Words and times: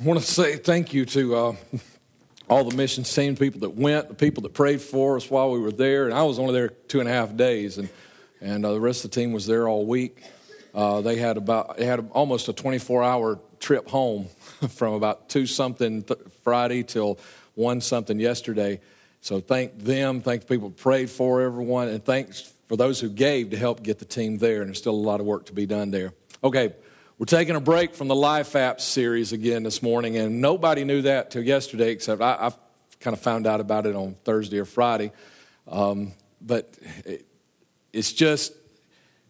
I 0.00 0.02
want 0.02 0.18
to 0.18 0.26
say 0.26 0.56
thank 0.56 0.92
you 0.92 1.04
to 1.04 1.36
uh, 1.36 1.56
all 2.48 2.64
the 2.64 2.76
mission 2.76 3.04
team 3.04 3.36
people 3.36 3.60
that 3.60 3.74
went, 3.76 4.08
the 4.08 4.14
people 4.14 4.42
that 4.42 4.52
prayed 4.52 4.82
for 4.82 5.16
us 5.16 5.30
while 5.30 5.52
we 5.52 5.60
were 5.60 5.70
there. 5.70 6.06
And 6.06 6.14
I 6.14 6.24
was 6.24 6.40
only 6.40 6.52
there 6.52 6.68
two 6.68 6.98
and 6.98 7.08
a 7.08 7.12
half 7.12 7.36
days, 7.36 7.78
and, 7.78 7.88
and 8.40 8.66
uh, 8.66 8.72
the 8.72 8.80
rest 8.80 9.04
of 9.04 9.12
the 9.12 9.20
team 9.20 9.32
was 9.32 9.46
there 9.46 9.68
all 9.68 9.86
week. 9.86 10.20
Uh, 10.74 11.00
they 11.00 11.14
had 11.14 11.36
about 11.36 11.76
they 11.76 11.84
had 11.84 12.10
almost 12.10 12.48
a 12.48 12.52
24 12.52 13.04
hour 13.04 13.38
trip 13.60 13.88
home 13.88 14.26
from 14.70 14.94
about 14.94 15.28
two 15.28 15.46
something 15.46 16.02
th- 16.02 16.18
Friday 16.42 16.82
till 16.82 17.20
one 17.54 17.80
something 17.80 18.18
yesterday. 18.18 18.80
So 19.20 19.38
thank 19.38 19.78
them, 19.78 20.20
thank 20.22 20.40
the 20.40 20.48
people 20.48 20.70
who 20.70 20.74
prayed 20.74 21.08
for 21.08 21.40
everyone, 21.40 21.86
and 21.86 22.04
thanks 22.04 22.52
for 22.66 22.76
those 22.76 22.98
who 22.98 23.08
gave 23.08 23.50
to 23.50 23.56
help 23.56 23.84
get 23.84 24.00
the 24.00 24.04
team 24.04 24.38
there. 24.38 24.62
And 24.62 24.70
there's 24.70 24.78
still 24.78 24.92
a 24.92 24.96
lot 24.96 25.20
of 25.20 25.26
work 25.26 25.46
to 25.46 25.52
be 25.52 25.66
done 25.66 25.92
there. 25.92 26.14
Okay, 26.42 26.74
we're 27.16 27.26
taking 27.26 27.54
a 27.54 27.60
break 27.60 27.94
from 27.94 28.08
the 28.08 28.14
Life 28.14 28.54
Apps 28.54 28.80
series 28.80 29.32
again 29.32 29.62
this 29.62 29.82
morning, 29.82 30.16
and 30.16 30.40
nobody 30.40 30.84
knew 30.84 31.02
that 31.02 31.30
till 31.30 31.44
yesterday, 31.44 31.92
except 31.92 32.20
I, 32.20 32.32
I 32.32 32.50
kind 32.98 33.14
of 33.14 33.20
found 33.20 33.46
out 33.46 33.60
about 33.60 33.86
it 33.86 33.94
on 33.94 34.14
Thursday 34.24 34.58
or 34.58 34.64
Friday. 34.64 35.12
Um, 35.68 36.12
but 36.40 36.76
it, 37.04 37.24
it's 37.92 38.12
just, 38.12 38.52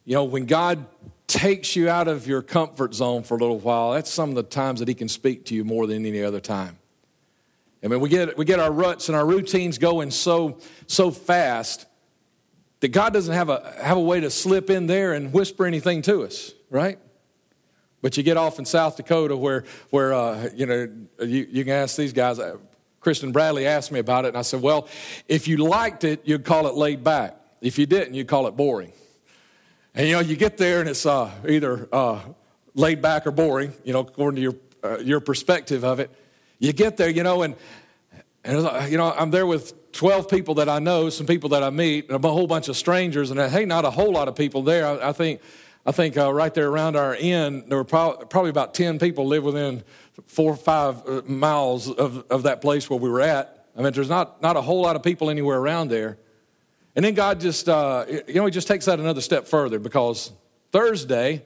you 0.07 0.15
know, 0.15 0.25
when 0.25 0.47
God 0.47 0.87
takes 1.27 1.77
you 1.77 1.91
out 1.91 2.09
of 2.09 2.27
your 2.27 2.41
comfort 2.41 2.95
zone 2.95 3.23
for 3.23 3.37
a 3.37 3.39
little 3.39 3.59
while, 3.59 3.93
that's 3.93 4.11
some 4.11 4.31
of 4.31 4.35
the 4.35 4.43
times 4.45 4.81
that 4.81 4.89
He 4.89 4.95
can 4.95 5.09
speak 5.09 5.45
to 5.47 5.55
you 5.55 5.63
more 5.63 5.87
than 5.87 6.07
any 6.07 6.23
other 6.23 6.41
time. 6.41 6.79
I 7.83 7.89
mean, 7.89 8.01
we 8.01 8.09
get, 8.09 8.39
we 8.39 8.47
get 8.47 8.61
our 8.61 8.73
ruts 8.73 9.11
and 9.11 9.17
our 9.17 9.27
routines 9.27 9.77
going 9.77 10.11
so, 10.11 10.59
so 10.87 11.11
fast 11.11 11.85
that 12.81 12.89
God 12.89 13.13
doesn't 13.13 13.35
have 13.35 13.51
a, 13.51 13.75
have 13.83 13.99
a 13.99 14.01
way 14.01 14.21
to 14.21 14.31
slip 14.31 14.71
in 14.71 14.87
there 14.87 15.13
and 15.13 15.35
whisper 15.35 15.67
anything 15.67 16.01
to 16.03 16.23
us, 16.23 16.55
right? 16.71 16.99
But 18.05 18.19
you 18.19 18.23
get 18.23 18.37
off 18.37 18.59
in 18.59 18.67
South 18.67 18.99
Dakota 18.99 19.35
where, 19.35 19.65
where 19.89 20.13
uh, 20.13 20.51
you 20.55 20.67
know, 20.67 20.93
you, 21.21 21.49
you 21.51 21.65
can 21.65 21.73
ask 21.73 21.97
these 21.97 22.13
guys. 22.13 22.39
Uh, 22.39 22.59
Kristen 23.01 23.33
Bradley 23.33 23.67
asked 23.67 23.91
me 23.91 23.99
about 23.99 24.27
it, 24.27 24.29
and 24.29 24.37
I 24.37 24.43
said, 24.43 24.61
well, 24.61 24.89
if 25.27 25.49
you 25.49 25.57
liked 25.57 26.05
it, 26.05 26.21
you'd 26.25 26.45
call 26.45 26.67
it 26.67 26.75
laid 26.75 27.03
back. 27.03 27.35
If 27.63 27.79
you 27.79 27.87
didn't, 27.87 28.13
you'd 28.13 28.29
call 28.29 28.47
it 28.47 28.59
boring. 28.59 28.93
And, 29.95 30.07
you 30.07 30.13
know, 30.13 30.21
you 30.21 30.37
get 30.37 30.59
there 30.59 30.81
and 30.81 30.89
it's 30.91 31.07
uh, 31.07 31.31
either 31.49 31.89
uh, 31.91 32.21
laid 32.75 33.01
back 33.01 33.27
or 33.27 33.31
boring, 33.31 33.73
you 33.85 33.95
know, 33.95 34.01
according 34.01 34.37
to 34.37 34.43
your, 34.43 34.55
uh, 34.85 34.99
your 34.99 35.21
perspective 35.21 35.83
of 35.83 35.99
it. 35.99 36.11
You 36.59 36.75
get 36.75 36.99
there, 36.99 37.09
you 37.09 37.23
know, 37.23 37.41
and, 37.41 37.57
and 38.45 38.93
you 38.93 38.99
know, 38.99 39.15
I'm 39.17 39.31
there 39.31 39.47
with 39.47 39.93
12 39.93 40.29
people 40.29 40.57
that 40.57 40.69
I 40.69 40.79
know, 40.79 41.09
some 41.09 41.27
people 41.27 41.49
that 41.51 41.63
I 41.63 41.71
meet, 41.71 42.11
and 42.11 42.23
a 42.23 42.29
whole 42.29 42.47
bunch 42.47 42.69
of 42.69 42.77
strangers, 42.77 43.31
and 43.31 43.41
hey, 43.41 43.65
not 43.65 43.87
a 43.87 43.91
whole 43.91 44.13
lot 44.13 44.29
of 44.29 44.37
people 44.37 44.61
there. 44.61 44.87
I, 44.87 45.09
I 45.09 45.13
think, 45.15 45.41
I 45.87 45.93
think 45.93 46.17
uh, 46.17 46.33
right 46.33 46.53
there 46.53 46.69
around 46.69 46.97
our 46.97 47.15
inn, 47.15 47.65
there 47.69 47.77
were 47.77 47.85
pro- 47.85 48.17
probably 48.17 48.51
about 48.51 48.73
10 48.73 48.99
people 48.99 49.27
live 49.27 49.45
within 49.45 49.83
four 50.27 50.53
or 50.53 50.57
five 50.57 51.07
uh, 51.07 51.23
miles 51.27 51.91
of, 51.91 52.25
of 52.31 52.45
that 52.45 52.63
place 52.63 52.89
where 52.89 52.99
we 52.99 53.11
were 53.11 53.21
at. 53.21 53.67
I 53.77 53.83
mean, 53.83 53.93
there's 53.93 54.09
not, 54.09 54.41
not 54.41 54.57
a 54.57 54.63
whole 54.63 54.81
lot 54.81 54.97
of 54.97 55.03
people 55.03 55.29
anywhere 55.29 55.59
around 55.59 55.89
there. 55.89 56.17
And 56.97 57.05
then 57.05 57.15
God 57.15 57.41
just, 57.41 57.69
uh, 57.69 58.07
you 58.09 58.35
know, 58.35 58.47
He 58.47 58.51
just 58.51 58.69
takes 58.69 58.87
that 58.87 58.99
another 58.99 59.21
step 59.21 59.47
further 59.47 59.79
because 59.79 60.33
Thursday, 60.73 61.45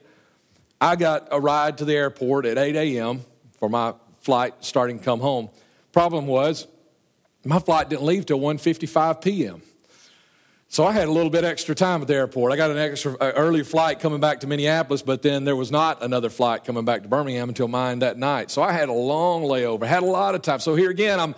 I 0.79 0.95
got 0.95 1.27
a 1.31 1.39
ride 1.39 1.79
to 1.79 1.85
the 1.85 1.95
airport 1.95 2.45
at 2.45 2.57
8 2.57 2.75
a.m. 2.75 3.25
for 3.57 3.67
my 3.67 3.93
flight 4.21 4.53
starting 4.61 4.99
to 4.99 5.05
come 5.05 5.19
home. 5.19 5.49
Problem 5.91 6.27
was, 6.27 6.67
my 7.43 7.59
flight 7.59 7.89
didn't 7.89 8.05
leave 8.05 8.25
till 8.25 8.39
1.55 8.39 9.21
p.m. 9.21 9.61
So 10.71 10.85
I 10.85 10.91
had 10.91 11.07
a 11.07 11.11
little 11.11 11.31
bit 11.31 11.43
extra 11.43 11.73
time 11.73 12.03
at 12.03 12.07
the 12.07 12.13
airport. 12.13 12.53
I 12.53 12.55
got 12.55 12.69
an 12.69 12.77
extra 12.77 13.13
uh, 13.19 13.31
early 13.35 13.63
flight 13.63 13.99
coming 13.99 14.19
back 14.19 14.41
to 14.41 14.47
Minneapolis, 14.47 15.01
but 15.01 15.23
then 15.23 15.43
there 15.43 15.55
was 15.55 15.71
not 15.71 16.03
another 16.03 16.29
flight 16.29 16.63
coming 16.63 16.85
back 16.85 17.01
to 17.01 17.09
Birmingham 17.09 17.49
until 17.49 17.67
mine 17.67 17.99
that 17.99 18.19
night. 18.19 18.51
So 18.51 18.61
I 18.61 18.71
had 18.71 18.87
a 18.87 18.93
long 18.93 19.41
layover, 19.41 19.87
had 19.87 20.03
a 20.03 20.05
lot 20.05 20.35
of 20.35 20.43
time. 20.43 20.59
So 20.59 20.75
here 20.75 20.91
again, 20.91 21.19
I'm 21.19 21.33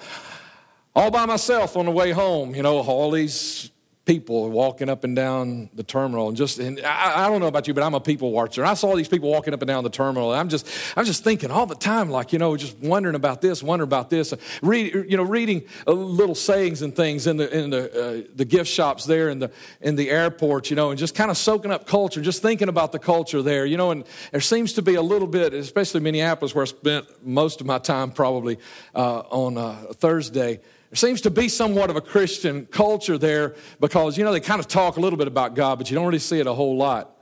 all 0.93 1.11
by 1.11 1.25
myself 1.25 1.77
on 1.77 1.85
the 1.85 1.91
way 1.91 2.11
home. 2.11 2.53
You 2.53 2.61
know, 2.61 2.79
all 2.79 3.09
these 3.09 3.71
people 4.11 4.49
walking 4.49 4.89
up 4.89 5.05
and 5.05 5.15
down 5.15 5.69
the 5.73 5.83
terminal 5.83 6.27
and 6.27 6.35
just 6.35 6.59
and 6.59 6.81
I, 6.81 7.25
I, 7.25 7.29
don't 7.29 7.39
know 7.39 7.47
about 7.47 7.65
you 7.67 7.73
but 7.73 7.83
i'm 7.83 7.93
a 7.93 8.01
people 8.01 8.31
watcher. 8.31 8.65
I 8.65 8.73
saw 8.73 8.93
these 8.95 9.07
people 9.07 9.29
walking 9.29 9.53
up 9.53 9.61
and 9.61 9.67
down 9.67 9.85
the 9.85 9.89
terminal 9.89 10.31
and 10.31 10.39
i'm 10.39 10.49
just 10.49 10.67
i'm 10.97 11.05
just 11.05 11.23
thinking 11.23 11.49
all 11.49 11.65
the 11.65 11.75
time 11.75 12.09
like 12.09 12.33
you 12.33 12.39
know 12.39 12.57
just 12.57 12.77
wondering 12.79 13.15
about 13.15 13.41
this 13.41 13.63
wondering 13.63 13.87
about 13.87 14.09
this. 14.09 14.33
Read 14.61 14.93
you 15.09 15.15
know 15.17 15.23
reading 15.23 15.63
little 15.87 16.35
sayings 16.35 16.81
and 16.81 16.93
things 16.93 17.25
in 17.27 17.37
the 17.37 17.57
in 17.57 17.69
the 17.69 17.83
uh, 17.91 18.27
the 18.35 18.45
gift 18.45 18.69
shops 18.69 19.05
there 19.05 19.29
in 19.29 19.39
the 19.39 19.51
in 19.79 19.95
the 19.95 20.09
airport 20.09 20.69
you 20.69 20.75
know 20.75 20.89
and 20.89 20.99
just 20.99 21.15
kind 21.15 21.31
of 21.31 21.37
soaking 21.37 21.71
up 21.71 21.87
culture 21.87 22.21
just 22.21 22.41
thinking 22.41 22.67
about 22.67 22.91
the 22.91 22.99
culture 22.99 23.41
there 23.41 23.65
you 23.65 23.77
know 23.77 23.91
and 23.91 24.05
there 24.31 24.41
seems 24.41 24.73
to 24.73 24.81
be 24.81 24.95
a 24.95 25.01
little 25.01 25.27
bit 25.27 25.53
especially 25.53 25.99
minneapolis 25.99 26.53
where 26.53 26.63
i 26.63 26.65
spent 26.65 27.05
most 27.25 27.61
of 27.61 27.67
my 27.67 27.77
time 27.77 28.11
probably 28.11 28.57
uh, 28.95 29.19
on 29.29 29.57
uh, 29.57 29.73
thursday 29.93 30.59
there 30.91 30.97
seems 30.97 31.21
to 31.21 31.29
be 31.29 31.47
somewhat 31.47 31.89
of 31.89 31.95
a 31.95 32.01
Christian 32.01 32.65
culture 32.65 33.17
there 33.17 33.55
because, 33.79 34.17
you 34.17 34.25
know, 34.25 34.33
they 34.33 34.41
kind 34.41 34.59
of 34.59 34.67
talk 34.67 34.97
a 34.97 34.99
little 34.99 35.15
bit 35.15 35.27
about 35.27 35.55
God, 35.55 35.77
but 35.77 35.89
you 35.89 35.95
don't 35.95 36.05
really 36.05 36.19
see 36.19 36.41
it 36.41 36.47
a 36.47 36.53
whole 36.53 36.75
lot. 36.75 37.17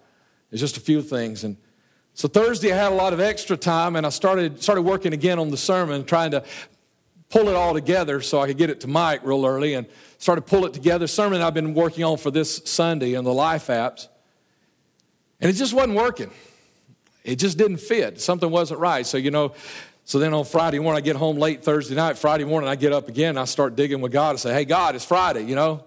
There's 0.50 0.60
just 0.60 0.78
a 0.78 0.80
few 0.80 1.04
things. 1.04 1.44
And 1.44 1.56
so 2.16 2.28
Thursday 2.28 2.74
I 2.74 2.78
had 2.78 2.92
a 2.92 2.96
lot 2.96 3.14
of 3.14 3.20
extra 3.20 3.56
time 3.56 3.96
and 3.96 4.08
I 4.08 4.10
started, 4.10 4.64
started 4.64 4.82
working 4.82 5.14
again 5.14 5.38
on 5.38 5.52
the 5.52 5.58
sermon, 5.58 6.04
trying 6.04 6.32
to 6.32 6.44
pull 7.30 7.48
it 7.48 7.56
all 7.56 7.76
together 7.76 8.22
so 8.22 8.42
I 8.42 8.48
could 8.48 8.58
get 8.58 8.72
it 8.72 8.82
to 8.82 8.88
Mike 8.88 9.22
real 9.24 9.46
early 9.46 9.76
and 9.76 9.86
started 10.18 10.48
pull 10.48 10.66
it 10.66 10.74
together. 10.74 11.06
Sermon 11.06 11.40
I've 11.40 11.54
been 11.54 11.76
working 11.76 12.04
on 12.04 12.18
for 12.18 12.32
this 12.32 12.64
Sunday 12.66 13.16
on 13.16 13.24
the 13.24 13.34
Life 13.34 13.68
apps. 13.68 14.08
And 15.40 15.48
it 15.48 15.54
just 15.54 15.76
wasn't 15.76 15.96
working. 15.96 16.32
It 17.24 17.36
just 17.36 17.60
didn't 17.60 17.78
fit. 17.78 18.20
Something 18.20 18.50
wasn't 18.50 18.80
right. 18.80 19.06
So, 19.06 19.18
you 19.18 19.30
know, 19.30 19.54
so 20.10 20.18
then 20.18 20.34
on 20.34 20.44
Friday 20.44 20.80
morning, 20.80 20.98
I 20.98 21.02
get 21.02 21.18
home 21.18 21.38
late 21.38 21.64
Thursday 21.64 21.94
night. 21.94 22.18
Friday 22.18 22.44
morning, 22.44 22.68
I 22.68 22.76
get 22.76 22.92
up 22.92 23.10
again. 23.10 23.38
I 23.38 23.46
start 23.46 23.76
digging 23.76 24.02
with 24.02 24.12
God 24.12 24.32
and 24.32 24.40
say, 24.40 24.52
Hey, 24.52 24.66
God, 24.66 24.96
it's 24.96 25.06
Friday, 25.06 25.44
you 25.44 25.54
know. 25.54 25.84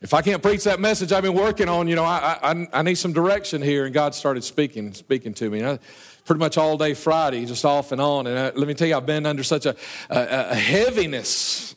If 0.00 0.14
I 0.14 0.22
can't 0.22 0.40
preach 0.40 0.62
that 0.62 0.78
message 0.78 1.10
I've 1.10 1.24
been 1.24 1.34
working 1.34 1.68
on, 1.68 1.88
you 1.88 1.96
know, 1.96 2.04
I, 2.04 2.38
I, 2.40 2.68
I 2.72 2.82
need 2.82 2.94
some 2.94 3.12
direction 3.12 3.60
here. 3.60 3.84
And 3.84 3.92
God 3.92 4.14
started 4.14 4.44
speaking, 4.44 4.94
speaking 4.94 5.34
to 5.34 5.50
me. 5.50 5.58
You 5.58 5.64
know, 5.64 5.78
pretty 6.24 6.38
much 6.38 6.56
all 6.56 6.78
day 6.78 6.94
Friday, 6.94 7.44
just 7.44 7.64
off 7.64 7.90
and 7.90 8.00
on. 8.00 8.28
And 8.28 8.38
I, 8.38 8.42
uh, 8.46 8.52
let 8.54 8.68
me 8.68 8.74
tell 8.74 8.86
you, 8.86 8.96
I've 8.96 9.06
been 9.06 9.26
under 9.26 9.42
such 9.42 9.66
a, 9.66 9.74
a, 10.08 10.50
a 10.50 10.54
heaviness 10.54 11.74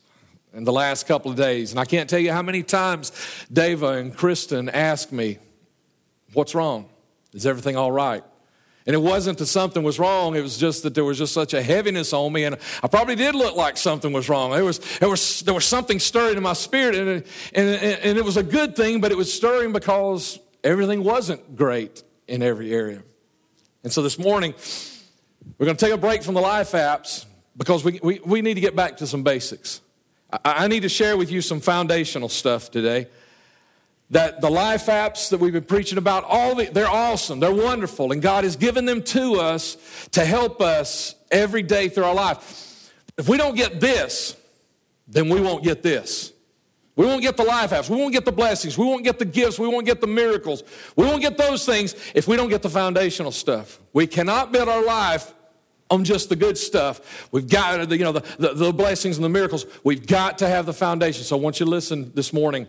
in 0.53 0.65
the 0.65 0.71
last 0.71 1.07
couple 1.07 1.31
of 1.31 1.37
days. 1.37 1.71
And 1.71 1.79
I 1.79 1.85
can't 1.85 2.07
tell 2.07 2.19
you 2.19 2.31
how 2.31 2.43
many 2.43 2.61
times 2.61 3.09
Dava 3.51 3.99
and 3.99 4.15
Kristen 4.15 4.69
asked 4.69 5.11
me, 5.11 5.39
What's 6.31 6.53
wrong? 6.53 6.89
Is 7.33 7.47
everything 7.47 7.75
all 7.75 7.91
right? 7.91 8.23
And 8.87 8.93
it 8.93 8.99
wasn't 8.99 9.39
that 9.39 9.47
something 9.47 9.81
was 9.81 9.97
wrong, 9.97 10.35
it 10.35 10.41
was 10.41 10.57
just 10.57 10.83
that 10.83 10.93
there 10.93 11.03
was 11.03 11.17
just 11.17 11.33
such 11.33 11.55
a 11.55 11.61
heaviness 11.61 12.13
on 12.13 12.31
me, 12.31 12.43
and 12.43 12.55
I 12.83 12.87
probably 12.87 13.15
did 13.15 13.33
look 13.33 13.55
like 13.55 13.77
something 13.77 14.13
was 14.13 14.29
wrong. 14.29 14.51
There 14.51 14.63
was, 14.63 14.79
there 14.99 15.09
was, 15.09 15.39
there 15.41 15.55
was 15.55 15.65
something 15.65 15.97
stirring 15.97 16.37
in 16.37 16.43
my 16.43 16.53
spirit, 16.53 16.95
and, 16.95 17.23
and, 17.55 17.83
and 17.83 18.17
it 18.17 18.23
was 18.23 18.37
a 18.37 18.43
good 18.43 18.75
thing, 18.75 19.01
but 19.01 19.11
it 19.11 19.17
was 19.17 19.33
stirring 19.33 19.73
because 19.73 20.39
everything 20.63 21.03
wasn't 21.03 21.55
great 21.55 22.03
in 22.27 22.43
every 22.43 22.71
area. 22.71 23.01
And 23.83 23.91
so 23.91 24.03
this 24.03 24.19
morning, 24.19 24.53
we're 25.57 25.65
going 25.65 25.77
to 25.77 25.85
take 25.85 25.93
a 25.93 25.97
break 25.97 26.21
from 26.21 26.35
the 26.35 26.41
life 26.41 26.73
apps 26.73 27.25
because 27.57 27.83
we, 27.83 27.99
we, 28.03 28.19
we 28.23 28.41
need 28.41 28.55
to 28.55 28.61
get 28.61 28.75
back 28.75 28.97
to 28.97 29.07
some 29.07 29.23
basics. 29.23 29.81
I, 30.31 30.39
I 30.43 30.67
need 30.67 30.81
to 30.81 30.89
share 30.89 31.17
with 31.17 31.31
you 31.31 31.41
some 31.41 31.59
foundational 31.59 32.29
stuff 32.29 32.69
today 32.69 33.07
that 34.11 34.39
the 34.41 34.49
life 34.49 34.85
apps 34.85 35.29
that 35.29 35.39
we've 35.39 35.53
been 35.53 35.63
preaching 35.63 35.97
about 35.97 36.23
all 36.25 36.55
the, 36.55 36.65
they're 36.65 36.87
awesome. 36.87 37.39
They're 37.39 37.53
wonderful. 37.53 38.11
And 38.11 38.21
god 38.21 38.43
has 38.43 38.55
given 38.55 38.85
them 38.85 39.01
to 39.03 39.39
us 39.39 39.77
to 40.11 40.23
help 40.23 40.61
us 40.61 41.15
every 41.31 41.63
day 41.63 41.89
through 41.89 42.05
our 42.05 42.13
life. 42.13 42.93
If 43.17 43.27
we 43.27 43.37
don't 43.37 43.55
get 43.55 43.79
this 43.79 44.35
then 45.07 45.29
we 45.29 45.39
won't 45.39 45.63
get 45.63 45.83
this. 45.83 46.31
We 46.95 47.05
won't 47.05 47.21
get 47.21 47.35
the 47.35 47.43
life 47.43 47.71
apps. 47.71 47.89
We 47.89 47.97
won't 47.97 48.13
get 48.13 48.23
the 48.23 48.31
blessings. 48.31 48.77
We 48.77 48.85
won't 48.85 49.03
get 49.03 49.19
the 49.19 49.25
gifts. 49.25 49.59
We 49.59 49.67
won't 49.67 49.85
get 49.85 49.99
the 49.99 50.07
miracles. 50.07 50.63
We 50.95 51.05
won't 51.05 51.21
get 51.21 51.37
those 51.37 51.65
things 51.65 51.93
if 52.13 52.27
we 52.27 52.37
don't 52.37 52.49
get 52.49 52.61
the 52.61 52.69
foundational 52.69 53.31
stuff. 53.31 53.79
We 53.91 54.07
cannot 54.07 54.51
build 54.51 54.69
our 54.69 54.83
life 54.83 55.33
on 55.91 56.03
just 56.05 56.29
the 56.29 56.35
good 56.35 56.57
stuff. 56.57 57.27
We've 57.31 57.47
got 57.47 57.89
the 57.89 57.97
you 57.97 58.03
know 58.03 58.13
the, 58.13 58.23
the, 58.39 58.53
the 58.53 58.73
blessings 58.73 59.17
and 59.17 59.25
the 59.25 59.29
miracles. 59.29 59.65
We've 59.83 60.07
got 60.07 60.37
to 60.37 60.47
have 60.47 60.65
the 60.65 60.73
foundation. 60.73 61.23
So 61.23 61.37
I 61.37 61.41
want 61.41 61.59
you 61.59 61.65
to 61.65 61.69
listen 61.69 62.11
this 62.15 62.31
morning 62.31 62.65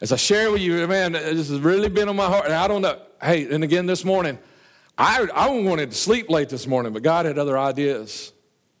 as 0.00 0.12
I 0.12 0.16
share 0.16 0.50
with 0.50 0.60
you, 0.60 0.86
man, 0.86 1.12
this 1.12 1.48
has 1.48 1.58
really 1.60 1.88
been 1.88 2.08
on 2.08 2.16
my 2.16 2.26
heart. 2.26 2.46
And 2.46 2.54
I 2.54 2.68
don't 2.68 2.82
know. 2.82 3.00
Hey, 3.22 3.50
and 3.52 3.64
again 3.64 3.86
this 3.86 4.04
morning, 4.04 4.38
I, 4.98 5.26
I 5.34 5.48
wanted 5.48 5.90
to 5.90 5.96
sleep 5.96 6.28
late 6.28 6.48
this 6.48 6.66
morning, 6.66 6.92
but 6.92 7.02
God 7.02 7.26
had 7.26 7.38
other 7.38 7.58
ideas. 7.58 8.32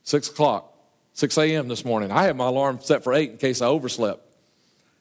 Six 0.02 0.28
o'clock, 0.28 0.72
6 1.14 1.36
a.m. 1.38 1.68
this 1.68 1.84
morning. 1.84 2.12
I 2.12 2.22
had 2.22 2.36
my 2.36 2.46
alarm 2.46 2.78
set 2.80 3.02
for 3.02 3.12
8 3.12 3.30
in 3.32 3.36
case 3.38 3.60
I 3.60 3.66
overslept. 3.66 4.22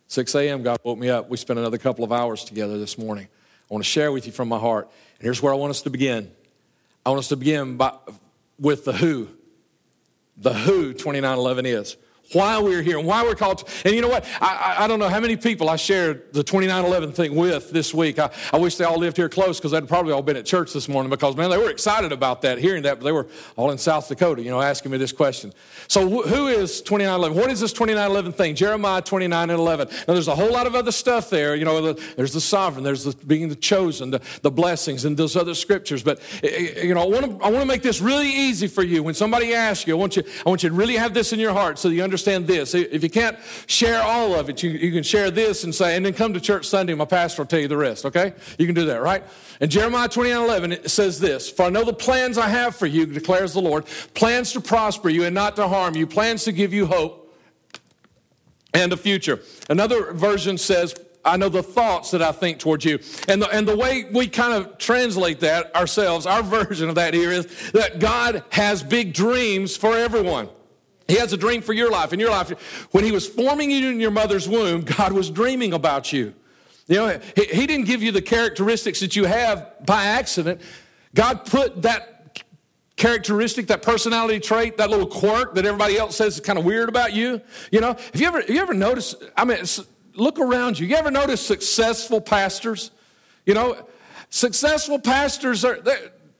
6 0.07 0.35
a.m., 0.35 0.63
God 0.63 0.79
woke 0.83 0.97
me 0.97 1.09
up. 1.09 1.29
We 1.29 1.37
spent 1.37 1.59
another 1.59 1.77
couple 1.77 2.03
of 2.03 2.11
hours 2.11 2.43
together 2.43 2.77
this 2.77 2.97
morning. 2.97 3.27
I 3.69 3.73
want 3.73 3.83
to 3.83 3.89
share 3.89 4.11
with 4.11 4.25
you 4.25 4.31
from 4.31 4.47
my 4.47 4.59
heart. 4.59 4.89
And 5.17 5.23
here's 5.23 5.41
where 5.41 5.53
I 5.53 5.57
want 5.57 5.71
us 5.71 5.81
to 5.83 5.89
begin. 5.89 6.31
I 7.05 7.09
want 7.09 7.19
us 7.19 7.27
to 7.29 7.35
begin 7.35 7.77
by, 7.77 7.93
with 8.59 8.85
the 8.85 8.93
who. 8.93 9.27
The 10.37 10.53
who 10.53 10.93
2911 10.93 11.65
is. 11.65 11.97
Why 12.31 12.59
we're 12.59 12.81
here 12.81 12.97
and 12.97 13.07
why 13.07 13.23
we're 13.23 13.35
called. 13.35 13.59
To, 13.59 13.65
and 13.85 13.95
you 13.95 14.01
know 14.01 14.07
what? 14.07 14.25
I, 14.41 14.75
I, 14.77 14.83
I, 14.83 14.87
don't 14.87 14.99
know 14.99 15.09
how 15.09 15.19
many 15.19 15.37
people 15.37 15.69
I 15.69 15.75
shared 15.75 16.33
the 16.33 16.43
2911 16.43 17.13
thing 17.13 17.35
with 17.35 17.71
this 17.71 17.93
week. 17.93 18.19
I, 18.19 18.31
I 18.51 18.57
wish 18.57 18.77
they 18.77 18.85
all 18.85 18.97
lived 18.97 19.17
here 19.17 19.29
close 19.29 19.59
because 19.59 19.71
they'd 19.71 19.87
probably 19.87 20.11
all 20.11 20.21
been 20.21 20.37
at 20.37 20.45
church 20.45 20.73
this 20.73 20.89
morning 20.89 21.09
because, 21.09 21.35
man, 21.35 21.49
they 21.49 21.57
were 21.57 21.69
excited 21.69 22.11
about 22.11 22.41
that, 22.41 22.57
hearing 22.57 22.83
that, 22.83 22.99
but 22.99 23.05
they 23.05 23.11
were 23.11 23.27
all 23.55 23.71
in 23.71 23.77
South 23.77 24.07
Dakota, 24.07 24.41
you 24.41 24.49
know, 24.49 24.61
asking 24.61 24.91
me 24.91 24.97
this 24.97 25.11
question. 25.11 25.53
So, 25.87 26.07
wh- 26.07 26.27
who 26.27 26.47
is 26.47 26.81
2911? 26.81 27.37
What 27.37 27.51
is 27.51 27.59
this 27.59 27.71
2911 27.71 28.33
thing? 28.33 28.55
Jeremiah 28.55 29.01
29 29.01 29.49
and 29.49 29.59
11. 29.59 29.87
Now, 30.07 30.13
there's 30.13 30.27
a 30.27 30.35
whole 30.35 30.51
lot 30.51 30.67
of 30.67 30.75
other 30.75 30.91
stuff 30.91 31.29
there. 31.29 31.55
You 31.55 31.65
know, 31.65 31.93
the, 31.93 32.13
there's 32.17 32.33
the 32.33 32.41
sovereign, 32.41 32.83
there's 32.83 33.03
the 33.03 33.15
being 33.25 33.49
the 33.49 33.55
chosen, 33.55 34.09
the, 34.09 34.21
the 34.41 34.51
blessings, 34.51 35.05
and 35.05 35.15
those 35.15 35.35
other 35.35 35.53
scriptures. 35.53 36.03
But, 36.03 36.19
eh, 36.43 36.71
eh, 36.77 36.83
you 36.83 36.93
know, 36.93 37.03
I 37.03 37.07
want 37.07 37.25
to 37.25 37.45
I 37.45 37.49
want 37.49 37.61
to 37.61 37.65
make 37.65 37.83
this 37.83 38.01
really 38.01 38.29
easy 38.29 38.67
for 38.67 38.83
you. 38.83 39.03
When 39.03 39.13
somebody 39.13 39.53
asks 39.53 39.87
you, 39.87 39.95
I 39.95 39.99
want 39.99 40.15
you, 40.15 40.23
I 40.45 40.49
want 40.49 40.63
you 40.63 40.69
to 40.69 40.75
really 40.75 40.95
have 40.95 41.13
this 41.13 41.31
in 41.31 41.39
your 41.39 41.53
heart 41.53 41.77
so 41.77 41.89
you 41.89 42.03
understand 42.03 42.14
this. 42.23 42.73
If 42.73 43.03
you 43.03 43.09
can't 43.09 43.37
share 43.67 44.01
all 44.01 44.35
of 44.35 44.49
it, 44.49 44.63
you, 44.63 44.69
you 44.71 44.91
can 44.91 45.03
share 45.03 45.31
this 45.31 45.63
and 45.63 45.73
say, 45.73 45.95
and 45.95 46.05
then 46.05 46.13
come 46.13 46.33
to 46.33 46.39
church 46.39 46.65
Sunday, 46.67 46.93
my 46.93 47.05
pastor 47.05 47.41
will 47.41 47.47
tell 47.47 47.59
you 47.59 47.67
the 47.67 47.77
rest, 47.77 48.05
okay? 48.05 48.33
You 48.57 48.65
can 48.65 48.75
do 48.75 48.85
that, 48.85 49.01
right? 49.01 49.23
In 49.61 49.69
Jeremiah 49.69 50.07
29 50.07 50.43
11, 50.43 50.71
it 50.71 50.89
says 50.89 51.19
this 51.19 51.49
For 51.49 51.63
I 51.63 51.69
know 51.69 51.83
the 51.83 51.93
plans 51.93 52.37
I 52.37 52.47
have 52.47 52.75
for 52.75 52.85
you, 52.85 53.05
declares 53.05 53.53
the 53.53 53.61
Lord 53.61 53.85
plans 54.13 54.51
to 54.53 54.61
prosper 54.61 55.09
you 55.09 55.25
and 55.25 55.33
not 55.33 55.55
to 55.57 55.67
harm 55.67 55.95
you, 55.95 56.07
plans 56.07 56.43
to 56.45 56.51
give 56.51 56.73
you 56.73 56.85
hope 56.85 57.25
and 58.73 58.91
a 58.91 58.97
future. 58.97 59.39
Another 59.69 60.11
version 60.11 60.57
says, 60.57 60.95
I 61.25 61.37
know 61.37 61.49
the 61.49 61.63
thoughts 61.63 62.11
that 62.11 62.21
I 62.21 62.31
think 62.31 62.59
towards 62.59 62.85
you. 62.85 62.99
And 63.27 63.41
the, 63.41 63.49
and 63.49 63.67
the 63.67 63.75
way 63.75 64.05
we 64.13 64.27
kind 64.27 64.53
of 64.53 64.77
translate 64.77 65.39
that 65.39 65.75
ourselves, 65.75 66.25
our 66.25 66.43
version 66.65 66.87
of 66.89 66.95
that 66.95 67.13
here 67.13 67.31
is 67.31 67.71
that 67.71 67.99
God 67.99 68.43
has 68.49 68.83
big 68.83 69.13
dreams 69.13 69.75
for 69.75 69.95
everyone. 69.97 70.49
He 71.07 71.15
has 71.15 71.33
a 71.33 71.37
dream 71.37 71.61
for 71.61 71.73
your 71.73 71.91
life. 71.91 72.13
In 72.13 72.19
your 72.19 72.31
life, 72.31 72.49
when 72.91 73.03
He 73.03 73.11
was 73.11 73.27
forming 73.27 73.71
you 73.71 73.89
in 73.89 73.99
your 73.99 74.11
mother's 74.11 74.49
womb, 74.49 74.81
God 74.81 75.13
was 75.13 75.29
dreaming 75.29 75.73
about 75.73 76.11
you. 76.11 76.33
You 76.87 76.95
know, 76.95 77.19
He, 77.35 77.45
he 77.45 77.67
didn't 77.67 77.85
give 77.85 78.01
you 78.01 78.11
the 78.11 78.21
characteristics 78.21 78.99
that 78.99 79.15
you 79.15 79.25
have 79.25 79.85
by 79.85 80.05
accident. 80.05 80.61
God 81.13 81.45
put 81.45 81.83
that 81.83 82.15
characteristic, 82.95 83.67
that 83.67 83.81
personality 83.81 84.39
trait, 84.39 84.77
that 84.77 84.89
little 84.89 85.07
quirk 85.07 85.55
that 85.55 85.65
everybody 85.65 85.97
else 85.97 86.15
says 86.15 86.35
is 86.35 86.39
kind 86.41 86.57
of 86.57 86.65
weird 86.65 86.89
about 86.89 87.13
you. 87.13 87.41
You 87.71 87.81
know, 87.81 87.93
have 87.93 88.15
you 88.15 88.27
ever, 88.27 88.41
have 88.41 88.49
you 88.49 88.61
ever 88.61 88.73
noticed? 88.73 89.15
I 89.35 89.45
mean, 89.45 89.59
look 90.13 90.39
around 90.39 90.79
you. 90.79 90.87
You 90.87 90.95
ever 90.95 91.11
notice 91.11 91.45
successful 91.45 92.21
pastors? 92.21 92.91
You 93.45 93.53
know, 93.53 93.85
successful 94.29 94.99
pastors 94.99 95.65
are 95.65 95.79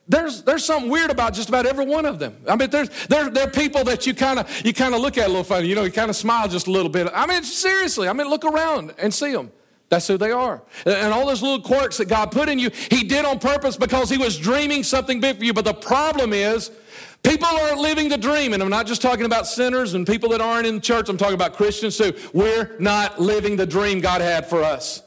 there's, 0.07 0.44
there's 0.44 0.63
something 0.63 0.90
weird 0.90 1.10
about 1.10 1.34
just 1.34 1.50
about 1.50 1.66
every 1.66 1.86
one 1.86 2.06
of 2.06 2.19
them. 2.19 2.38
I 2.48 2.56
mean, 2.56 2.69
there's, 2.69 2.90
there, 3.07 3.30
there 3.30 3.48
are 3.48 3.52
people 3.52 3.84
that 3.86 4.06
you 4.06 4.13
kind 4.13 4.40
of 4.40 4.66
you 4.66 4.74
kind 4.74 4.94
of 4.94 5.02
look 5.02 5.18
at 5.18 5.25
a 5.25 5.30
little 5.30 5.44
funny. 5.44 5.68
You 5.68 5.75
know, 5.75 5.84
you 5.84 5.92
kind 5.92 6.10
of 6.10 6.16
smile 6.16 6.48
just 6.48 6.68
a 6.68 6.72
little 6.72 6.92
bit. 6.92 7.07
I 7.13 7.25
mean, 7.25 7.44
seriously. 7.44 8.07
I 8.07 8.13
mean, 8.13 8.28
look 8.30 8.46
around 8.46 8.94
and 9.00 9.13
see 9.13 9.31
them. 9.31 9.52
That's 9.90 10.07
who 10.07 10.18
they 10.18 10.31
are. 10.31 10.62
And 10.86 11.13
all 11.13 11.28
those 11.28 11.42
little 11.42 11.62
quirks 11.62 11.98
that 11.98 12.07
God 12.07 12.31
put 12.31 12.50
in 12.50 12.60
you, 12.60 12.69
He 12.92 13.04
did 13.04 13.25
on 13.25 13.40
purpose 13.40 13.78
because 13.78 14.10
He 14.10 14.18
was 14.18 14.38
dreaming 14.38 14.84
something 14.84 15.19
big 15.19 15.38
for 15.38 15.44
you. 15.44 15.54
But 15.54 15.66
the 15.66 15.74
problem 15.74 16.34
is, 16.34 16.72
people 17.24 17.48
aren't 17.48 17.80
living 17.80 18.10
the 18.10 18.18
dream. 18.18 18.54
And 18.54 18.62
I'm 18.62 18.69
not 18.69 18.88
just 18.88 19.01
talking 19.01 19.25
about 19.25 19.48
sinners 19.48 19.94
and 19.94 20.06
people 20.06 20.30
that 20.30 20.42
aren't 20.42 20.68
in 20.68 20.81
church. 20.81 21.10
I'm 21.10 21.18
talking 21.18 21.36
about 21.36 21.54
Christians 21.54 21.98
too. 21.98 22.13
We're 22.34 22.75
not 22.80 23.19
living 23.19 23.56
the 23.56 23.66
dream 23.66 24.01
God 24.01 24.22
had 24.22 24.48
for 24.48 24.63
us. 24.63 25.01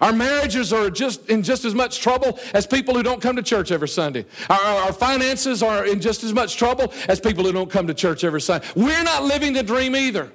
Our 0.00 0.12
marriages 0.12 0.72
are 0.72 0.88
just 0.88 1.28
in 1.28 1.42
just 1.42 1.64
as 1.64 1.74
much 1.74 2.00
trouble 2.00 2.38
as 2.54 2.66
people 2.66 2.94
who 2.94 3.02
don't 3.02 3.20
come 3.20 3.36
to 3.36 3.42
church 3.42 3.70
every 3.70 3.88
Sunday. 3.88 4.24
Our, 4.48 4.58
our, 4.58 4.92
finances 4.92 5.62
are 5.62 5.84
in 5.84 6.00
just 6.00 6.24
as 6.24 6.32
much 6.32 6.56
trouble 6.56 6.92
as 7.08 7.20
people 7.20 7.44
who 7.44 7.52
don't 7.52 7.70
come 7.70 7.86
to 7.86 7.94
church 7.94 8.24
every 8.24 8.40
Sunday. 8.40 8.66
We're 8.74 9.02
not 9.02 9.24
living 9.24 9.52
the 9.52 9.62
dream 9.62 9.94
either. 9.94 10.32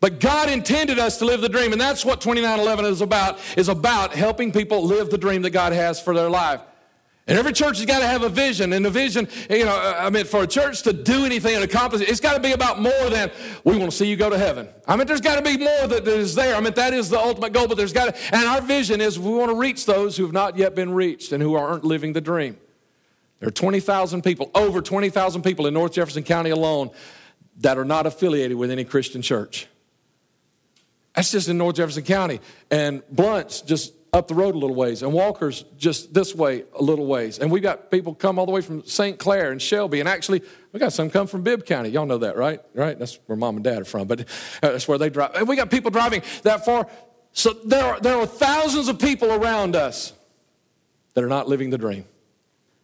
But 0.00 0.18
God 0.18 0.50
intended 0.50 0.98
us 0.98 1.18
to 1.18 1.24
live 1.24 1.40
the 1.40 1.48
dream, 1.48 1.70
and 1.70 1.80
that's 1.80 2.04
what 2.04 2.20
2911 2.20 2.86
is 2.86 3.00
about, 3.00 3.38
is 3.56 3.68
about 3.68 4.12
helping 4.12 4.50
people 4.50 4.84
live 4.84 5.10
the 5.10 5.18
dream 5.18 5.42
that 5.42 5.50
God 5.50 5.72
has 5.72 6.00
for 6.00 6.12
their 6.12 6.28
life. 6.28 6.60
And 7.28 7.38
every 7.38 7.52
church 7.52 7.76
has 7.76 7.86
got 7.86 8.00
to 8.00 8.06
have 8.06 8.22
a 8.24 8.28
vision. 8.28 8.72
And 8.72 8.84
the 8.84 8.90
vision, 8.90 9.28
you 9.48 9.64
know, 9.64 9.76
uh, 9.76 9.94
I 9.96 10.10
mean, 10.10 10.24
for 10.24 10.42
a 10.42 10.46
church 10.46 10.82
to 10.82 10.92
do 10.92 11.24
anything 11.24 11.54
and 11.54 11.62
accomplish 11.62 12.02
it, 12.02 12.08
it's 12.08 12.18
got 12.18 12.34
to 12.34 12.40
be 12.40 12.50
about 12.50 12.80
more 12.80 13.10
than 13.10 13.30
we 13.62 13.76
want 13.78 13.92
to 13.92 13.96
see 13.96 14.06
you 14.06 14.16
go 14.16 14.28
to 14.28 14.38
heaven. 14.38 14.68
I 14.88 14.96
mean, 14.96 15.06
there's 15.06 15.20
got 15.20 15.36
to 15.36 15.42
be 15.42 15.56
more 15.56 15.86
that 15.86 16.06
is 16.08 16.34
there. 16.34 16.56
I 16.56 16.60
mean, 16.60 16.74
that 16.74 16.92
is 16.92 17.10
the 17.10 17.18
ultimate 17.18 17.52
goal, 17.52 17.68
but 17.68 17.76
there's 17.76 17.92
got 17.92 18.12
to, 18.12 18.34
and 18.34 18.44
our 18.44 18.60
vision 18.60 19.00
is 19.00 19.20
we 19.20 19.30
want 19.30 19.52
to 19.52 19.56
reach 19.56 19.86
those 19.86 20.16
who 20.16 20.24
have 20.24 20.32
not 20.32 20.56
yet 20.56 20.74
been 20.74 20.92
reached 20.92 21.30
and 21.30 21.40
who 21.40 21.54
aren't 21.54 21.84
living 21.84 22.12
the 22.12 22.20
dream. 22.20 22.56
There 23.38 23.48
are 23.48 23.52
20,000 23.52 24.22
people, 24.22 24.50
over 24.54 24.80
20,000 24.80 25.42
people 25.42 25.66
in 25.66 25.74
North 25.74 25.92
Jefferson 25.92 26.24
County 26.24 26.50
alone 26.50 26.90
that 27.58 27.78
are 27.78 27.84
not 27.84 28.06
affiliated 28.06 28.56
with 28.56 28.70
any 28.70 28.84
Christian 28.84 29.22
church. 29.22 29.68
That's 31.14 31.30
just 31.30 31.48
in 31.48 31.58
North 31.58 31.76
Jefferson 31.76 32.02
County. 32.02 32.40
And 32.70 33.02
Blunt's 33.10 33.60
just 33.60 33.92
up 34.14 34.28
the 34.28 34.34
road 34.34 34.54
a 34.54 34.58
little 34.58 34.76
ways, 34.76 35.02
and 35.02 35.10
Walker's 35.10 35.64
just 35.78 36.12
this 36.12 36.34
way 36.34 36.64
a 36.74 36.82
little 36.82 37.06
ways. 37.06 37.38
And 37.38 37.50
we've 37.50 37.62
got 37.62 37.90
people 37.90 38.14
come 38.14 38.38
all 38.38 38.44
the 38.44 38.52
way 38.52 38.60
from 38.60 38.84
St. 38.84 39.18
Clair 39.18 39.50
and 39.52 39.60
Shelby, 39.60 40.00
and 40.00 40.08
actually, 40.08 40.42
we 40.70 40.78
got 40.78 40.92
some 40.92 41.08
come 41.08 41.26
from 41.26 41.42
Bibb 41.42 41.64
County. 41.64 41.88
Y'all 41.88 42.04
know 42.04 42.18
that, 42.18 42.36
right? 42.36 42.60
Right? 42.74 42.98
That's 42.98 43.18
where 43.24 43.36
mom 43.36 43.56
and 43.56 43.64
dad 43.64 43.80
are 43.80 43.84
from, 43.86 44.06
but 44.06 44.20
uh, 44.20 44.24
that's 44.60 44.86
where 44.86 44.98
they 44.98 45.08
drive. 45.08 45.34
And 45.34 45.48
we 45.48 45.56
got 45.56 45.70
people 45.70 45.90
driving 45.90 46.22
that 46.42 46.62
far. 46.62 46.86
So 47.32 47.54
there 47.64 47.84
are, 47.84 48.00
there 48.00 48.16
are 48.16 48.26
thousands 48.26 48.88
of 48.88 48.98
people 48.98 49.32
around 49.32 49.74
us 49.74 50.12
that 51.14 51.24
are 51.24 51.28
not 51.28 51.48
living 51.48 51.70
the 51.70 51.78
dream. 51.78 52.04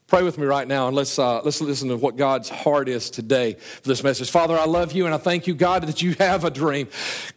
Pray 0.09 0.23
with 0.23 0.39
me 0.39 0.47
right 0.47 0.67
now 0.67 0.87
and 0.87 0.97
let's, 0.97 1.19
uh, 1.19 1.43
let's 1.43 1.61
listen 1.61 1.91
to 1.91 1.97
what 1.99 2.17
God's 2.17 2.49
heart 2.49 2.89
is 2.89 3.11
today 3.11 3.53
for 3.83 3.91
this 3.91 4.03
message. 4.03 4.31
Father, 4.31 4.59
I 4.59 4.65
love 4.65 4.93
you 4.93 5.05
and 5.05 5.15
I 5.15 5.19
thank 5.19 5.47
you, 5.47 5.55
God, 5.55 5.83
that 5.83 6.01
you 6.01 6.15
have 6.15 6.45
a 6.45 6.51
dream. 6.51 6.89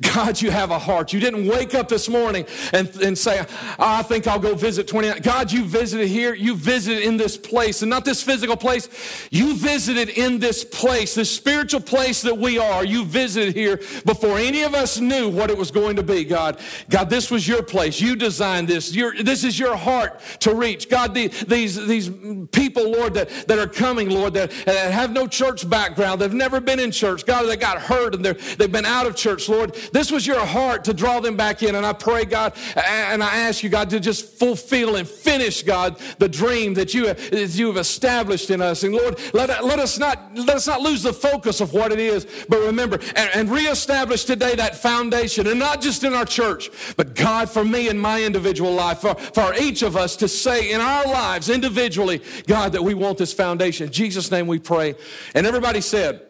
God, 0.02 0.42
you 0.42 0.52
have 0.52 0.72
a 0.72 0.80
heart. 0.80 1.12
You 1.12 1.20
didn't 1.20 1.48
wake 1.48 1.76
up 1.76 1.90
this 1.90 2.08
morning 2.08 2.46
and, 2.72 2.88
and 3.02 3.18
say, 3.18 3.46
I 3.78 4.04
think 4.04 4.26
I'll 4.26 4.40
go 4.40 4.56
visit 4.56 4.88
29. 4.88 5.20
God, 5.22 5.52
you 5.52 5.66
visited 5.66 6.08
here. 6.08 6.34
You 6.34 6.56
visited 6.56 7.04
in 7.04 7.18
this 7.18 7.36
place 7.36 7.82
and 7.82 7.90
not 7.90 8.06
this 8.06 8.24
physical 8.24 8.56
place. 8.56 8.88
You 9.32 9.54
visited 9.58 10.08
in 10.08 10.40
this 10.40 10.64
place, 10.64 11.14
this 11.14 11.30
spiritual 11.30 11.82
place 11.82 12.22
that 12.22 12.38
we 12.38 12.58
are. 12.58 12.86
You 12.86 13.04
visited 13.04 13.54
here 13.54 13.82
before 14.06 14.38
any 14.38 14.64
of 14.64 14.76
us 14.76 14.98
knew 14.98 15.28
what 15.28 15.50
it 15.50 15.58
was 15.58 15.72
going 15.72 15.98
to 15.98 16.04
be, 16.04 16.24
God. 16.24 16.58
God, 16.90 17.10
this 17.10 17.30
was 17.30 17.46
your 17.46 17.64
place. 17.64 18.00
You 18.00 18.16
designed 18.16 18.70
this. 18.70 18.96
Your, 18.96 19.14
this 19.22 19.44
is 19.44 19.60
your 19.60 19.76
heart 19.76 20.22
to 20.40 20.56
reach. 20.56 20.88
God, 20.88 21.14
the, 21.14 21.28
these, 21.28 21.76
these 21.86 22.08
people 22.08 22.61
people, 22.62 22.92
Lord, 22.92 23.16
that, 23.16 23.30
that 23.48 23.58
are 23.58 23.66
coming, 23.66 24.12
Lord, 24.12 24.36
that, 24.36 24.52
that 24.68 24.92
have 24.92 25.12
no 25.12 25.26
church 25.26 25.68
background. 25.68 26.22
They've 26.22 26.32
never 26.32 26.62
been 26.62 26.80
in 26.80 26.92
church. 26.92 27.26
God, 27.26 27.48
they 27.48 27.58
got 27.58 27.82
hurt 27.82 28.14
and 28.14 28.24
they've 28.24 28.72
been 28.72 28.86
out 28.86 29.08
of 29.08 29.16
church, 29.16 29.50
Lord. 29.50 29.74
This 29.94 30.12
was 30.12 30.28
your 30.28 30.46
heart 30.46 30.84
to 30.84 30.94
draw 30.94 31.20
them 31.20 31.36
back 31.36 31.64
in. 31.64 31.74
And 31.74 31.84
I 31.84 31.94
pray, 31.94 32.24
God, 32.24 32.54
and 32.76 33.24
I 33.24 33.38
ask 33.38 33.64
you, 33.64 33.70
God, 33.70 33.90
to 33.90 34.00
just 34.00 34.38
fulfill 34.38 34.98
and 34.98 35.08
finish, 35.08 35.64
God, 35.64 35.98
the 36.20 36.30
dream 36.30 36.76
that 36.76 36.94
you, 36.94 37.06
that 37.08 37.56
you 37.56 37.66
have 37.66 37.78
established 37.78 38.52
in 38.52 38.62
us. 38.62 38.84
And 38.84 38.94
Lord, 38.94 39.20
let, 39.34 39.66
let, 39.66 39.80
us 39.80 39.98
not, 39.98 40.20
let 40.36 40.50
us 40.50 40.68
not 40.68 40.82
lose 40.82 41.02
the 41.02 41.14
focus 41.14 41.62
of 41.62 41.74
what 41.74 41.92
it 41.92 42.00
is, 42.00 42.28
but 42.48 42.60
remember 42.60 43.00
and, 43.16 43.30
and 43.34 43.50
reestablish 43.50 44.26
today 44.26 44.54
that 44.54 44.76
foundation. 44.76 45.48
And 45.48 45.58
not 45.58 45.82
just 45.82 46.04
in 46.04 46.14
our 46.14 46.26
church, 46.26 46.70
but 46.96 47.16
God, 47.16 47.50
for 47.50 47.66
me 47.66 47.90
in 47.90 47.98
my 47.98 48.22
individual 48.22 48.72
life, 48.72 49.00
for, 49.00 49.16
for 49.16 49.56
each 49.56 49.82
of 49.82 49.98
us 49.98 50.16
to 50.18 50.28
say 50.28 50.72
in 50.72 50.80
our 50.80 51.06
lives 51.06 51.50
individually, 51.50 52.22
God, 52.52 52.74
that 52.74 52.84
we 52.84 52.94
want 52.94 53.18
this 53.18 53.32
foundation. 53.32 53.88
In 53.88 53.94
Jesus' 53.94 54.30
name 54.30 54.46
we 54.46 54.60
pray. 54.60 54.96
And 55.34 55.48
everybody 55.48 55.80
said, 55.80 56.28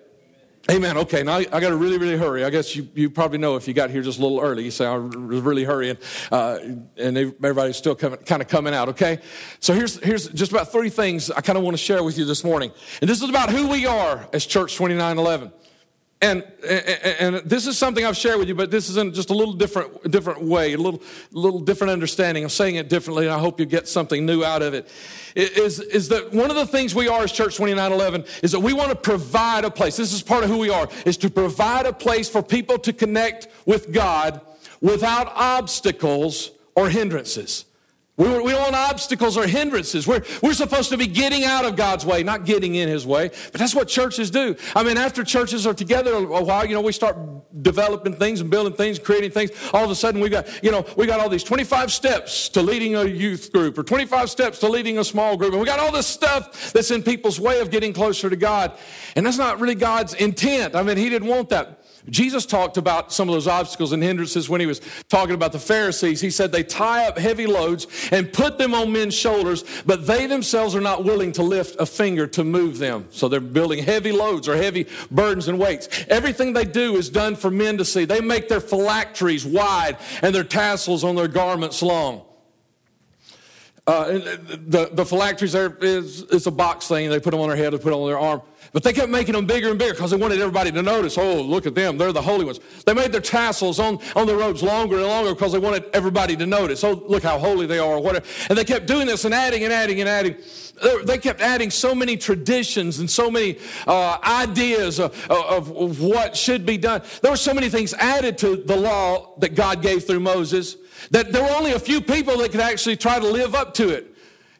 Amen. 0.69 0.95
Okay, 0.95 1.23
now 1.23 1.37
I, 1.37 1.45
got 1.45 1.69
to 1.69 1.75
really, 1.75 1.97
really 1.97 2.15
hurry. 2.15 2.45
I 2.45 2.51
guess 2.51 2.75
you, 2.75 2.87
you 2.93 3.09
probably 3.09 3.39
know 3.39 3.55
if 3.55 3.67
you 3.67 3.73
got 3.73 3.89
here 3.89 4.03
just 4.03 4.19
a 4.19 4.21
little 4.21 4.39
early. 4.39 4.63
You 4.63 4.69
say, 4.69 4.85
I 4.85 4.95
was 4.95 5.41
really 5.41 5.63
hurrying. 5.63 5.97
Uh, 6.31 6.59
and 6.95 7.17
everybody's 7.17 7.77
still 7.77 7.95
coming, 7.95 8.19
kind 8.19 8.43
of 8.43 8.47
coming 8.47 8.75
out, 8.75 8.87
okay? 8.89 9.17
So 9.59 9.73
here's, 9.73 9.95
here's 10.03 10.29
just 10.29 10.51
about 10.51 10.71
three 10.71 10.91
things 10.91 11.31
I 11.31 11.41
kind 11.41 11.57
of 11.57 11.63
want 11.63 11.73
to 11.73 11.83
share 11.83 12.03
with 12.03 12.19
you 12.19 12.25
this 12.25 12.43
morning. 12.43 12.71
And 13.01 13.09
this 13.09 13.23
is 13.23 13.27
about 13.27 13.49
who 13.49 13.67
we 13.67 13.87
are 13.87 14.29
as 14.31 14.45
Church 14.45 14.73
2911. 14.75 15.51
And, 16.23 16.43
and, 16.63 17.35
and, 17.35 17.35
this 17.49 17.65
is 17.65 17.79
something 17.79 18.05
I've 18.05 18.15
shared 18.15 18.37
with 18.37 18.47
you, 18.47 18.53
but 18.53 18.69
this 18.69 18.89
is 18.89 18.97
in 18.97 19.11
just 19.11 19.31
a 19.31 19.33
little 19.33 19.55
different, 19.55 20.11
different 20.11 20.43
way, 20.43 20.73
a 20.73 20.77
little, 20.77 21.01
little 21.31 21.59
different 21.59 21.89
understanding. 21.89 22.43
I'm 22.43 22.49
saying 22.49 22.75
it 22.75 22.89
differently, 22.89 23.25
and 23.25 23.33
I 23.33 23.39
hope 23.39 23.59
you 23.59 23.65
get 23.65 23.87
something 23.87 24.23
new 24.23 24.43
out 24.43 24.61
of 24.61 24.75
it. 24.75 24.87
Is, 25.35 25.79
is 25.79 26.09
that 26.09 26.31
one 26.31 26.51
of 26.51 26.55
the 26.55 26.67
things 26.67 26.93
we 26.93 27.07
are 27.07 27.23
as 27.23 27.31
Church 27.31 27.55
2911 27.55 28.25
is 28.43 28.51
that 28.51 28.59
we 28.59 28.71
want 28.71 28.89
to 28.89 28.95
provide 28.95 29.65
a 29.65 29.71
place. 29.71 29.97
This 29.97 30.13
is 30.13 30.21
part 30.21 30.43
of 30.43 30.51
who 30.51 30.59
we 30.59 30.69
are, 30.69 30.87
is 31.07 31.17
to 31.17 31.29
provide 31.29 31.87
a 31.87 31.93
place 31.93 32.29
for 32.29 32.43
people 32.43 32.77
to 32.79 32.93
connect 32.93 33.47
with 33.65 33.91
God 33.91 34.41
without 34.79 35.31
obstacles 35.35 36.51
or 36.75 36.89
hindrances. 36.89 37.65
We, 38.21 38.39
we 38.39 38.51
don't 38.51 38.61
want 38.61 38.75
obstacles 38.75 39.35
or 39.35 39.47
hindrances. 39.47 40.05
We're, 40.05 40.21
we're 40.43 40.53
supposed 40.53 40.89
to 40.89 40.97
be 40.97 41.07
getting 41.07 41.43
out 41.43 41.65
of 41.65 41.75
God's 41.75 42.05
way, 42.05 42.21
not 42.21 42.45
getting 42.45 42.75
in 42.75 42.87
His 42.87 43.03
way. 43.03 43.29
But 43.51 43.59
that's 43.59 43.73
what 43.73 43.87
churches 43.87 44.29
do. 44.29 44.55
I 44.75 44.83
mean, 44.83 44.97
after 44.97 45.23
churches 45.23 45.65
are 45.65 45.73
together 45.73 46.13
a 46.13 46.43
while, 46.43 46.63
you 46.63 46.75
know, 46.75 46.81
we 46.81 46.91
start 46.91 47.17
developing 47.63 48.13
things 48.13 48.39
and 48.39 48.51
building 48.51 48.73
things, 48.73 48.99
creating 48.99 49.31
things. 49.31 49.49
All 49.73 49.83
of 49.83 49.89
a 49.89 49.95
sudden, 49.95 50.21
we 50.21 50.29
got, 50.29 50.63
you 50.63 50.69
know, 50.69 50.85
we 50.95 51.07
got 51.07 51.19
all 51.19 51.29
these 51.29 51.43
25 51.43 51.91
steps 51.91 52.47
to 52.49 52.61
leading 52.61 52.95
a 52.95 53.05
youth 53.05 53.51
group 53.51 53.75
or 53.79 53.83
25 53.83 54.29
steps 54.29 54.59
to 54.59 54.69
leading 54.69 54.99
a 54.99 55.03
small 55.03 55.35
group. 55.35 55.53
And 55.53 55.59
we 55.59 55.65
got 55.65 55.79
all 55.79 55.91
this 55.91 56.05
stuff 56.05 56.71
that's 56.73 56.91
in 56.91 57.01
people's 57.01 57.39
way 57.39 57.59
of 57.59 57.71
getting 57.71 57.91
closer 57.91 58.29
to 58.29 58.35
God. 58.35 58.77
And 59.15 59.25
that's 59.25 59.39
not 59.39 59.59
really 59.59 59.73
God's 59.73 60.13
intent. 60.13 60.75
I 60.75 60.83
mean, 60.83 60.97
He 60.97 61.09
didn't 61.09 61.27
want 61.27 61.49
that. 61.49 61.80
Jesus 62.09 62.45
talked 62.45 62.77
about 62.77 63.13
some 63.13 63.29
of 63.29 63.33
those 63.33 63.47
obstacles 63.47 63.91
and 63.91 64.01
hindrances 64.01 64.49
when 64.49 64.59
he 64.59 64.65
was 64.65 64.81
talking 65.07 65.35
about 65.35 65.51
the 65.51 65.59
Pharisees. 65.59 66.19
He 66.19 66.31
said 66.31 66.51
they 66.51 66.63
tie 66.63 67.07
up 67.07 67.17
heavy 67.17 67.45
loads 67.45 67.87
and 68.11 68.31
put 68.31 68.57
them 68.57 68.73
on 68.73 68.91
men's 68.91 69.13
shoulders, 69.13 69.63
but 69.85 70.07
they 70.07 70.25
themselves 70.25 70.75
are 70.75 70.81
not 70.81 71.03
willing 71.03 71.31
to 71.33 71.43
lift 71.43 71.79
a 71.79 71.85
finger 71.85 72.27
to 72.27 72.43
move 72.43 72.79
them. 72.79 73.07
So 73.11 73.27
they're 73.27 73.39
building 73.39 73.83
heavy 73.83 74.11
loads 74.11 74.47
or 74.47 74.55
heavy 74.55 74.87
burdens 75.11 75.47
and 75.47 75.59
weights. 75.59 75.89
Everything 76.07 76.53
they 76.53 76.65
do 76.65 76.95
is 76.95 77.09
done 77.09 77.35
for 77.35 77.51
men 77.51 77.77
to 77.77 77.85
see. 77.85 78.05
They 78.05 78.21
make 78.21 78.49
their 78.49 78.61
phylacteries 78.61 79.45
wide 79.45 79.97
and 80.21 80.33
their 80.33 80.43
tassels 80.43 81.03
on 81.03 81.15
their 81.15 81.27
garments 81.27 81.81
long. 81.81 82.25
Uh, 83.87 84.11
the, 84.11 84.89
the 84.93 85.05
phylacteries 85.05 85.53
there 85.53 85.75
is, 85.81 86.21
is 86.23 86.45
a 86.45 86.51
box 86.51 86.87
thing. 86.87 87.09
They 87.09 87.19
put 87.19 87.31
them 87.31 87.39
on 87.41 87.49
their 87.49 87.57
head, 87.57 87.73
they 87.73 87.77
put 87.77 87.89
them 87.89 87.99
on 87.99 88.07
their 88.07 88.19
arm. 88.19 88.41
But 88.73 88.83
they 88.83 88.93
kept 88.93 89.09
making 89.09 89.33
them 89.33 89.45
bigger 89.45 89.69
and 89.69 89.77
bigger 89.77 89.93
because 89.93 90.11
they 90.11 90.17
wanted 90.17 90.39
everybody 90.39 90.71
to 90.71 90.81
notice, 90.81 91.17
oh, 91.17 91.41
look 91.41 91.65
at 91.65 91.75
them. 91.75 91.97
They're 91.97 92.13
the 92.13 92.21
holy 92.21 92.45
ones. 92.45 92.61
They 92.85 92.93
made 92.93 93.11
their 93.11 93.19
tassels 93.19 93.79
on, 93.79 93.99
on 94.15 94.27
the 94.27 94.35
robes 94.35 94.63
longer 94.63 94.97
and 94.97 95.07
longer 95.07 95.33
because 95.33 95.51
they 95.51 95.59
wanted 95.59 95.85
everybody 95.93 96.37
to 96.37 96.45
notice, 96.45 96.81
oh, 96.83 97.03
look 97.07 97.23
how 97.23 97.37
holy 97.37 97.65
they 97.65 97.79
are, 97.79 97.95
or 97.95 97.99
whatever. 98.01 98.25
And 98.49 98.57
they 98.57 98.63
kept 98.63 98.87
doing 98.87 99.07
this 99.07 99.25
and 99.25 99.33
adding 99.33 99.65
and 99.65 99.73
adding 99.73 99.99
and 99.99 100.07
adding. 100.07 100.37
They 101.03 101.17
kept 101.17 101.41
adding 101.41 101.69
so 101.69 101.93
many 101.93 102.15
traditions 102.15 102.99
and 102.99 103.11
so 103.11 103.29
many 103.29 103.59
uh, 103.87 104.17
ideas 104.23 104.99
of, 104.99 105.29
of, 105.29 105.75
of 105.75 106.01
what 106.01 106.35
should 106.37 106.65
be 106.65 106.77
done. 106.77 107.01
There 107.21 107.31
were 107.31 107.37
so 107.37 107.53
many 107.53 107.69
things 107.69 107.93
added 107.95 108.37
to 108.39 108.55
the 108.55 108.77
law 108.77 109.35
that 109.39 109.53
God 109.53 109.81
gave 109.81 110.05
through 110.05 110.21
Moses 110.21 110.77
that 111.09 111.33
there 111.33 111.43
were 111.43 111.51
only 111.51 111.73
a 111.73 111.79
few 111.79 111.99
people 111.99 112.37
that 112.37 112.51
could 112.51 112.61
actually 112.61 112.95
try 112.95 113.19
to 113.19 113.27
live 113.27 113.53
up 113.53 113.73
to 113.75 113.89
it. 113.89 114.10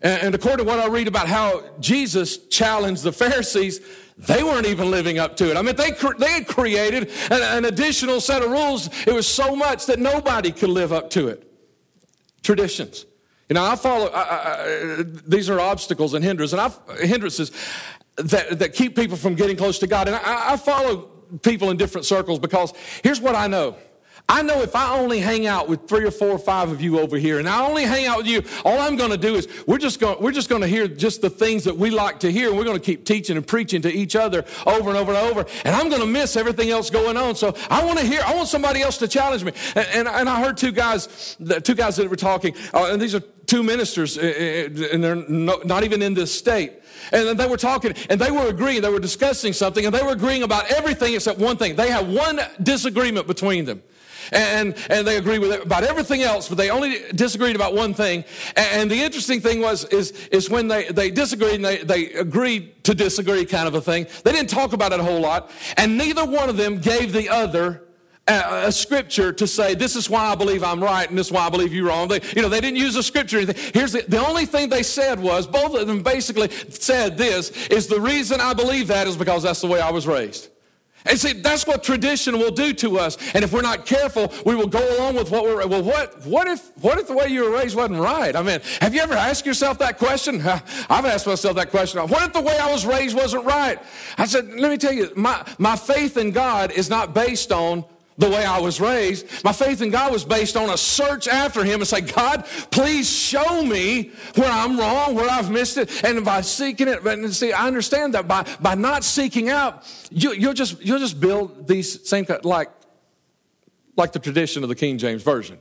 And 0.02 0.34
according 0.34 0.66
to 0.66 0.72
what 0.72 0.80
I 0.80 0.88
read 0.88 1.08
about 1.08 1.28
how 1.28 1.64
Jesus 1.80 2.48
challenged 2.48 3.04
the 3.04 3.12
Pharisees, 3.12 3.82
they 4.18 4.44
weren't 4.44 4.66
even 4.66 4.90
living 4.90 5.20
up 5.20 5.36
to 5.38 5.52
it. 5.52 5.58
I 5.58 5.62
mean, 5.62 5.76
they, 5.76 5.92
they 6.18 6.32
had 6.32 6.48
created 6.48 7.10
an, 7.30 7.42
an 7.42 7.66
additional 7.66 8.20
set 8.20 8.42
of 8.42 8.50
rules. 8.50 8.90
It 9.06 9.14
was 9.14 9.28
so 9.28 9.56
much 9.56 9.86
that 9.86 10.00
nobody 10.00 10.52
could 10.52 10.70
live 10.70 10.92
up 10.92 11.12
to 11.12 11.28
it. 11.28 11.48
Traditions. 12.42 13.06
You 13.48 13.56
know, 13.56 13.66
I 13.66 13.76
follow, 13.76 14.08
I, 14.08 14.22
I, 14.22 15.04
these 15.28 15.50
are 15.50 15.60
obstacles 15.60 16.14
and 16.14 16.24
hindrances, 16.24 16.58
and 16.58 16.62
I, 16.62 17.06
hindrances 17.06 17.52
that, 18.16 18.58
that 18.60 18.74
keep 18.74 18.96
people 18.96 19.18
from 19.18 19.36
getting 19.36 19.58
close 19.58 19.78
to 19.80 19.88
God. 19.88 20.08
And 20.08 20.16
I, 20.16 20.54
I 20.54 20.58
follow 20.58 21.10
people 21.44 21.70
in 21.70 21.78
different 21.78 22.06
circles 22.06 22.40
because 22.40 22.74
here's 23.04 23.22
what 23.22 23.36
I 23.36 23.48
know. 23.48 23.76
I 24.30 24.42
know 24.42 24.62
if 24.62 24.76
I 24.76 24.98
only 24.98 25.20
hang 25.20 25.46
out 25.46 25.68
with 25.68 25.88
three 25.88 26.06
or 26.06 26.12
four 26.12 26.30
or 26.30 26.40
five 26.40 26.70
of 26.70 26.82
you 26.82 27.00
over 27.00 27.18
here, 27.18 27.40
and 27.40 27.50
I 27.50 27.66
only 27.68 27.84
hang 27.84 28.06
out 28.06 28.18
with 28.18 28.28
you, 28.28 28.44
all 28.64 28.80
I'm 28.80 28.96
going 28.96 29.12
to 29.12 29.18
do 29.18 29.36
is 29.36 29.48
we're 29.68 29.78
just 29.78 30.00
going 30.00 30.22
we're 30.22 30.32
just 30.32 30.50
going 30.50 30.62
to 30.62 30.68
hear 30.68 30.88
just 30.88 31.22
the 31.22 31.30
things 31.30 31.64
that 31.66 31.76
we 31.76 31.90
like 31.90 32.20
to 32.22 32.32
hear, 32.32 32.50
and 32.50 32.58
we're 32.58 32.64
going 32.64 32.80
to 32.80 32.84
keep 32.84 33.06
teaching 33.06 33.36
and 33.36 33.46
preaching 33.46 33.82
to 33.82 33.92
each 33.92 34.16
other 34.16 34.46
over 34.66 34.90
and 34.90 34.98
over 34.98 35.14
and 35.14 35.30
over. 35.30 35.46
And 35.66 35.76
I'm 35.76 35.90
going 35.90 36.02
to 36.02 36.08
miss 36.08 36.36
everything 36.36 36.70
else 36.70 36.90
going 36.90 37.18
on. 37.18 37.36
So 37.36 37.56
I 37.70 37.84
want 37.86 38.00
to 38.00 38.06
hear. 38.06 38.22
I 38.26 38.36
want 38.36 38.48
somebody 38.48 38.82
else 38.82 38.98
to 39.00 39.08
challenge 39.08 39.44
me. 39.44 39.52
And, 39.76 39.88
and, 39.94 40.08
and 40.08 40.30
I 40.30 40.42
heard 40.42 40.58
two 40.58 40.72
guys, 40.72 41.36
two 41.64 41.76
guys 41.76 41.98
that 41.98 42.10
were 42.10 42.16
talking, 42.16 42.56
uh, 42.74 42.90
and 42.92 43.02
these 43.02 43.16
are 43.16 43.22
two 43.48 43.64
ministers, 43.64 44.18
uh, 44.18 44.22
uh, 44.22 44.94
and 44.94 45.04
they're 45.04 45.16
not 45.16 45.84
even 45.84 46.02
in 46.02 46.14
this 46.14 46.34
state. 46.34 46.74
And 47.12 47.38
they 47.38 47.48
were 47.48 47.58
talking 47.58 47.94
and 48.10 48.22
they 48.22 48.32
were 48.32 48.48
agreeing, 48.48 48.82
they 48.82 48.90
were 48.90 49.00
discussing 49.00 49.52
something, 49.52 49.86
and 49.86 49.94
they 49.94 50.04
were 50.04 50.14
agreeing 50.14 50.44
about 50.44 50.72
everything 50.72 51.16
except 51.16 51.40
one 51.40 51.58
thing. 51.58 51.76
They 51.76 51.90
had 51.90 52.08
one 52.08 52.40
disagreement 52.64 53.28
between 53.28 53.66
them 53.66 53.82
and, 54.32 54.76
and 54.90 55.08
they 55.08 55.18
agreed 55.18 55.40
with 55.40 55.64
about 55.64 55.84
everything 55.84 56.22
else, 56.22 56.48
but 56.48 56.58
they 56.58 56.70
only 56.70 57.00
disagreed 57.14 57.56
about 57.56 57.74
one 57.74 57.94
thing. 57.94 58.24
And 58.56 58.90
the 58.90 59.02
interesting 59.02 59.42
thing 59.42 59.62
was, 59.62 59.86
is, 59.86 60.12
is 60.32 60.50
when 60.50 60.68
they, 60.68 60.86
they 60.86 61.12
disagreed 61.12 61.56
and 61.56 61.66
they, 61.66 61.78
they 61.84 62.14
agreed 62.14 62.84
to 62.86 62.94
disagree 62.94 63.46
kind 63.46 63.68
of 63.68 63.76
a 63.76 63.82
thing, 63.82 64.08
they 64.24 64.32
didn't 64.32 64.50
talk 64.50 64.74
about 64.74 64.92
it 64.92 65.00
a 65.00 65.04
whole 65.04 65.20
lot, 65.20 65.52
and 65.78 65.98
neither 65.98 66.26
one 66.26 66.50
of 66.50 66.58
them 66.58 66.80
gave 66.80 67.14
the 67.14 67.30
other 67.30 67.84
a, 68.28 68.72
scripture 68.72 69.34
to 69.34 69.48
say 69.48 69.76
this 69.76 69.96
is 69.96 70.10
why 70.10 70.26
I 70.26 70.36
believe 70.36 70.64
I'm 70.64 70.82
right 70.82 71.10
and 71.10 71.18
this 71.18 71.28
is 71.28 71.34
why 71.34 71.48
I 71.48 71.50
believe 71.50 71.74
you're 71.74 71.88
wrong. 71.88 72.08
They, 72.08 72.22
you 72.36 72.42
know, 72.42 72.50
they 72.50 72.62
didn't 72.62 72.78
use 72.78 72.96
a 72.96 73.04
scripture. 73.04 73.38
Anything. 73.38 73.72
Here's 73.74 73.92
the, 73.92 74.04
the 74.08 74.26
only 74.26 74.46
thing 74.46 74.70
they 74.70 74.84
said 74.84 75.20
was 75.20 75.48
both 75.48 75.76
of 75.76 75.88
them 75.88 76.04
basically 76.04 76.50
said 76.70 77.18
this 77.18 77.50
is 77.68 77.88
the 77.88 78.00
reason 78.00 78.40
I 78.40 78.54
believe 78.54 78.88
that 78.88 79.08
is 79.08 79.18
because 79.18 79.44
that's 79.44 79.62
the 79.62 79.68
way 79.68 79.82
I 79.82 79.92
was 79.92 80.08
raised. 80.08 80.50
And 81.06 81.20
see, 81.20 81.34
that's 81.34 81.66
what 81.66 81.84
tradition 81.84 82.38
will 82.38 82.52
do 82.52 82.74
to 82.74 83.00
us. 83.00 83.18
And 83.34 83.44
if 83.44 83.52
we're 83.52 83.62
not 83.62 83.86
careful, 83.86 84.32
we 84.46 84.56
will 84.56 84.68
go 84.68 84.98
along 84.98 85.16
with 85.16 85.32
what 85.32 85.44
we're, 85.44 85.66
well, 85.68 85.84
what, 85.84 86.26
what 86.26 86.48
if, 86.48 86.72
what 86.78 87.00
if 87.00 87.08
the 87.08 87.14
way 87.14 87.28
you 87.28 87.44
were 87.44 87.52
raised 87.52 87.76
wasn't 87.76 88.00
right? 88.00 88.36
I 88.36 88.42
mean, 88.42 88.60
have 88.82 88.94
you 88.94 89.02
ever 89.02 89.16
asked 89.16 89.46
yourself 89.46 89.80
that 89.80 89.98
question? 89.98 90.42
I've 90.46 91.06
asked 91.06 91.26
myself 91.26 91.56
that 91.56 91.72
question. 91.72 92.00
What 92.02 92.24
if 92.24 92.34
the 92.34 92.42
way 92.42 92.58
I 92.58 92.72
was 92.72 92.86
raised 92.86 93.16
wasn't 93.16 93.46
right? 93.46 93.80
I 94.18 94.26
said, 94.26 94.54
let 94.54 94.72
me 94.72 94.78
tell 94.78 94.94
you, 94.94 95.12
my, 95.16 95.44
my 95.58 95.76
faith 95.76 96.18
in 96.18 96.32
God 96.32 96.72
is 96.72 96.90
not 96.90 97.14
based 97.14 97.52
on 97.52 97.84
the 98.22 98.30
way 98.30 98.46
I 98.46 98.60
was 98.60 98.80
raised. 98.80 99.44
My 99.44 99.52
faith 99.52 99.82
in 99.82 99.90
God 99.90 100.14
was 100.14 100.24
based 100.24 100.56
on 100.56 100.70
a 100.70 100.78
search 100.78 101.28
after 101.28 101.64
Him 101.64 101.82
and 101.82 101.88
say, 101.88 102.02
God, 102.02 102.46
please 102.70 103.10
show 103.10 103.64
me 103.64 104.12
where 104.36 104.50
I'm 104.50 104.80
wrong, 104.80 105.16
where 105.16 105.30
I've 105.30 105.50
missed 105.50 105.78
it. 105.78 106.04
And 106.04 106.24
by 106.24 106.42
seeking 106.42 106.88
it, 106.88 107.04
and 107.04 107.34
see, 107.34 107.52
I 107.52 107.66
understand 107.68 108.14
that 108.14 108.28
by, 108.28 108.48
by 108.62 108.76
not 108.76 109.04
seeking 109.04 109.50
out, 109.50 109.92
you, 110.12 110.48
will 110.48 110.54
just, 110.54 110.80
you'll 110.86 111.00
just 111.00 111.20
build 111.20 111.68
these 111.68 112.08
same, 112.08 112.28
like, 112.44 112.70
like 113.98 114.12
the 114.12 114.20
tradition 114.20 114.62
of 114.62 114.70
the 114.70 114.76
King 114.76 115.00
James 115.00 115.24
Version. 115.24 115.58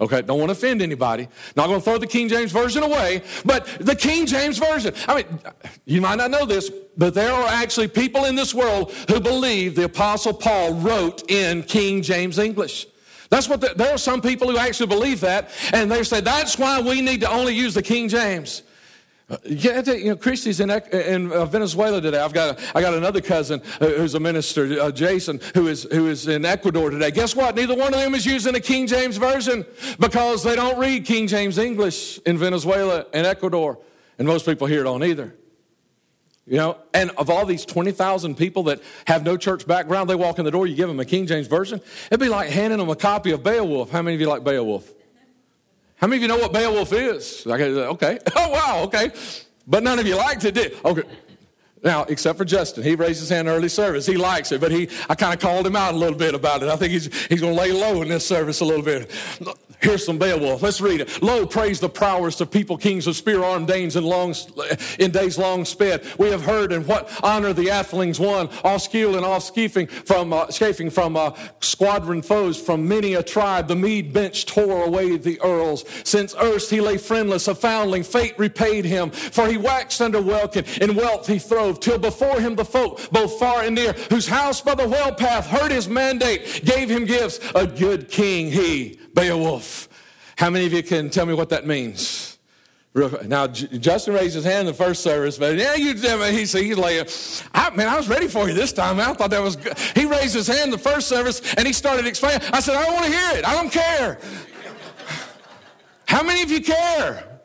Okay, 0.00 0.22
don't 0.22 0.38
want 0.40 0.48
to 0.48 0.52
offend 0.56 0.82
anybody. 0.82 1.28
Not 1.54 1.68
going 1.68 1.78
to 1.78 1.84
throw 1.84 1.98
the 1.98 2.06
King 2.06 2.28
James 2.28 2.50
Version 2.50 2.82
away, 2.82 3.22
but 3.44 3.64
the 3.80 3.94
King 3.94 4.26
James 4.26 4.58
Version. 4.58 4.92
I 5.06 5.16
mean, 5.16 5.40
you 5.84 6.00
might 6.00 6.16
not 6.16 6.32
know 6.32 6.44
this, 6.44 6.70
but 6.96 7.14
there 7.14 7.32
are 7.32 7.46
actually 7.46 7.88
people 7.88 8.24
in 8.24 8.34
this 8.34 8.52
world 8.52 8.92
who 9.08 9.20
believe 9.20 9.76
the 9.76 9.84
Apostle 9.84 10.34
Paul 10.34 10.74
wrote 10.74 11.30
in 11.30 11.62
King 11.62 12.02
James 12.02 12.40
English. 12.40 12.88
That's 13.30 13.48
what 13.48 13.60
the, 13.60 13.72
there 13.76 13.94
are 13.94 13.98
some 13.98 14.20
people 14.20 14.50
who 14.50 14.58
actually 14.58 14.88
believe 14.88 15.20
that, 15.20 15.50
and 15.72 15.90
they 15.90 16.02
say 16.02 16.20
that's 16.20 16.58
why 16.58 16.80
we 16.80 17.00
need 17.00 17.20
to 17.20 17.30
only 17.30 17.54
use 17.54 17.74
the 17.74 17.82
King 17.82 18.08
James. 18.08 18.62
Yeah, 19.44 19.80
you 19.90 20.10
know, 20.10 20.16
Christy's 20.16 20.60
in, 20.60 20.70
in 20.70 21.32
uh, 21.32 21.46
Venezuela 21.46 21.98
today. 22.00 22.18
I've 22.18 22.34
got, 22.34 22.60
a, 22.60 22.76
I 22.76 22.82
got 22.82 22.92
another 22.92 23.22
cousin 23.22 23.62
who's 23.78 24.14
a 24.14 24.20
minister, 24.20 24.80
uh, 24.80 24.90
Jason, 24.90 25.40
who 25.54 25.68
is, 25.68 25.84
who 25.84 26.08
is 26.08 26.28
in 26.28 26.44
Ecuador 26.44 26.90
today. 26.90 27.10
Guess 27.10 27.34
what? 27.34 27.56
Neither 27.56 27.74
one 27.74 27.94
of 27.94 28.00
them 28.00 28.14
is 28.14 28.26
using 28.26 28.54
a 28.54 28.60
King 28.60 28.86
James 28.86 29.16
Version 29.16 29.64
because 29.98 30.42
they 30.42 30.54
don't 30.54 30.78
read 30.78 31.06
King 31.06 31.26
James 31.26 31.56
English 31.56 32.18
in 32.26 32.36
Venezuela 32.36 33.06
and 33.14 33.26
Ecuador. 33.26 33.78
And 34.18 34.28
most 34.28 34.44
people 34.44 34.66
here 34.66 34.82
don't 34.84 35.02
either. 35.02 35.34
You 36.46 36.58
know, 36.58 36.76
and 36.92 37.10
of 37.12 37.30
all 37.30 37.46
these 37.46 37.64
20,000 37.64 38.34
people 38.34 38.64
that 38.64 38.82
have 39.06 39.24
no 39.24 39.38
church 39.38 39.66
background, 39.66 40.10
they 40.10 40.14
walk 40.14 40.38
in 40.38 40.44
the 40.44 40.50
door, 40.50 40.66
you 40.66 40.76
give 40.76 40.88
them 40.88 41.00
a 41.00 41.04
King 41.06 41.26
James 41.26 41.46
Version. 41.46 41.80
It'd 42.10 42.20
be 42.20 42.28
like 42.28 42.50
handing 42.50 42.78
them 42.78 42.90
a 42.90 42.96
copy 42.96 43.30
of 43.30 43.42
Beowulf. 43.42 43.90
How 43.90 44.02
many 44.02 44.16
of 44.16 44.20
you 44.20 44.28
like 44.28 44.44
Beowulf? 44.44 44.92
How 46.04 46.08
many 46.08 46.18
of 46.18 46.22
you 46.22 46.28
know 46.28 46.36
what 46.36 46.52
Beowulf 46.52 46.92
is? 46.92 47.46
Okay. 47.46 48.18
Oh, 48.36 48.50
wow, 48.50 48.82
okay. 48.84 49.10
But 49.66 49.82
none 49.82 49.98
of 49.98 50.06
you 50.06 50.16
liked 50.16 50.44
it, 50.44 50.54
did 50.54 50.76
Okay. 50.84 51.02
Now, 51.82 52.04
except 52.10 52.36
for 52.36 52.44
Justin, 52.44 52.84
he 52.84 52.94
raised 52.94 53.20
his 53.20 53.30
hand 53.30 53.48
early 53.48 53.70
service. 53.70 54.04
He 54.04 54.18
likes 54.18 54.52
it, 54.52 54.60
but 54.60 54.70
he, 54.70 54.90
I 55.08 55.14
kind 55.14 55.32
of 55.32 55.40
called 55.40 55.66
him 55.66 55.76
out 55.76 55.94
a 55.94 55.96
little 55.96 56.18
bit 56.18 56.34
about 56.34 56.62
it. 56.62 56.68
I 56.68 56.76
think 56.76 56.92
he's, 56.92 57.06
he's 57.28 57.40
going 57.40 57.54
to 57.54 57.58
lay 57.58 57.72
low 57.72 58.02
in 58.02 58.08
this 58.08 58.26
service 58.26 58.60
a 58.60 58.66
little 58.66 58.84
bit. 58.84 59.10
Here's 59.84 60.06
some 60.06 60.16
Beowulf. 60.16 60.62
Let's 60.62 60.80
read 60.80 61.02
it. 61.02 61.22
Lo, 61.22 61.44
praise 61.44 61.78
the 61.78 61.90
prowess 61.90 62.40
of 62.40 62.50
people, 62.50 62.78
kings 62.78 63.06
of 63.06 63.16
spear-armed 63.16 63.68
Danes 63.68 63.96
in, 63.96 64.04
long, 64.04 64.34
in 64.98 65.10
days 65.10 65.36
long 65.36 65.66
sped. 65.66 66.02
We 66.18 66.30
have 66.30 66.42
heard 66.42 66.72
in 66.72 66.86
what 66.86 67.10
honor 67.22 67.52
the 67.52 67.66
Athelings 67.66 68.18
won, 68.18 68.48
all 68.64 68.78
skill 68.78 69.16
and 69.16 69.26
all 69.26 69.40
Scefing 69.40 69.90
from, 69.90 70.32
uh, 70.32 70.46
from 70.90 71.16
uh, 71.18 71.36
squadron 71.60 72.22
foes, 72.22 72.58
from 72.58 72.88
many 72.88 73.12
a 73.14 73.22
tribe. 73.22 73.68
The 73.68 73.76
mead 73.76 74.14
bench 74.14 74.46
tore 74.46 74.86
away 74.86 75.18
the 75.18 75.38
earls. 75.42 75.84
Since 76.02 76.34
erst 76.36 76.70
he 76.70 76.80
lay 76.80 76.96
friendless, 76.96 77.46
a 77.46 77.54
foundling, 77.54 78.04
fate 78.04 78.38
repaid 78.38 78.86
him. 78.86 79.10
For 79.10 79.46
he 79.48 79.58
waxed 79.58 80.00
under 80.00 80.22
welkin, 80.22 80.64
in 80.80 80.94
wealth 80.96 81.26
he 81.26 81.38
throve, 81.38 81.80
till 81.80 81.98
before 81.98 82.40
him 82.40 82.54
the 82.54 82.64
folk, 82.64 83.10
both 83.10 83.38
far 83.38 83.64
and 83.64 83.74
near, 83.74 83.92
whose 84.08 84.26
house 84.26 84.62
by 84.62 84.74
the 84.74 84.88
well 84.88 85.14
path 85.14 85.46
heard 85.46 85.70
his 85.70 85.88
mandate, 85.88 86.62
gave 86.64 86.88
him 86.88 87.04
gifts. 87.04 87.38
A 87.54 87.66
good 87.66 88.08
king 88.08 88.50
he, 88.50 88.98
Beowulf. 89.14 89.88
How 90.36 90.50
many 90.50 90.66
of 90.66 90.72
you 90.72 90.82
can 90.82 91.10
tell 91.10 91.26
me 91.26 91.34
what 91.34 91.48
that 91.50 91.66
means? 91.66 92.38
Now, 93.26 93.48
Justin 93.48 94.14
raised 94.14 94.36
his 94.36 94.44
hand 94.44 94.60
in 94.60 94.66
the 94.66 94.74
first 94.74 95.02
service, 95.02 95.36
but 95.36 95.56
yeah, 95.56 95.74
you, 95.74 95.94
he 95.94 96.46
said, 96.46 96.62
he's 96.62 96.78
like, 96.78 97.10
I, 97.52 97.74
man, 97.74 97.88
I 97.88 97.96
was 97.96 98.08
ready 98.08 98.28
for 98.28 98.46
you 98.48 98.54
this 98.54 98.72
time. 98.72 99.00
I 99.00 99.12
thought 99.14 99.30
that 99.30 99.42
was 99.42 99.56
good. 99.56 99.76
He 99.96 100.04
raised 100.04 100.34
his 100.34 100.46
hand 100.46 100.66
in 100.66 100.70
the 100.70 100.78
first 100.78 101.08
service 101.08 101.54
and 101.54 101.66
he 101.66 101.72
started 101.72 102.06
explaining. 102.06 102.42
I 102.52 102.60
said, 102.60 102.76
I 102.76 102.84
don't 102.84 102.94
want 102.94 103.06
to 103.06 103.12
hear 103.12 103.38
it. 103.38 103.48
I 103.48 103.54
don't 103.54 103.70
care. 103.70 104.20
How 106.06 106.22
many 106.22 106.42
of 106.42 106.50
you 106.52 106.60
care? 106.60 107.40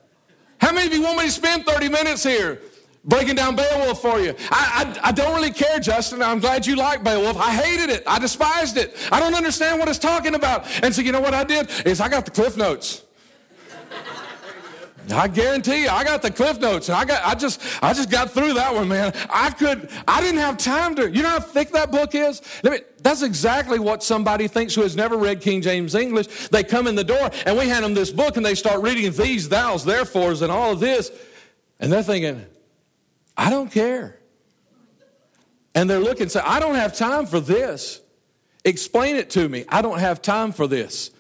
How 0.61 0.71
many 0.71 0.85
of 0.85 0.93
you 0.93 1.01
want 1.01 1.17
me 1.17 1.23
to 1.23 1.31
spend 1.31 1.65
30 1.65 1.89
minutes 1.89 2.23
here? 2.23 2.61
Breaking 3.03 3.35
down 3.35 3.55
Beowulf 3.55 4.01
for 4.01 4.19
you. 4.19 4.35
I, 4.51 4.95
I, 5.03 5.09
I, 5.09 5.11
don't 5.11 5.33
really 5.35 5.51
care, 5.51 5.79
Justin. 5.79 6.21
I'm 6.21 6.39
glad 6.39 6.65
you 6.65 6.75
like 6.75 7.03
Beowulf. 7.03 7.37
I 7.37 7.51
hated 7.51 7.89
it. 7.89 8.03
I 8.05 8.19
despised 8.19 8.77
it. 8.77 8.95
I 9.11 9.19
don't 9.19 9.33
understand 9.33 9.79
what 9.79 9.87
it's 9.87 9.99
talking 9.99 10.35
about. 10.35 10.65
And 10.83 10.93
so, 10.93 11.01
you 11.01 11.11
know 11.11 11.21
what 11.21 11.33
I 11.33 11.43
did? 11.43 11.69
Is 11.85 12.01
I 12.01 12.09
got 12.09 12.25
the 12.25 12.31
Cliff 12.31 12.57
Notes. 12.57 13.03
I 15.11 15.27
guarantee 15.27 15.83
you, 15.83 15.89
I 15.89 16.03
got 16.03 16.21
the 16.21 16.31
cliff 16.31 16.59
notes, 16.59 16.89
and 16.89 16.95
I 16.95 17.05
got, 17.05 17.25
I 17.25 17.33
just, 17.33 17.61
I 17.81 17.93
just 17.93 18.09
got 18.09 18.31
through 18.31 18.53
that 18.53 18.73
one, 18.73 18.87
man. 18.87 19.13
I 19.29 19.49
could, 19.49 19.89
I 20.07 20.21
didn't 20.21 20.39
have 20.39 20.57
time 20.57 20.95
to. 20.95 21.09
You 21.09 21.23
know 21.23 21.29
how 21.29 21.39
thick 21.39 21.71
that 21.71 21.91
book 21.91 22.13
is? 22.13 22.41
That's 23.01 23.21
exactly 23.21 23.79
what 23.79 24.03
somebody 24.03 24.47
thinks 24.47 24.75
who 24.75 24.81
has 24.81 24.95
never 24.95 25.17
read 25.17 25.41
King 25.41 25.61
James 25.61 25.95
English. 25.95 26.49
They 26.49 26.63
come 26.63 26.85
in 26.85 26.95
the 26.95 27.03
door, 27.03 27.31
and 27.45 27.57
we 27.57 27.67
hand 27.67 27.85
them 27.85 27.93
this 27.93 28.11
book, 28.11 28.37
and 28.37 28.45
they 28.45 28.55
start 28.55 28.81
reading 28.81 29.11
these, 29.11 29.47
thous, 29.47 29.83
therefores, 29.83 30.41
and 30.41 30.51
all 30.51 30.71
of 30.73 30.79
this, 30.79 31.11
and 31.79 31.91
they're 31.91 32.03
thinking, 32.03 32.45
I 33.39 33.49
don't 33.49 33.71
care. 33.71 34.19
And 35.73 35.89
they're 35.89 36.01
looking, 36.01 36.27
say, 36.27 36.41
I 36.41 36.59
don't 36.59 36.75
have 36.75 36.93
time 36.93 37.25
for 37.25 37.39
this. 37.39 38.01
Explain 38.65 39.15
it 39.15 39.29
to 39.31 39.47
me. 39.47 39.63
I 39.69 39.81
don't 39.81 39.99
have 39.99 40.21
time 40.21 40.51
for 40.51 40.67
this. 40.67 41.11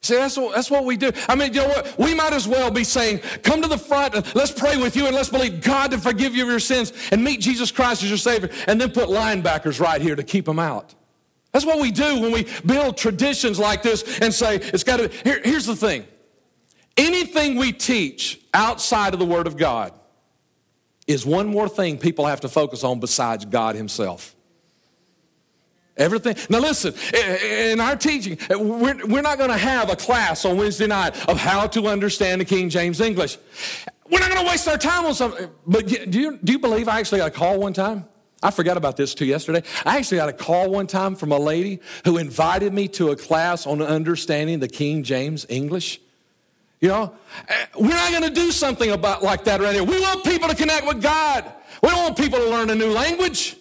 See, 0.00 0.14
that's 0.14 0.38
what, 0.38 0.54
that's 0.54 0.70
what 0.70 0.86
we 0.86 0.96
do. 0.96 1.12
I 1.28 1.34
mean, 1.34 1.52
you 1.52 1.60
know 1.60 1.68
what? 1.68 1.98
We 1.98 2.14
might 2.14 2.32
as 2.32 2.48
well 2.48 2.70
be 2.70 2.84
saying, 2.84 3.18
come 3.42 3.60
to 3.60 3.68
the 3.68 3.76
front 3.76 4.14
and 4.14 4.34
let's 4.34 4.50
pray 4.50 4.78
with 4.78 4.96
you 4.96 5.06
and 5.06 5.14
let's 5.14 5.28
believe 5.28 5.62
God 5.62 5.90
to 5.90 5.98
forgive 5.98 6.34
you 6.34 6.44
of 6.44 6.48
your 6.48 6.58
sins 6.58 6.94
and 7.12 7.22
meet 7.22 7.40
Jesus 7.40 7.70
Christ 7.70 8.02
as 8.02 8.08
your 8.08 8.16
Savior 8.16 8.48
and 8.66 8.80
then 8.80 8.90
put 8.90 9.10
linebackers 9.10 9.78
right 9.78 10.00
here 10.00 10.16
to 10.16 10.22
keep 10.22 10.46
them 10.46 10.58
out. 10.58 10.94
That's 11.52 11.66
what 11.66 11.80
we 11.80 11.90
do 11.90 12.20
when 12.20 12.32
we 12.32 12.46
build 12.64 12.96
traditions 12.96 13.58
like 13.58 13.82
this 13.82 14.20
and 14.20 14.32
say, 14.32 14.56
it's 14.56 14.84
got 14.84 14.98
to 14.98 15.08
Here, 15.22 15.42
here's 15.44 15.66
the 15.66 15.76
thing 15.76 16.06
anything 16.96 17.56
we 17.56 17.72
teach 17.72 18.40
outside 18.54 19.12
of 19.12 19.20
the 19.20 19.26
Word 19.26 19.46
of 19.46 19.58
God 19.58 19.92
is 21.08 21.26
one 21.26 21.48
more 21.48 21.68
thing 21.68 21.98
people 21.98 22.26
have 22.26 22.40
to 22.42 22.48
focus 22.48 22.84
on 22.84 23.00
besides 23.00 23.44
God 23.44 23.74
Himself. 23.74 24.36
Everything. 25.96 26.36
Now, 26.48 26.60
listen, 26.60 26.94
in 27.12 27.80
our 27.80 27.96
teaching, 27.96 28.38
we're, 28.50 29.20
not 29.20 29.36
going 29.36 29.50
to 29.50 29.56
have 29.56 29.90
a 29.90 29.96
class 29.96 30.44
on 30.44 30.56
Wednesday 30.56 30.86
night 30.86 31.28
of 31.28 31.38
how 31.38 31.66
to 31.66 31.88
understand 31.88 32.40
the 32.40 32.44
King 32.44 32.68
James 32.68 33.00
English. 33.00 33.36
We're 34.08 34.20
not 34.20 34.30
going 34.30 34.44
to 34.44 34.48
waste 34.48 34.68
our 34.68 34.78
time 34.78 35.06
on 35.06 35.14
something. 35.14 35.50
But 35.66 35.88
do 35.88 36.20
you, 36.20 36.38
do 36.42 36.52
you 36.52 36.60
believe 36.60 36.88
I 36.88 37.00
actually 37.00 37.18
got 37.18 37.28
a 37.28 37.32
call 37.32 37.58
one 37.58 37.72
time? 37.72 38.04
I 38.40 38.52
forgot 38.52 38.76
about 38.76 38.96
this 38.96 39.12
too 39.12 39.24
yesterday. 39.24 39.64
I 39.84 39.96
actually 39.96 40.18
got 40.18 40.28
a 40.28 40.32
call 40.32 40.70
one 40.70 40.86
time 40.86 41.16
from 41.16 41.32
a 41.32 41.38
lady 41.38 41.80
who 42.04 42.18
invited 42.18 42.72
me 42.72 42.86
to 42.88 43.10
a 43.10 43.16
class 43.16 43.66
on 43.66 43.82
understanding 43.82 44.60
the 44.60 44.68
King 44.68 45.02
James 45.02 45.44
English. 45.48 46.00
You 46.80 46.88
know, 46.88 47.14
eh, 47.48 47.66
we're 47.76 47.88
not 47.88 48.10
going 48.10 48.22
to 48.22 48.30
do 48.30 48.52
something 48.52 48.90
about 48.92 49.22
like 49.22 49.44
that 49.44 49.60
right 49.60 49.74
here. 49.74 49.84
We 49.84 50.00
want 50.00 50.24
people 50.24 50.48
to 50.48 50.54
connect 50.54 50.86
with 50.86 51.02
God. 51.02 51.44
We 51.82 51.88
don't 51.88 52.02
want 52.02 52.16
people 52.16 52.38
to 52.38 52.48
learn 52.48 52.70
a 52.70 52.74
new 52.74 52.90
language. 52.90 53.56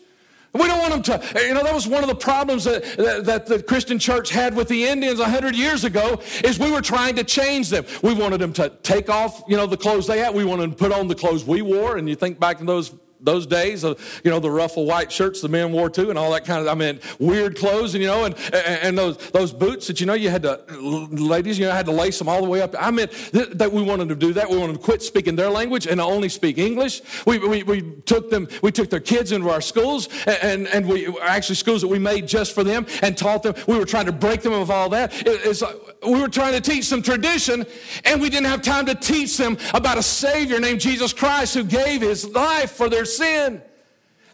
We 0.53 0.67
don't 0.67 0.79
want 0.79 0.91
them 0.91 1.19
to, 1.19 1.37
eh, 1.37 1.47
you 1.47 1.53
know, 1.53 1.63
that 1.63 1.73
was 1.73 1.87
one 1.87 2.03
of 2.03 2.09
the 2.09 2.15
problems 2.15 2.63
that, 2.63 2.83
that, 2.97 3.25
that, 3.25 3.45
the 3.47 3.61
Christian 3.61 3.99
church 3.99 4.29
had 4.29 4.55
with 4.55 4.67
the 4.67 4.85
Indians 4.85 5.19
100 5.19 5.55
years 5.55 5.83
ago 5.83 6.21
is 6.43 6.57
we 6.59 6.71
were 6.71 6.81
trying 6.81 7.15
to 7.15 7.23
change 7.23 7.69
them. 7.69 7.85
We 8.01 8.13
wanted 8.13 8.39
them 8.39 8.53
to 8.53 8.69
take 8.83 9.09
off, 9.09 9.43
you 9.47 9.57
know, 9.57 9.65
the 9.65 9.77
clothes 9.77 10.07
they 10.07 10.19
had. 10.19 10.33
We 10.33 10.45
wanted 10.45 10.63
them 10.63 10.71
to 10.71 10.77
put 10.77 10.91
on 10.91 11.07
the 11.07 11.15
clothes 11.15 11.43
we 11.43 11.61
wore. 11.61 11.97
And 11.97 12.07
you 12.07 12.15
think 12.15 12.39
back 12.39 12.59
to 12.59 12.65
those 12.65 12.93
those 13.19 13.45
days, 13.45 13.83
uh, 13.83 13.93
you 14.23 14.31
know, 14.31 14.39
the 14.39 14.51
ruffle 14.51 14.85
white 14.85 15.11
shirts 15.11 15.41
the 15.41 15.49
men 15.49 15.71
wore 15.71 15.89
too, 15.89 16.09
and 16.09 16.19
all 16.19 16.31
that 16.31 16.45
kind 16.45 16.61
of, 16.61 16.67
I 16.67 16.73
mean, 16.73 16.99
weird 17.19 17.57
clothes, 17.57 17.93
and 17.95 18.01
you 18.01 18.07
know, 18.07 18.25
and, 18.25 18.35
and 18.53 18.97
those 18.97 19.17
those 19.31 19.51
boots 19.51 19.87
that 19.87 19.99
you 19.99 20.05
know 20.05 20.13
you 20.13 20.29
had 20.29 20.43
to, 20.43 20.61
ladies, 20.79 21.57
you 21.59 21.65
know, 21.65 21.71
had 21.71 21.85
to 21.85 21.91
lace 21.91 22.17
them 22.19 22.29
all 22.29 22.41
the 22.41 22.49
way 22.49 22.61
up. 22.61 22.75
I 22.79 22.91
mean, 22.91 23.07
th- 23.07 23.49
that 23.49 23.71
we 23.71 23.81
wanted 23.81 24.09
to 24.09 24.15
do 24.15 24.33
that. 24.33 24.49
We 24.49 24.57
wanted 24.57 24.73
to 24.73 24.79
quit 24.79 25.01
speaking 25.01 25.35
their 25.35 25.49
language 25.49 25.87
and 25.87 25.99
only 25.99 26.29
speak 26.29 26.57
English. 26.57 27.01
We, 27.25 27.39
we, 27.39 27.63
we 27.63 27.81
took 28.05 28.29
them, 28.29 28.47
we 28.61 28.71
took 28.71 28.89
their 28.89 28.99
kids 28.99 29.31
into 29.31 29.49
our 29.49 29.61
schools, 29.61 30.09
and, 30.25 30.67
and 30.67 30.85
we 30.85 31.17
actually 31.21 31.55
schools 31.55 31.81
that 31.81 31.87
we 31.87 31.99
made 31.99 32.27
just 32.27 32.53
for 32.53 32.63
them 32.63 32.85
and 33.01 33.17
taught 33.17 33.43
them. 33.43 33.55
We 33.67 33.77
were 33.77 33.85
trying 33.85 34.05
to 34.05 34.11
break 34.11 34.41
them 34.41 34.53
of 34.53 34.69
all 34.69 34.89
that. 34.89 35.13
It, 35.25 35.41
it's 35.45 35.61
like, 35.61 35.75
we 36.05 36.21
were 36.21 36.29
trying 36.29 36.53
to 36.53 36.61
teach 36.61 36.89
them 36.89 37.01
tradition, 37.01 37.65
and 38.05 38.21
we 38.21 38.29
didn't 38.29 38.47
have 38.47 38.61
time 38.61 38.85
to 38.85 38.95
teach 38.95 39.37
them 39.37 39.57
about 39.73 39.97
a 39.97 40.03
Savior 40.03 40.59
named 40.59 40.79
Jesus 40.79 41.13
Christ 41.13 41.53
who 41.53 41.63
gave 41.63 42.01
his 42.01 42.27
life 42.29 42.71
for 42.71 42.89
their 42.89 43.05
sin. 43.07 43.61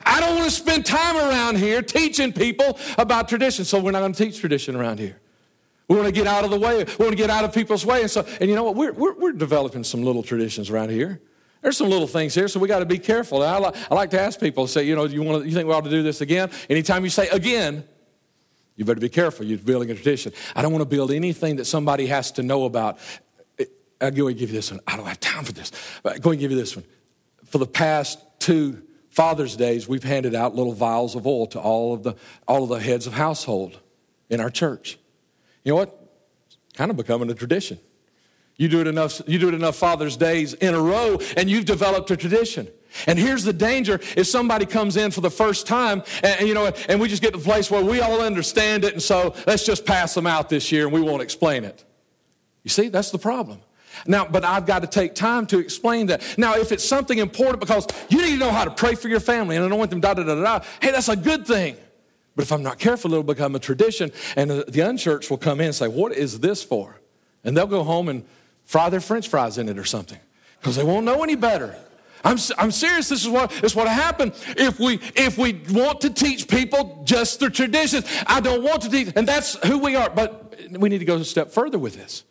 I 0.05 0.19
don't 0.19 0.35
want 0.35 0.45
to 0.45 0.55
spend 0.55 0.85
time 0.85 1.15
around 1.15 1.57
here 1.57 1.81
teaching 1.81 2.33
people 2.33 2.77
about 2.97 3.29
tradition, 3.29 3.63
so 3.65 3.79
we're 3.79 3.91
not 3.91 4.01
going 4.01 4.13
to 4.13 4.23
teach 4.25 4.39
tradition 4.39 4.75
around 4.75 4.99
here. 4.99 5.19
We 5.87 5.95
want 5.95 6.07
to 6.07 6.13
get 6.13 6.27
out 6.27 6.43
of 6.43 6.51
the 6.51 6.59
way. 6.59 6.83
We 6.83 7.05
want 7.05 7.11
to 7.11 7.15
get 7.15 7.29
out 7.29 7.45
of 7.45 7.53
people's 7.53 7.85
way. 7.85 8.01
And 8.01 8.11
so, 8.11 8.25
and 8.39 8.49
you 8.49 8.55
know 8.55 8.63
what? 8.63 8.75
We're, 8.75 8.93
we're, 8.93 9.13
we're 9.13 9.31
developing 9.31 9.83
some 9.83 10.03
little 10.03 10.23
traditions 10.23 10.69
around 10.69 10.89
here. 10.89 11.21
There's 11.61 11.77
some 11.77 11.89
little 11.89 12.07
things 12.07 12.35
here, 12.35 12.49
so 12.49 12.59
we 12.59 12.67
got 12.67 12.79
to 12.79 12.85
be 12.85 12.99
careful. 12.99 13.41
I, 13.41 13.57
li- 13.57 13.71
I 13.89 13.95
like 13.95 14.09
to 14.09 14.19
ask 14.19 14.39
people, 14.39 14.67
say, 14.67 14.83
you 14.83 14.95
know, 14.95 15.05
you, 15.05 15.23
want 15.23 15.43
to, 15.43 15.47
you 15.47 15.55
think 15.55 15.67
we 15.67 15.73
ought 15.73 15.85
to 15.85 15.89
do 15.89 16.03
this 16.03 16.19
again? 16.19 16.49
Anytime 16.69 17.05
you 17.05 17.09
say 17.09 17.29
again, 17.29 17.85
you 18.75 18.83
better 18.83 18.99
be 18.99 19.07
careful. 19.07 19.45
You're 19.45 19.59
building 19.59 19.89
a 19.89 19.93
tradition. 19.93 20.33
I 20.55 20.61
don't 20.61 20.71
want 20.71 20.81
to 20.81 20.89
build 20.89 21.11
anything 21.11 21.57
that 21.57 21.65
somebody 21.65 22.07
has 22.07 22.31
to 22.33 22.43
know 22.43 22.65
about. 22.65 22.97
I'll 24.01 24.11
go 24.11 24.27
and 24.27 24.37
give 24.37 24.49
you 24.49 24.55
this 24.55 24.71
one. 24.71 24.81
I 24.85 24.97
don't 24.97 25.05
have 25.05 25.19
time 25.19 25.45
for 25.45 25.53
this. 25.53 25.71
But 26.01 26.21
go 26.21 26.31
and 26.31 26.39
give 26.39 26.51
you 26.51 26.57
this 26.57 26.75
one. 26.75 26.83
For 27.45 27.59
the 27.59 27.67
past 27.67 28.19
two 28.43 28.83
Father's 29.09 29.55
Days, 29.55 29.87
we've 29.87 30.03
handed 30.03 30.35
out 30.35 30.53
little 30.53 30.73
vials 30.73 31.15
of 31.15 31.25
oil 31.25 31.47
to 31.47 31.59
all 31.59 31.93
of 31.93 32.03
the, 32.03 32.15
all 32.45 32.63
of 32.63 32.69
the 32.69 32.79
heads 32.79 33.07
of 33.07 33.13
household 33.13 33.79
in 34.29 34.41
our 34.41 34.49
church. 34.49 34.99
You 35.63 35.71
know 35.71 35.77
what? 35.77 36.09
It's 36.47 36.57
kind 36.75 36.91
of 36.91 36.97
becoming 36.97 37.31
a 37.31 37.33
tradition. 37.33 37.79
You 38.57 38.67
do 38.67 38.81
it 38.81 38.87
enough, 38.87 39.21
you 39.27 39.39
do 39.39 39.47
it 39.47 39.53
enough 39.53 39.77
Father's 39.77 40.17
Days 40.17 40.53
in 40.55 40.73
a 40.73 40.81
row, 40.81 41.19
and 41.37 41.49
you've 41.49 41.65
developed 41.65 42.11
a 42.11 42.17
tradition. 42.17 42.67
And 43.07 43.17
here's 43.17 43.43
the 43.43 43.53
danger 43.53 43.99
if 44.17 44.27
somebody 44.27 44.65
comes 44.65 44.97
in 44.97 45.11
for 45.11 45.21
the 45.21 45.31
first 45.31 45.65
time 45.65 46.03
and, 46.21 46.47
you 46.47 46.53
know 46.53 46.71
and 46.87 46.99
we 46.99 47.07
just 47.07 47.23
get 47.23 47.33
to 47.33 47.39
the 47.39 47.43
place 47.43 47.71
where 47.71 47.83
we 47.83 48.01
all 48.01 48.21
understand 48.21 48.83
it 48.83 48.93
and 48.93 49.01
so 49.01 49.33
let's 49.47 49.65
just 49.65 49.83
pass 49.83 50.13
them 50.13 50.27
out 50.27 50.47
this 50.47 50.71
year 50.71 50.83
and 50.83 50.93
we 50.93 51.01
won't 51.01 51.23
explain 51.23 51.63
it. 51.63 51.83
You 52.61 52.69
see, 52.69 52.89
that's 52.89 53.09
the 53.09 53.17
problem. 53.17 53.61
Now, 54.05 54.25
but 54.25 54.43
I've 54.43 54.65
got 54.65 54.81
to 54.81 54.87
take 54.87 55.15
time 55.15 55.45
to 55.47 55.59
explain 55.59 56.07
that. 56.07 56.21
Now, 56.37 56.55
if 56.55 56.71
it's 56.71 56.83
something 56.83 57.17
important 57.17 57.59
because 57.59 57.87
you 58.09 58.21
need 58.21 58.31
to 58.31 58.37
know 58.37 58.51
how 58.51 58.65
to 58.65 58.71
pray 58.71 58.95
for 58.95 59.07
your 59.07 59.19
family 59.19 59.55
and 59.55 59.65
anoint 59.65 59.89
them, 59.89 60.01
da 60.01 60.13
da 60.13 60.23
da 60.23 60.35
da, 60.35 60.65
hey, 60.81 60.91
that's 60.91 61.09
a 61.09 61.15
good 61.15 61.45
thing. 61.45 61.77
But 62.35 62.43
if 62.43 62.51
I'm 62.51 62.63
not 62.63 62.79
careful, 62.79 63.11
it'll 63.11 63.23
become 63.23 63.55
a 63.55 63.59
tradition, 63.59 64.11
and 64.35 64.49
the 64.49 64.81
unchurched 64.81 65.29
will 65.29 65.37
come 65.37 65.59
in 65.59 65.67
and 65.67 65.75
say, 65.75 65.87
What 65.87 66.13
is 66.13 66.39
this 66.39 66.63
for? 66.63 66.99
And 67.43 67.55
they'll 67.55 67.67
go 67.67 67.83
home 67.83 68.09
and 68.09 68.25
fry 68.65 68.89
their 68.89 69.01
french 69.01 69.27
fries 69.27 69.57
in 69.57 69.69
it 69.69 69.77
or 69.77 69.83
something 69.83 70.19
because 70.59 70.75
they 70.75 70.83
won't 70.83 71.05
know 71.05 71.21
any 71.23 71.35
better. 71.35 71.75
I'm, 72.23 72.37
I'm 72.57 72.71
serious. 72.71 73.09
This 73.09 73.21
is 73.21 73.27
what, 73.27 73.51
is 73.63 73.75
what 73.75 73.87
happened. 73.87 74.31
If 74.55 74.79
we, 74.79 74.99
if 75.15 75.37
we 75.37 75.61
want 75.71 76.01
to 76.01 76.09
teach 76.09 76.47
people 76.47 77.01
just 77.03 77.41
the 77.41 77.49
traditions, 77.49 78.05
I 78.25 78.39
don't 78.39 78.63
want 78.63 78.81
to 78.83 78.89
teach, 78.89 79.11
and 79.15 79.27
that's 79.27 79.55
who 79.67 79.77
we 79.77 79.97
are. 79.97 80.09
But 80.09 80.55
we 80.71 80.87
need 80.87 80.99
to 80.99 81.05
go 81.05 81.17
a 81.17 81.25
step 81.25 81.51
further 81.51 81.77
with 81.77 81.95
this 81.95 82.23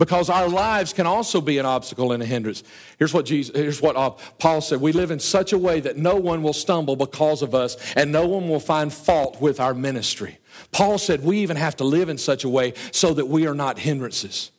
because 0.00 0.30
our 0.30 0.48
lives 0.48 0.94
can 0.94 1.06
also 1.06 1.42
be 1.42 1.58
an 1.58 1.66
obstacle 1.66 2.12
and 2.12 2.22
a 2.22 2.26
hindrance. 2.26 2.64
Here's 2.98 3.12
what, 3.12 3.26
Jesus, 3.26 3.54
here's 3.54 3.82
what 3.82 3.96
uh, 3.96 4.10
Paul 4.38 4.62
said 4.62 4.80
We 4.80 4.92
live 4.92 5.10
in 5.10 5.20
such 5.20 5.52
a 5.52 5.58
way 5.58 5.78
that 5.80 5.98
no 5.98 6.16
one 6.16 6.42
will 6.42 6.54
stumble 6.54 6.96
because 6.96 7.42
of 7.42 7.54
us, 7.54 7.76
and 7.94 8.10
no 8.10 8.26
one 8.26 8.48
will 8.48 8.60
find 8.60 8.90
fault 8.92 9.42
with 9.42 9.60
our 9.60 9.74
ministry. 9.74 10.38
Paul 10.72 10.96
said 10.96 11.22
we 11.22 11.40
even 11.40 11.58
have 11.58 11.76
to 11.76 11.84
live 11.84 12.08
in 12.08 12.16
such 12.16 12.44
a 12.44 12.48
way 12.48 12.72
so 12.92 13.12
that 13.12 13.28
we 13.28 13.46
are 13.46 13.54
not 13.54 13.78
hindrances. 13.78 14.50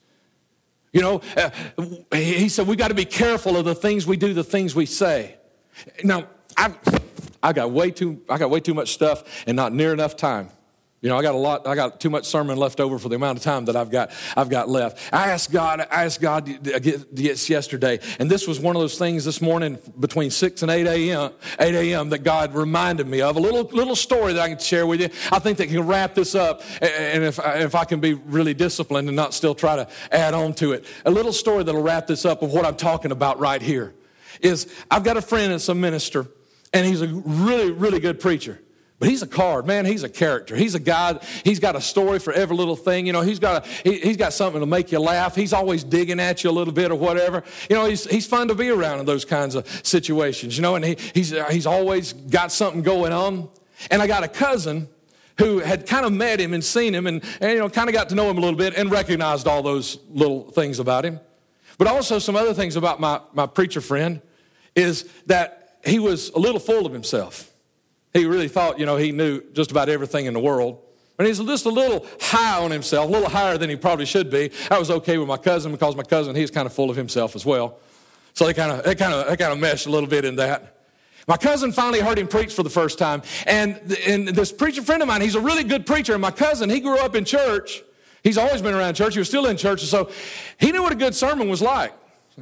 You 0.93 1.01
know, 1.01 1.21
uh, 1.35 1.49
he 2.13 2.47
said 2.47 2.67
we 2.67 2.75
got 2.75 2.89
to 2.89 2.93
be 2.93 3.05
careful 3.05 3.57
of 3.57 3.65
the 3.65 3.75
things 3.75 4.05
we 4.05 4.17
do, 4.17 4.35
the 4.35 4.43
things 4.43 4.75
we 4.75 4.85
say. 4.85 5.37
Now, 6.03 6.27
I, 6.55 6.71
I 7.41 7.53
got 7.53 7.71
way 7.71 7.89
too, 7.89 8.21
I 8.29 8.37
got 8.37 8.51
way 8.51 8.59
too 8.59 8.75
much 8.75 8.93
stuff 8.93 9.43
and 9.47 9.55
not 9.55 9.73
near 9.73 9.91
enough 9.91 10.15
time. 10.15 10.49
You 11.01 11.09
know, 11.09 11.17
I 11.17 11.23
got 11.23 11.33
a 11.33 11.37
lot, 11.39 11.65
I 11.65 11.73
got 11.73 11.99
too 11.99 12.11
much 12.11 12.25
sermon 12.25 12.57
left 12.57 12.79
over 12.79 12.99
for 12.99 13.09
the 13.09 13.15
amount 13.15 13.39
of 13.39 13.43
time 13.43 13.65
that 13.65 13.75
I've 13.75 13.89
got, 13.89 14.11
I've 14.37 14.49
got 14.49 14.69
left. 14.69 14.99
I 15.11 15.31
asked 15.31 15.51
God, 15.51 15.79
I 15.89 16.05
asked 16.05 16.21
God 16.21 16.47
yesterday, 17.17 17.99
and 18.19 18.29
this 18.29 18.47
was 18.47 18.59
one 18.59 18.75
of 18.75 18.83
those 18.83 18.99
things 18.99 19.25
this 19.25 19.41
morning 19.41 19.79
between 19.99 20.29
6 20.29 20.61
and 20.61 20.69
8 20.69 20.85
a.m., 20.85 21.31
8 21.59 21.73
a.m. 21.73 22.09
that 22.09 22.19
God 22.19 22.53
reminded 22.53 23.07
me 23.07 23.19
of. 23.21 23.35
A 23.35 23.39
little, 23.39 23.63
little 23.63 23.95
story 23.95 24.33
that 24.33 24.41
I 24.43 24.49
can 24.49 24.59
share 24.59 24.85
with 24.85 25.01
you. 25.01 25.09
I 25.31 25.39
think 25.39 25.57
that 25.57 25.69
can 25.69 25.87
wrap 25.87 26.13
this 26.13 26.35
up, 26.35 26.61
and 26.81 27.23
if, 27.23 27.39
if 27.43 27.73
I 27.73 27.83
can 27.83 27.99
be 27.99 28.13
really 28.13 28.53
disciplined 28.53 29.07
and 29.07 29.15
not 29.15 29.33
still 29.33 29.55
try 29.55 29.77
to 29.77 29.87
add 30.11 30.35
on 30.35 30.53
to 30.55 30.73
it. 30.73 30.85
A 31.05 31.11
little 31.11 31.33
story 31.33 31.63
that'll 31.63 31.81
wrap 31.81 32.05
this 32.05 32.25
up 32.25 32.43
of 32.43 32.51
what 32.51 32.63
I'm 32.63 32.75
talking 32.75 33.11
about 33.11 33.39
right 33.39 33.61
here 33.61 33.95
is 34.39 34.71
I've 34.91 35.03
got 35.03 35.17
a 35.17 35.21
friend 35.21 35.51
that's 35.51 35.67
a 35.67 35.73
minister, 35.73 36.27
and 36.73 36.85
he's 36.85 37.01
a 37.01 37.07
really, 37.07 37.71
really 37.71 37.99
good 37.99 38.19
preacher. 38.19 38.59
But 39.01 39.09
he's 39.09 39.23
a 39.23 39.27
card, 39.27 39.65
man. 39.65 39.85
He's 39.85 40.03
a 40.03 40.09
character. 40.09 40.55
He's 40.55 40.75
a 40.75 40.79
guy. 40.79 41.19
He's 41.43 41.57
got 41.57 41.75
a 41.75 41.81
story 41.81 42.19
for 42.19 42.31
every 42.33 42.55
little 42.55 42.75
thing. 42.75 43.07
You 43.07 43.13
know, 43.13 43.21
he's 43.21 43.39
got 43.39 43.65
a, 43.65 43.67
he, 43.89 43.99
has 44.01 44.15
got 44.15 44.31
something 44.31 44.59
to 44.59 44.67
make 44.67 44.91
you 44.91 44.99
laugh. 44.99 45.35
He's 45.35 45.53
always 45.53 45.83
digging 45.83 46.19
at 46.19 46.43
you 46.43 46.51
a 46.51 46.53
little 46.53 46.71
bit 46.71 46.91
or 46.91 46.95
whatever. 46.95 47.41
You 47.67 47.77
know, 47.77 47.85
he's 47.85 48.05
he's 48.05 48.27
fun 48.27 48.47
to 48.49 48.53
be 48.53 48.69
around 48.69 48.99
in 48.99 49.07
those 49.07 49.25
kinds 49.25 49.55
of 49.55 49.67
situations. 49.83 50.55
You 50.55 50.61
know, 50.61 50.75
and 50.75 50.85
he, 50.85 50.97
he's 51.15 51.33
he's 51.49 51.65
always 51.65 52.13
got 52.13 52.51
something 52.51 52.83
going 52.83 53.11
on. 53.11 53.49
And 53.89 54.03
I 54.03 54.05
got 54.05 54.23
a 54.23 54.27
cousin 54.27 54.87
who 55.39 55.57
had 55.57 55.87
kind 55.87 56.05
of 56.05 56.13
met 56.13 56.39
him 56.39 56.53
and 56.53 56.63
seen 56.63 56.93
him 56.93 57.07
and, 57.07 57.23
and 57.41 57.53
you 57.53 57.57
know 57.57 57.69
kind 57.69 57.89
of 57.89 57.95
got 57.95 58.09
to 58.09 58.15
know 58.15 58.29
him 58.29 58.37
a 58.37 58.41
little 58.41 58.55
bit 58.55 58.75
and 58.77 58.91
recognized 58.91 59.47
all 59.47 59.63
those 59.63 59.97
little 60.11 60.51
things 60.51 60.77
about 60.77 61.05
him. 61.05 61.19
But 61.79 61.87
also 61.87 62.19
some 62.19 62.35
other 62.35 62.53
things 62.53 62.75
about 62.75 62.99
my 62.99 63.19
my 63.33 63.47
preacher 63.47 63.81
friend 63.81 64.21
is 64.75 65.09
that 65.25 65.79
he 65.83 65.97
was 65.97 66.29
a 66.29 66.37
little 66.37 66.59
full 66.59 66.85
of 66.85 66.93
himself. 66.93 67.50
He 68.13 68.25
really 68.25 68.47
thought, 68.47 68.79
you 68.79 68.85
know, 68.85 68.97
he 68.97 69.11
knew 69.11 69.41
just 69.53 69.71
about 69.71 69.89
everything 69.89 70.25
in 70.25 70.33
the 70.33 70.39
world. 70.39 70.79
And 71.17 71.27
he's 71.27 71.39
just 71.39 71.65
a 71.65 71.69
little 71.69 72.07
high 72.19 72.63
on 72.63 72.71
himself, 72.71 73.07
a 73.07 73.11
little 73.11 73.29
higher 73.29 73.57
than 73.57 73.69
he 73.69 73.75
probably 73.75 74.05
should 74.05 74.29
be. 74.29 74.51
I 74.69 74.79
was 74.79 74.89
okay 74.89 75.17
with 75.17 75.27
my 75.27 75.37
cousin 75.37 75.71
because 75.71 75.95
my 75.95 76.03
cousin, 76.03 76.35
he's 76.35 76.49
kind 76.49 76.65
of 76.65 76.73
full 76.73 76.89
of 76.89 76.95
himself 76.95 77.35
as 77.35 77.45
well. 77.45 77.77
So 78.33 78.45
they 78.45 78.53
kind 78.53 78.71
of, 78.71 78.83
they 78.83 78.95
kind 78.95 79.13
of, 79.13 79.27
they 79.27 79.37
kind 79.37 79.53
of 79.53 79.59
meshed 79.59 79.85
a 79.85 79.91
little 79.91 80.09
bit 80.09 80.25
in 80.25 80.37
that. 80.37 80.77
My 81.27 81.37
cousin 81.37 81.71
finally 81.71 81.99
heard 81.99 82.17
him 82.17 82.27
preach 82.27 82.53
for 82.53 82.63
the 82.63 82.69
first 82.69 82.97
time. 82.97 83.21
And, 83.45 83.79
and 84.07 84.29
this 84.29 84.51
preacher 84.51 84.81
friend 84.81 85.01
of 85.01 85.07
mine, 85.07 85.21
he's 85.21 85.35
a 85.35 85.41
really 85.41 85.63
good 85.63 85.85
preacher. 85.85 86.13
And 86.13 86.21
my 86.21 86.31
cousin, 86.31 86.69
he 86.69 86.79
grew 86.79 86.97
up 86.97 87.15
in 87.15 87.23
church. 87.23 87.83
He's 88.23 88.37
always 88.37 88.61
been 88.61 88.73
around 88.73 88.95
church. 88.95 89.13
He 89.13 89.19
was 89.19 89.27
still 89.27 89.45
in 89.45 89.57
church. 89.57 89.81
and 89.81 89.89
So 89.89 90.09
he 90.59 90.71
knew 90.71 90.81
what 90.81 90.91
a 90.91 90.95
good 90.95 91.13
sermon 91.13 91.49
was 91.49 91.61
like. 91.61 91.93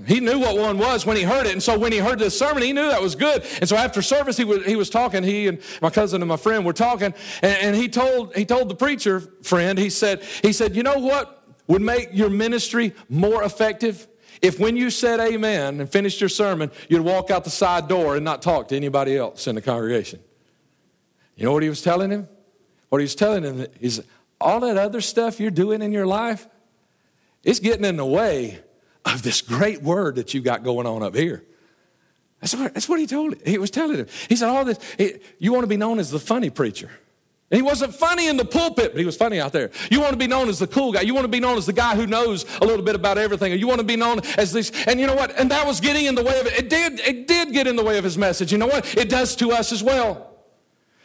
He 0.05 0.19
knew 0.19 0.39
what 0.39 0.57
one 0.57 0.77
was 0.77 1.05
when 1.05 1.17
he 1.17 1.23
heard 1.23 1.47
it. 1.47 1.53
And 1.53 1.63
so 1.63 1.77
when 1.77 1.91
he 1.91 1.97
heard 1.97 2.19
this 2.19 2.37
sermon, 2.37 2.61
he 2.61 2.73
knew 2.73 2.87
that 2.87 3.01
was 3.01 3.15
good. 3.15 3.43
And 3.59 3.67
so 3.67 3.75
after 3.75 4.01
service, 4.01 4.37
he 4.37 4.45
was, 4.45 4.63
he 4.65 4.75
was 4.75 4.89
talking. 4.89 5.23
He 5.23 5.47
and 5.47 5.59
my 5.81 5.89
cousin 5.89 6.21
and 6.21 6.29
my 6.29 6.37
friend 6.37 6.63
were 6.63 6.73
talking. 6.73 7.13
And, 7.41 7.57
and 7.57 7.75
he, 7.75 7.89
told, 7.89 8.35
he 8.35 8.45
told 8.45 8.69
the 8.69 8.75
preacher 8.75 9.19
friend, 9.41 9.79
he 9.79 9.89
said, 9.89 10.23
he 10.43 10.53
said, 10.53 10.75
you 10.75 10.83
know 10.83 10.99
what 10.99 11.43
would 11.67 11.81
make 11.81 12.09
your 12.13 12.29
ministry 12.29 12.93
more 13.09 13.43
effective? 13.43 14.07
If 14.41 14.59
when 14.59 14.77
you 14.77 14.89
said 14.89 15.19
amen 15.19 15.81
and 15.81 15.91
finished 15.91 16.21
your 16.21 16.29
sermon, 16.29 16.71
you'd 16.87 17.01
walk 17.01 17.31
out 17.31 17.43
the 17.43 17.49
side 17.49 17.87
door 17.87 18.15
and 18.15 18.23
not 18.23 18.41
talk 18.41 18.67
to 18.69 18.75
anybody 18.75 19.17
else 19.17 19.47
in 19.47 19.55
the 19.55 19.61
congregation. 19.61 20.19
You 21.35 21.45
know 21.45 21.51
what 21.51 21.63
he 21.63 21.69
was 21.69 21.81
telling 21.81 22.11
him? 22.11 22.27
What 22.89 22.99
he 22.99 23.03
was 23.03 23.15
telling 23.15 23.43
him 23.43 23.65
is 23.81 24.03
all 24.39 24.59
that 24.61 24.77
other 24.77 25.01
stuff 25.01 25.39
you're 25.39 25.51
doing 25.51 25.81
in 25.81 25.91
your 25.91 26.07
life, 26.07 26.47
it's 27.43 27.59
getting 27.59 27.85
in 27.85 27.97
the 27.97 28.05
way 28.05 28.59
of 29.13 29.23
this 29.23 29.41
great 29.41 29.81
word 29.81 30.15
that 30.15 30.33
you 30.33 30.41
got 30.41 30.63
going 30.63 30.87
on 30.87 31.03
up 31.03 31.15
here. 31.15 31.43
That's 32.41 32.55
what, 32.55 32.73
that's 32.73 32.87
what 32.87 32.99
he 32.99 33.07
told 33.07 33.33
him. 33.33 33.41
He 33.45 33.57
was 33.57 33.69
telling 33.69 33.97
him. 33.97 34.07
He 34.29 34.35
said, 34.35 34.47
all 34.49 34.63
this, 34.63 34.79
you 35.39 35.51
want 35.51 35.63
to 35.63 35.67
be 35.67 35.77
known 35.77 35.99
as 35.99 36.09
the 36.09 36.19
funny 36.19 36.49
preacher. 36.49 36.89
And 37.51 37.57
he 37.57 37.63
wasn't 37.63 37.95
funny 37.95 38.27
in 38.27 38.37
the 38.37 38.45
pulpit, 38.45 38.91
but 38.91 38.99
he 38.99 39.05
was 39.05 39.17
funny 39.17 39.39
out 39.39 39.51
there. 39.51 39.71
You 39.89 39.99
want 39.99 40.11
to 40.11 40.17
be 40.17 40.27
known 40.27 40.49
as 40.49 40.59
the 40.59 40.67
cool 40.67 40.91
guy. 40.91 41.01
You 41.01 41.15
want 41.15 41.25
to 41.25 41.29
be 41.29 41.39
known 41.39 41.57
as 41.57 41.65
the 41.65 41.73
guy 41.73 41.95
who 41.95 42.05
knows 42.05 42.45
a 42.61 42.65
little 42.65 42.85
bit 42.85 42.93
about 42.93 43.17
everything. 43.17 43.51
Or 43.51 43.55
you 43.55 43.67
want 43.67 43.79
to 43.79 43.85
be 43.85 43.95
known 43.95 44.21
as 44.37 44.53
this. 44.53 44.71
And 44.85 44.99
you 44.99 45.07
know 45.07 45.15
what? 45.15 45.37
And 45.37 45.49
that 45.49 45.65
was 45.65 45.81
getting 45.81 46.05
in 46.05 46.13
the 46.13 46.23
way 46.23 46.39
of 46.39 46.45
it. 46.45 46.53
It 46.53 46.69
did, 46.69 46.99
it 46.99 47.27
did 47.27 47.51
get 47.51 47.65
in 47.65 47.75
the 47.75 47.83
way 47.83 47.97
of 47.97 48.03
his 48.03 48.19
message. 48.19 48.51
You 48.51 48.59
know 48.59 48.67
what? 48.67 48.95
It 48.95 49.09
does 49.09 49.35
to 49.37 49.51
us 49.51 49.71
as 49.71 49.81
well. 49.81 50.28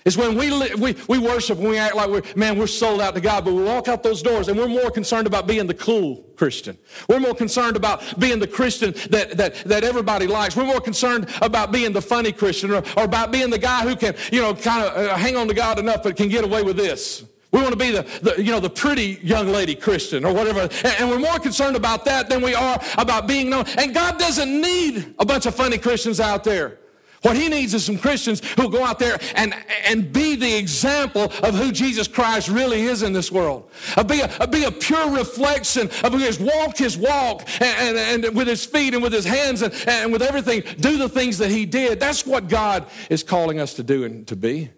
It's 0.04 0.18
when 0.18 0.36
we, 0.36 0.74
we, 0.74 0.94
we 1.08 1.18
worship, 1.18 1.58
and 1.58 1.68
we 1.68 1.78
act 1.78 1.96
like 1.96 2.10
we're, 2.10 2.22
man, 2.36 2.58
we're 2.58 2.66
sold 2.66 3.00
out 3.00 3.14
to 3.14 3.22
God, 3.22 3.42
but 3.46 3.54
we 3.54 3.62
walk 3.62 3.88
out 3.88 4.02
those 4.02 4.20
doors 4.20 4.48
and 4.48 4.58
we're 4.58 4.68
more 4.68 4.90
concerned 4.90 5.26
about 5.26 5.46
being 5.46 5.66
the 5.66 5.72
cool 5.72 6.16
Christian. 6.36 6.76
We're 7.08 7.20
more 7.20 7.34
concerned 7.34 7.74
about 7.74 8.18
being 8.20 8.38
the 8.38 8.46
Christian 8.46 8.92
that, 9.08 9.38
that, 9.38 9.54
that 9.64 9.82
everybody 9.82 10.26
likes. 10.26 10.56
We're 10.56 10.66
more 10.66 10.80
concerned 10.80 11.30
about 11.40 11.72
being 11.72 11.94
the 11.94 12.02
funny 12.02 12.32
Christian 12.32 12.70
or, 12.70 12.82
or 12.98 13.04
about 13.04 13.32
being 13.32 13.48
the 13.48 13.58
guy 13.58 13.82
who 13.82 13.96
can, 13.96 14.14
you 14.30 14.42
know, 14.42 14.54
kind 14.54 14.84
of 14.84 14.94
uh, 14.94 15.16
hang 15.16 15.38
on 15.38 15.48
to 15.48 15.54
God 15.54 15.78
enough 15.78 16.02
but 16.02 16.16
can 16.16 16.28
get 16.28 16.44
away 16.44 16.62
with 16.62 16.76
this. 16.76 17.24
We 17.50 17.60
want 17.60 17.72
to 17.72 17.78
be 17.78 17.92
the, 17.92 18.02
the, 18.20 18.42
you 18.42 18.50
know, 18.50 18.60
the 18.60 18.68
pretty 18.68 19.20
young 19.22 19.48
lady 19.48 19.74
Christian 19.74 20.26
or 20.26 20.34
whatever. 20.34 20.62
And, 20.62 20.96
and 20.98 21.08
we're 21.08 21.18
more 21.18 21.38
concerned 21.38 21.76
about 21.76 22.04
that 22.04 22.28
than 22.28 22.42
we 22.42 22.54
are 22.54 22.78
about 22.98 23.26
being 23.26 23.48
known. 23.48 23.64
And 23.78 23.94
God 23.94 24.18
doesn't 24.18 24.60
need 24.60 25.14
a 25.18 25.24
bunch 25.24 25.46
of 25.46 25.54
funny 25.54 25.78
Christians 25.78 26.20
out 26.20 26.44
there. 26.44 26.80
What 27.24 27.36
he 27.36 27.48
needs 27.48 27.72
is 27.72 27.86
some 27.86 27.96
Christians 27.96 28.42
who 28.56 28.68
go 28.68 28.84
out 28.84 28.98
there 28.98 29.18
and, 29.34 29.54
and 29.86 30.12
be 30.12 30.36
the 30.36 30.56
example 30.58 31.32
of 31.42 31.54
who 31.54 31.72
Jesus 31.72 32.06
Christ 32.06 32.50
really 32.50 32.82
is 32.82 33.02
in 33.02 33.14
this 33.14 33.32
world. 33.32 33.70
Uh, 33.96 34.04
be, 34.04 34.20
a, 34.20 34.26
uh, 34.26 34.46
be 34.46 34.64
a 34.64 34.70
pure 34.70 35.10
reflection 35.10 35.88
of 36.02 36.12
who 36.12 36.18
has 36.18 36.38
walked 36.38 36.76
his 36.76 36.98
walk 36.98 37.48
and, 37.62 37.96
and, 37.96 38.24
and 38.26 38.36
with 38.36 38.46
his 38.46 38.66
feet 38.66 38.92
and 38.92 39.02
with 39.02 39.14
his 39.14 39.24
hands 39.24 39.62
and, 39.62 39.72
and 39.86 40.12
with 40.12 40.20
everything, 40.20 40.64
do 40.80 40.98
the 40.98 41.08
things 41.08 41.38
that 41.38 41.50
he 41.50 41.64
did. 41.64 41.98
That's 41.98 42.26
what 42.26 42.50
God 42.50 42.86
is 43.08 43.22
calling 43.22 43.58
us 43.58 43.72
to 43.74 43.82
do 43.82 44.04
and 44.04 44.26
to 44.26 44.36
be. 44.36 44.68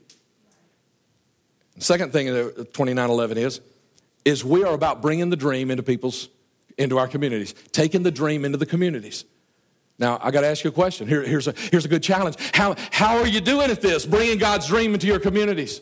Second 1.81 2.13
thing 2.13 2.27
that 2.27 2.55
2911 2.75 3.39
is, 3.39 3.61
is 4.25 4.45
we 4.45 4.63
are 4.63 4.73
about 4.73 5.03
bringing 5.03 5.31
the 5.31 5.37
dream 5.37 5.69
into 5.69 5.83
people's, 5.83 6.29
into 6.79 6.97
our 6.97 7.09
communities, 7.09 7.57
taking 7.73 8.05
the 8.05 8.13
dream 8.13 8.45
into 8.45 8.57
the 8.57 8.67
communities. 8.67 9.25
Now, 9.99 10.19
I 10.23 10.31
got 10.31 10.43
to 10.43 10.47
ask 10.47 10.63
you 10.63 10.71
a 10.71 10.73
question. 10.73 11.09
Here, 11.09 11.23
here's, 11.23 11.49
a, 11.49 11.55
here's 11.71 11.85
a 11.85 11.89
good 11.89 12.03
challenge. 12.03 12.37
How, 12.53 12.77
how 12.91 13.17
are 13.19 13.27
you 13.27 13.41
doing 13.41 13.71
at 13.71 13.81
this, 13.81 14.05
bringing 14.05 14.39
God's 14.39 14.67
dream 14.67 14.93
into 14.95 15.07
your 15.07 15.19
communities? 15.19 15.81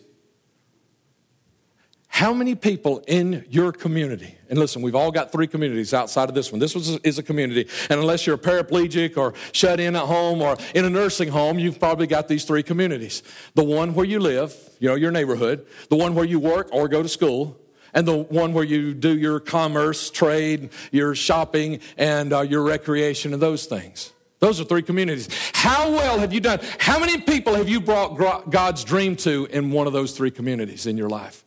How 2.14 2.32
many 2.32 2.54
people 2.54 3.02
in 3.08 3.44
your 3.50 3.72
community, 3.72 4.36
and 4.48 4.56
listen, 4.56 4.82
we've 4.82 4.94
all 4.94 5.10
got 5.10 5.32
three 5.32 5.48
communities 5.48 5.92
outside 5.92 6.28
of 6.28 6.34
this 6.36 6.52
one. 6.52 6.60
This 6.60 6.76
is 6.76 7.18
a 7.18 7.24
community, 7.24 7.68
and 7.90 7.98
unless 7.98 8.24
you're 8.24 8.36
a 8.36 8.38
paraplegic 8.38 9.16
or 9.16 9.34
shut 9.50 9.80
in 9.80 9.96
at 9.96 10.04
home 10.04 10.40
or 10.40 10.56
in 10.76 10.84
a 10.84 10.90
nursing 10.90 11.28
home, 11.28 11.58
you've 11.58 11.80
probably 11.80 12.06
got 12.06 12.28
these 12.28 12.44
three 12.44 12.62
communities. 12.62 13.24
The 13.56 13.64
one 13.64 13.94
where 13.94 14.06
you 14.06 14.20
live, 14.20 14.54
you 14.78 14.88
know, 14.88 14.94
your 14.94 15.10
neighborhood, 15.10 15.66
the 15.88 15.96
one 15.96 16.14
where 16.14 16.24
you 16.24 16.38
work 16.38 16.68
or 16.72 16.86
go 16.86 17.02
to 17.02 17.08
school, 17.08 17.60
and 17.94 18.06
the 18.06 18.16
one 18.16 18.52
where 18.52 18.64
you 18.64 18.92
do 18.92 19.16
your 19.16 19.40
commerce, 19.40 20.10
trade, 20.10 20.70
your 20.90 21.14
shopping, 21.14 21.80
and 21.96 22.32
uh, 22.32 22.40
your 22.40 22.62
recreation 22.62 23.32
and 23.32 23.40
those 23.40 23.66
things. 23.66 24.12
Those 24.40 24.60
are 24.60 24.64
three 24.64 24.82
communities. 24.82 25.28
How 25.54 25.90
well 25.90 26.18
have 26.18 26.32
you 26.32 26.40
done? 26.40 26.60
How 26.78 26.98
many 26.98 27.18
people 27.20 27.54
have 27.54 27.68
you 27.68 27.80
brought 27.80 28.50
God's 28.50 28.84
dream 28.84 29.16
to 29.16 29.46
in 29.50 29.70
one 29.70 29.86
of 29.86 29.92
those 29.94 30.12
three 30.14 30.30
communities 30.30 30.86
in 30.86 30.98
your 30.98 31.08
life? 31.08 31.44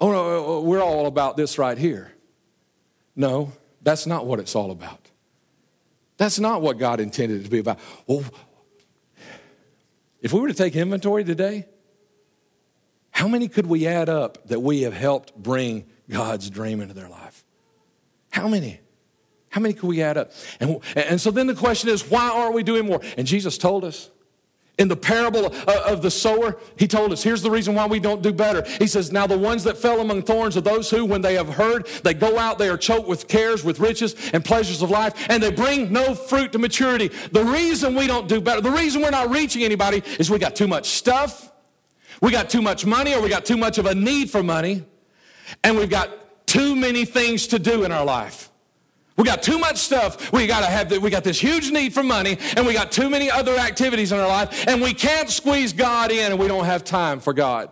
Oh, 0.00 0.10
no, 0.10 0.60
we're 0.60 0.82
all 0.82 1.06
about 1.06 1.36
this 1.36 1.58
right 1.58 1.76
here. 1.76 2.12
No, 3.14 3.52
that's 3.82 4.06
not 4.06 4.26
what 4.26 4.40
it's 4.40 4.56
all 4.56 4.70
about. 4.70 5.10
That's 6.16 6.38
not 6.38 6.62
what 6.62 6.78
God 6.78 7.00
intended 7.00 7.40
it 7.40 7.44
to 7.44 7.50
be 7.50 7.58
about. 7.58 7.78
Well, 8.06 8.24
if 10.20 10.32
we 10.32 10.40
were 10.40 10.48
to 10.48 10.54
take 10.54 10.74
inventory 10.74 11.24
today, 11.24 11.66
how 13.14 13.28
many 13.28 13.46
could 13.46 13.66
we 13.66 13.86
add 13.86 14.08
up 14.08 14.48
that 14.48 14.60
we 14.60 14.82
have 14.82 14.92
helped 14.92 15.34
bring 15.40 15.86
God's 16.10 16.50
dream 16.50 16.80
into 16.80 16.94
their 16.94 17.08
life? 17.08 17.44
How 18.30 18.48
many? 18.48 18.80
How 19.50 19.60
many 19.60 19.72
could 19.72 19.86
we 19.86 20.02
add 20.02 20.18
up? 20.18 20.32
And, 20.58 20.80
and 20.96 21.20
so 21.20 21.30
then 21.30 21.46
the 21.46 21.54
question 21.54 21.88
is, 21.88 22.10
why 22.10 22.28
aren't 22.28 22.54
we 22.54 22.64
doing 22.64 22.86
more? 22.86 23.00
And 23.16 23.24
Jesus 23.24 23.56
told 23.56 23.84
us. 23.84 24.10
In 24.76 24.88
the 24.88 24.96
parable 24.96 25.54
of 25.68 26.02
the 26.02 26.10
sower, 26.10 26.58
he 26.76 26.88
told 26.88 27.12
us, 27.12 27.22
here's 27.22 27.42
the 27.42 27.50
reason 27.52 27.76
why 27.76 27.86
we 27.86 28.00
don't 28.00 28.20
do 28.22 28.32
better. 28.32 28.68
He 28.80 28.88
says, 28.88 29.12
Now 29.12 29.24
the 29.28 29.38
ones 29.38 29.62
that 29.62 29.78
fell 29.78 30.00
among 30.00 30.22
thorns 30.22 30.56
are 30.56 30.62
those 30.62 30.90
who, 30.90 31.04
when 31.04 31.22
they 31.22 31.34
have 31.34 31.48
heard, 31.48 31.86
they 32.02 32.12
go 32.12 32.36
out, 32.40 32.58
they 32.58 32.68
are 32.68 32.76
choked 32.76 33.06
with 33.06 33.28
cares, 33.28 33.62
with 33.62 33.78
riches, 33.78 34.16
and 34.32 34.44
pleasures 34.44 34.82
of 34.82 34.90
life, 34.90 35.30
and 35.30 35.40
they 35.40 35.52
bring 35.52 35.92
no 35.92 36.16
fruit 36.16 36.50
to 36.50 36.58
maturity. 36.58 37.06
The 37.30 37.44
reason 37.44 37.94
we 37.94 38.08
don't 38.08 38.26
do 38.26 38.40
better, 38.40 38.60
the 38.60 38.72
reason 38.72 39.00
we're 39.00 39.10
not 39.10 39.30
reaching 39.30 39.62
anybody 39.62 40.02
is 40.18 40.28
we 40.28 40.40
got 40.40 40.56
too 40.56 40.66
much 40.66 40.88
stuff, 40.88 41.52
we 42.20 42.30
got 42.30 42.50
too 42.50 42.62
much 42.62 42.86
money 42.86 43.14
or 43.14 43.20
we 43.20 43.28
got 43.28 43.44
too 43.44 43.56
much 43.56 43.78
of 43.78 43.86
a 43.86 43.94
need 43.94 44.30
for 44.30 44.42
money, 44.42 44.84
and 45.62 45.76
we've 45.76 45.90
got 45.90 46.46
too 46.46 46.76
many 46.76 47.04
things 47.04 47.46
to 47.48 47.58
do 47.58 47.84
in 47.84 47.92
our 47.92 48.04
life. 48.04 48.50
We 49.16 49.24
got 49.24 49.42
too 49.42 49.58
much 49.58 49.76
stuff. 49.76 50.32
We 50.32 50.46
got 50.46 50.60
to 50.60 50.66
have 50.66 50.88
the, 50.88 50.98
we 50.98 51.08
got 51.08 51.22
this 51.22 51.38
huge 51.40 51.70
need 51.70 51.94
for 51.94 52.02
money 52.02 52.36
and 52.56 52.66
we 52.66 52.72
got 52.72 52.90
too 52.90 53.08
many 53.08 53.30
other 53.30 53.56
activities 53.56 54.10
in 54.10 54.18
our 54.18 54.26
life 54.26 54.66
and 54.66 54.82
we 54.82 54.92
can't 54.92 55.30
squeeze 55.30 55.72
God 55.72 56.10
in 56.10 56.32
and 56.32 56.40
we 56.40 56.48
don't 56.48 56.64
have 56.64 56.82
time 56.82 57.20
for 57.20 57.32
God. 57.32 57.70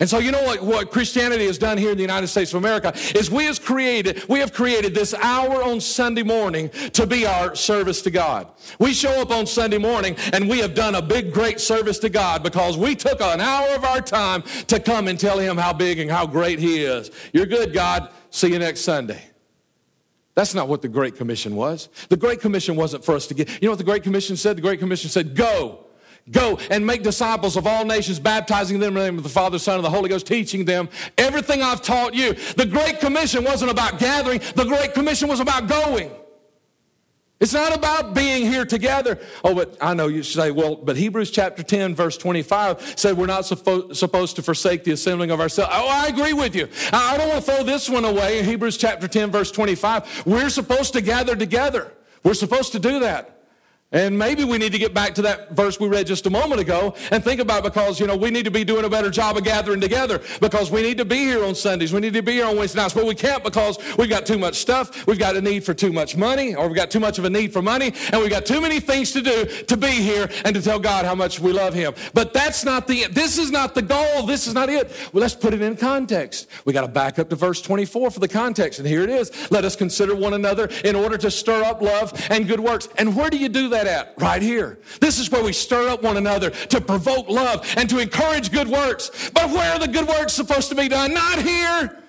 And 0.00 0.08
so, 0.08 0.18
you 0.18 0.32
know 0.32 0.42
what, 0.42 0.62
what 0.62 0.90
Christianity 0.90 1.46
has 1.46 1.58
done 1.58 1.78
here 1.78 1.90
in 1.90 1.96
the 1.96 2.02
United 2.02 2.26
States 2.26 2.52
of 2.52 2.58
America 2.58 2.92
is 3.14 3.30
we 3.30 3.44
have 3.44 3.62
created, 3.62 4.26
we 4.28 4.40
have 4.40 4.52
created 4.52 4.94
this 4.94 5.14
hour 5.14 5.62
on 5.62 5.80
Sunday 5.80 6.22
morning 6.22 6.70
to 6.94 7.06
be 7.06 7.26
our 7.26 7.54
service 7.54 8.02
to 8.02 8.10
God. 8.10 8.48
We 8.78 8.94
show 8.94 9.20
up 9.20 9.30
on 9.30 9.46
Sunday 9.46 9.78
morning 9.78 10.16
and 10.32 10.48
we 10.48 10.58
have 10.58 10.74
done 10.74 10.94
a 10.94 11.02
big, 11.02 11.32
great 11.32 11.60
service 11.60 11.98
to 12.00 12.08
God 12.08 12.42
because 12.42 12.76
we 12.76 12.96
took 12.96 13.20
an 13.20 13.40
hour 13.40 13.74
of 13.74 13.84
our 13.84 14.00
time 14.00 14.42
to 14.68 14.80
come 14.80 15.08
and 15.08 15.20
tell 15.20 15.38
Him 15.38 15.56
how 15.56 15.72
big 15.72 15.98
and 15.98 16.10
how 16.10 16.26
great 16.26 16.58
He 16.58 16.84
is. 16.84 17.10
You're 17.32 17.46
good, 17.46 17.72
God. 17.72 18.10
See 18.30 18.50
you 18.50 18.58
next 18.58 18.80
Sunday. 18.80 19.22
That's 20.34 20.54
not 20.54 20.66
what 20.66 20.80
the 20.80 20.88
Great 20.88 21.16
Commission 21.16 21.54
was. 21.54 21.90
The 22.08 22.16
Great 22.16 22.40
Commission 22.40 22.74
wasn't 22.74 23.04
for 23.04 23.14
us 23.14 23.26
to 23.26 23.34
get. 23.34 23.48
You 23.62 23.66
know 23.66 23.72
what 23.72 23.78
the 23.78 23.84
Great 23.84 24.02
Commission 24.02 24.36
said? 24.36 24.56
The 24.56 24.62
Great 24.62 24.78
Commission 24.78 25.10
said, 25.10 25.36
Go. 25.36 25.86
Go 26.30 26.58
and 26.70 26.86
make 26.86 27.02
disciples 27.02 27.56
of 27.56 27.66
all 27.66 27.84
nations, 27.84 28.20
baptizing 28.20 28.78
them 28.78 28.96
in 28.96 29.02
the 29.02 29.04
name 29.10 29.18
of 29.18 29.24
the 29.24 29.28
Father, 29.28 29.58
Son, 29.58 29.76
and 29.76 29.84
the 29.84 29.90
Holy 29.90 30.08
Ghost, 30.08 30.26
teaching 30.26 30.64
them 30.64 30.88
everything 31.18 31.62
I've 31.62 31.82
taught 31.82 32.14
you. 32.14 32.34
The 32.56 32.66
Great 32.66 33.00
Commission 33.00 33.42
wasn't 33.42 33.72
about 33.72 33.98
gathering, 33.98 34.40
the 34.54 34.64
Great 34.64 34.94
Commission 34.94 35.28
was 35.28 35.40
about 35.40 35.66
going. 35.66 36.10
It's 37.42 37.54
not 37.54 37.76
about 37.76 38.14
being 38.14 38.46
here 38.46 38.64
together. 38.64 39.18
Oh, 39.42 39.52
but 39.52 39.76
I 39.80 39.94
know 39.94 40.06
you 40.06 40.22
say, 40.22 40.52
well, 40.52 40.76
but 40.76 40.96
Hebrews 40.96 41.32
chapter 41.32 41.64
10, 41.64 41.92
verse 41.92 42.16
25 42.16 42.94
said 42.96 43.16
we're 43.16 43.26
not 43.26 43.42
suppo- 43.42 43.96
supposed 43.96 44.36
to 44.36 44.44
forsake 44.44 44.84
the 44.84 44.92
assembling 44.92 45.32
of 45.32 45.40
ourselves. 45.40 45.72
Oh, 45.74 45.88
I 45.88 46.06
agree 46.06 46.34
with 46.34 46.54
you. 46.54 46.68
I 46.92 47.16
don't 47.16 47.28
want 47.28 47.44
to 47.44 47.50
throw 47.50 47.64
this 47.64 47.90
one 47.90 48.04
away. 48.04 48.38
In 48.38 48.44
Hebrews 48.44 48.76
chapter 48.76 49.08
10, 49.08 49.32
verse 49.32 49.50
25, 49.50 50.24
we're 50.24 50.50
supposed 50.50 50.92
to 50.92 51.00
gather 51.00 51.34
together. 51.34 51.92
We're 52.22 52.34
supposed 52.34 52.70
to 52.72 52.78
do 52.78 53.00
that. 53.00 53.31
And 53.92 54.18
maybe 54.18 54.44
we 54.44 54.58
need 54.58 54.72
to 54.72 54.78
get 54.78 54.94
back 54.94 55.14
to 55.14 55.22
that 55.22 55.50
verse 55.50 55.78
we 55.78 55.86
read 55.86 56.06
just 56.06 56.26
a 56.26 56.30
moment 56.30 56.60
ago 56.60 56.94
and 57.10 57.22
think 57.22 57.40
about 57.40 57.62
because, 57.62 58.00
you 58.00 58.06
know, 58.06 58.16
we 58.16 58.30
need 58.30 58.44
to 58.46 58.50
be 58.50 58.64
doing 58.64 58.84
a 58.84 58.88
better 58.88 59.10
job 59.10 59.36
of 59.36 59.44
gathering 59.44 59.80
together 59.80 60.20
because 60.40 60.70
we 60.70 60.82
need 60.82 60.96
to 60.98 61.04
be 61.04 61.18
here 61.18 61.44
on 61.44 61.54
Sundays. 61.54 61.92
We 61.92 62.00
need 62.00 62.14
to 62.14 62.22
be 62.22 62.32
here 62.32 62.46
on 62.46 62.56
Wednesday 62.56 62.80
nights, 62.80 62.94
but 62.94 63.04
we 63.04 63.14
can't 63.14 63.44
because 63.44 63.78
we've 63.98 64.08
got 64.08 64.24
too 64.24 64.38
much 64.38 64.56
stuff. 64.56 65.06
We've 65.06 65.18
got 65.18 65.36
a 65.36 65.42
need 65.42 65.64
for 65.64 65.74
too 65.74 65.92
much 65.92 66.16
money 66.16 66.54
or 66.54 66.68
we've 66.68 66.76
got 66.76 66.90
too 66.90 67.00
much 67.00 67.18
of 67.18 67.26
a 67.26 67.30
need 67.30 67.52
for 67.52 67.60
money 67.60 67.92
and 68.12 68.20
we've 68.20 68.30
got 68.30 68.46
too 68.46 68.60
many 68.60 68.80
things 68.80 69.12
to 69.12 69.20
do 69.20 69.44
to 69.44 69.76
be 69.76 69.90
here 69.90 70.28
and 70.44 70.54
to 70.54 70.62
tell 70.62 70.78
God 70.78 71.04
how 71.04 71.14
much 71.14 71.38
we 71.38 71.52
love 71.52 71.74
Him. 71.74 71.94
But 72.14 72.32
that's 72.32 72.64
not 72.64 72.86
the, 72.86 73.08
this 73.08 73.36
is 73.36 73.50
not 73.50 73.74
the 73.74 73.82
goal. 73.82 74.24
This 74.24 74.46
is 74.46 74.54
not 74.54 74.70
it. 74.70 74.90
Well, 75.12 75.20
let's 75.20 75.34
put 75.34 75.52
it 75.52 75.60
in 75.60 75.76
context. 75.76 76.48
We 76.64 76.72
got 76.72 76.82
to 76.82 76.88
back 76.88 77.18
up 77.18 77.28
to 77.28 77.36
verse 77.36 77.60
24 77.60 78.10
for 78.10 78.20
the 78.20 78.28
context. 78.28 78.78
And 78.78 78.88
here 78.88 79.02
it 79.02 79.10
is. 79.10 79.50
Let 79.50 79.64
us 79.64 79.76
consider 79.76 80.14
one 80.14 80.32
another 80.32 80.68
in 80.84 80.96
order 80.96 81.18
to 81.18 81.30
stir 81.30 81.62
up 81.62 81.82
love 81.82 82.12
and 82.30 82.48
good 82.48 82.60
works. 82.60 82.88
And 82.96 83.14
where 83.14 83.28
do 83.28 83.36
you 83.36 83.48
do 83.48 83.68
that 83.68 83.81
at? 83.86 84.14
Right 84.18 84.42
here. 84.42 84.78
This 85.00 85.18
is 85.18 85.30
where 85.30 85.42
we 85.42 85.52
stir 85.52 85.88
up 85.88 86.02
one 86.02 86.16
another 86.16 86.50
to 86.50 86.80
provoke 86.80 87.28
love 87.28 87.66
and 87.76 87.88
to 87.90 87.98
encourage 87.98 88.50
good 88.50 88.68
works. 88.68 89.30
But 89.32 89.50
where 89.50 89.72
are 89.72 89.78
the 89.78 89.88
good 89.88 90.06
works 90.06 90.32
supposed 90.32 90.68
to 90.70 90.74
be 90.74 90.88
done? 90.88 91.14
Not 91.14 91.40
here. 91.40 92.02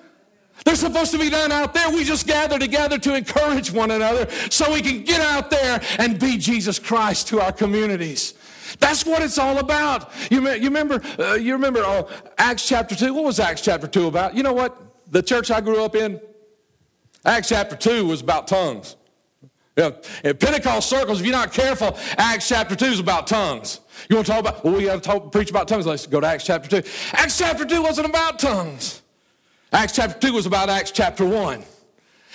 They're 0.65 0.75
supposed 0.75 1.11
to 1.11 1.19
be 1.19 1.29
done 1.29 1.51
out 1.51 1.73
there. 1.73 1.89
We 1.89 2.03
just 2.03 2.25
gather 2.25 2.57
together 2.57 2.97
to 2.99 3.15
encourage 3.15 3.71
one 3.71 3.91
another 3.91 4.29
so 4.49 4.71
we 4.71 4.81
can 4.81 5.03
get 5.03 5.19
out 5.19 5.49
there 5.49 5.81
and 5.99 6.19
be 6.19 6.37
Jesus 6.37 6.79
Christ 6.79 7.27
to 7.29 7.41
our 7.41 7.51
communities. 7.51 8.35
That's 8.79 9.05
what 9.05 9.21
it's 9.21 9.37
all 9.37 9.59
about. 9.59 10.11
You, 10.31 10.47
you 10.51 10.63
remember, 10.63 11.01
uh, 11.19 11.33
you 11.33 11.53
remember 11.53 11.83
uh, 11.83 12.03
Acts 12.37 12.67
chapter 12.67 12.95
2? 12.95 13.13
What 13.13 13.25
was 13.25 13.39
Acts 13.39 13.61
chapter 13.61 13.87
2 13.87 14.07
about? 14.07 14.35
You 14.35 14.43
know 14.43 14.53
what? 14.53 15.11
The 15.11 15.21
church 15.21 15.51
I 15.51 15.61
grew 15.61 15.83
up 15.83 15.95
in, 15.95 16.19
Acts 17.25 17.49
chapter 17.49 17.75
2 17.75 18.05
was 18.05 18.21
about 18.21 18.47
tongues. 18.47 18.95
Yeah, 19.75 19.91
in 20.23 20.37
Pentecost 20.37 20.87
circles, 20.87 21.19
if 21.19 21.25
you're 21.25 21.35
not 21.35 21.51
careful, 21.51 21.97
Acts 22.17 22.47
chapter 22.47 22.75
2 22.75 22.85
is 22.85 22.99
about 22.99 23.25
tongues. 23.25 23.79
You 24.07 24.15
want 24.15 24.27
to 24.27 24.31
talk 24.31 24.41
about, 24.41 24.63
well, 24.63 24.75
we 24.75 24.83
have 24.85 25.01
to 25.01 25.09
talk, 25.09 25.31
preach 25.31 25.49
about 25.49 25.67
tongues. 25.67 25.87
Let's 25.87 26.05
go 26.05 26.19
to 26.19 26.27
Acts 26.27 26.43
chapter 26.43 26.81
2. 26.81 26.89
Acts 27.13 27.37
chapter 27.37 27.65
2 27.65 27.81
wasn't 27.81 28.07
about 28.07 28.37
tongues. 28.37 29.01
Acts 29.71 29.95
chapter 29.95 30.19
2 30.19 30.33
was 30.33 30.45
about 30.45 30.69
Acts 30.69 30.91
chapter 30.91 31.25
1. 31.25 31.63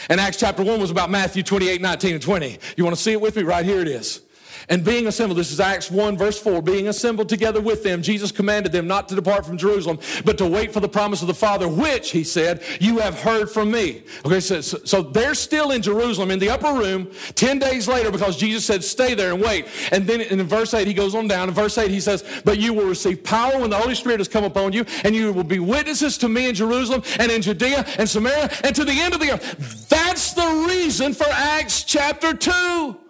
And 0.09 0.21
Acts 0.21 0.39
chapter 0.39 0.65
1 0.65 0.81
was 0.81 0.91
about 0.91 1.11
Matthew 1.11 1.45
28, 1.45 1.81
19, 1.81 2.15
and 2.15 2.23
20. 2.23 2.59
You 2.77 2.85
want 2.85 2.97
to 2.97 3.03
see 3.03 3.13
it 3.13 3.21
with 3.21 3.37
me? 3.37 3.45
Right 3.45 3.65
here 3.65 3.81
it 3.81 3.89
is. 3.89 4.23
And 4.69 4.85
being 4.85 5.07
assembled, 5.07 5.39
this 5.39 5.53
is 5.53 5.61
Acts 5.61 5.91
1, 5.91 6.17
verse 6.17 6.39
4, 6.39 6.63
being 6.63 6.89
assembled 6.89 7.29
together 7.29 7.61
with 7.61 7.83
them, 7.83 8.03
Jesus 8.03 8.33
commanded 8.33 8.73
them 8.73 8.87
not 8.87 9.09
to 9.09 9.15
depart 9.15 9.47
from 9.47 9.57
Jerusalem, 9.57 9.99
but 10.25 10.39
to 10.39 10.47
wait 10.47 10.73
for 10.73 10.81
the 10.81 10.89
promise 10.89 11.23
of 11.23 11.29
the 11.29 11.35
Father, 11.35 11.69
which, 11.69 12.11
he 12.11 12.25
said, 12.25 12.63
you 12.81 12.99
have 12.99 13.21
heard 13.21 13.51
from 13.51 13.71
me. 13.71 14.03
Okay, 14.25 14.41
so, 14.41 14.61
so 14.61 15.03
they're 15.03 15.35
still 15.35 15.71
in 15.71 15.83
Jerusalem 15.83 16.31
in 16.31 16.39
the 16.39 16.51
upper 16.51 16.73
room 16.73 17.11
10 17.35 17.59
days 17.59 17.89
later 17.89 18.11
because 18.11 18.37
Jesus 18.37 18.65
said, 18.65 18.83
stay 18.85 19.15
there 19.15 19.33
and 19.33 19.43
wait. 19.43 19.67
And 19.93 20.07
then 20.07 20.21
in 20.21 20.43
verse 20.45 20.75
8, 20.75 20.87
he 20.87 20.95
goes 20.95 21.15
on 21.15 21.29
down. 21.29 21.49
In 21.49 21.55
verse 21.55 21.79
8, 21.79 21.91
he 21.91 22.01
says, 22.01 22.25
But 22.45 22.59
you 22.59 22.73
will 22.73 22.87
receive 22.87 23.23
power 23.23 23.59
when 23.59 23.71
the 23.71 23.77
Holy 23.77 23.95
Spirit 23.95 24.21
has 24.21 24.29
come 24.29 24.45
upon 24.45 24.73
you, 24.73 24.85
and 25.05 25.15
you 25.15 25.33
will 25.33 25.45
be 25.45 25.59
witnesses 25.59 26.19
to 26.19 26.29
me 26.29 26.49
in 26.49 26.55
Jerusalem 26.55 27.03
and 27.19 27.31
in 27.31 27.43
Judea 27.43 27.85
and 27.99 28.09
Samaria 28.09 28.51
and 28.65 28.75
to 28.75 28.85
the 28.85 29.01
end 29.01 29.15
of 29.15 29.21
the 29.21 29.33
earth. 29.33 29.89
That's 29.89 30.33
the 30.35 30.67
reason 30.69 31.15
for 31.15 31.27
Acts 31.29 31.85
chapter 31.85 32.35
2. 32.35 33.08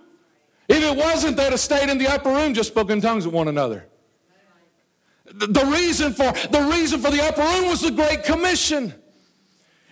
If 0.68 0.82
it 0.82 0.96
wasn't, 0.96 1.36
they'd 1.36 1.50
have 1.50 1.60
stayed 1.60 1.88
in 1.88 1.98
the 1.98 2.08
upper 2.08 2.30
room 2.30 2.52
just 2.52 2.68
spoken 2.68 3.00
tongues 3.00 3.24
with 3.24 3.34
one 3.34 3.48
another. 3.48 3.86
The 5.24 5.64
reason 5.64 6.12
for 6.12 6.32
the 6.48 6.68
reason 6.70 7.00
for 7.00 7.10
the 7.10 7.22
upper 7.22 7.42
room 7.42 7.68
was 7.68 7.80
the 7.80 7.90
Great 7.90 8.24
Commission. 8.24 8.94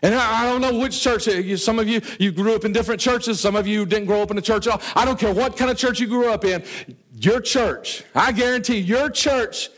And 0.03 0.15
I, 0.15 0.45
don't 0.45 0.61
know 0.61 0.79
which 0.79 1.01
church. 1.03 1.27
Uh, 1.27 1.57
some 1.57 1.79
of 1.79 1.89
you 1.89 2.01
you 2.19 2.31
grew 2.31 2.55
up 2.55 2.65
in 2.65 2.73
different 2.73 3.01
churches. 3.01 3.41
Some 3.41 3.57
of 3.57 3.67
you 3.67 3.87
didn't 3.87 4.07
grow 4.07 4.23
up 4.23 4.31
in 4.31 4.39
a 4.39 4.43
church 4.43 4.67
at 4.67 4.75
all. 4.75 4.83
I 4.95 5.05
don't 5.05 5.19
care 5.19 5.33
what 5.33 5.57
kind 5.57 5.71
of 5.71 5.79
church 5.79 6.01
you 6.01 6.07
grew 6.07 6.31
up 6.31 6.45
in. 6.45 6.63
Your 7.19 7.41
church, 7.41 8.05
I 8.15 8.33
guarantee, 8.33 8.79
your 8.79 9.09
church, 9.09 9.71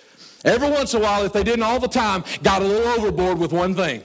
every 0.45 0.69
once 0.69 0.93
in 0.93 1.01
a 1.01 1.05
while, 1.05 1.25
if 1.25 1.33
they 1.33 1.45
didn't 1.45 1.63
all 1.63 1.79
the 1.79 1.89
time, 1.89 2.25
got 2.43 2.63
a 2.63 2.65
little 2.65 2.89
overboard 2.93 3.39
with 3.39 3.53
one 3.53 3.75
thing. 3.75 4.03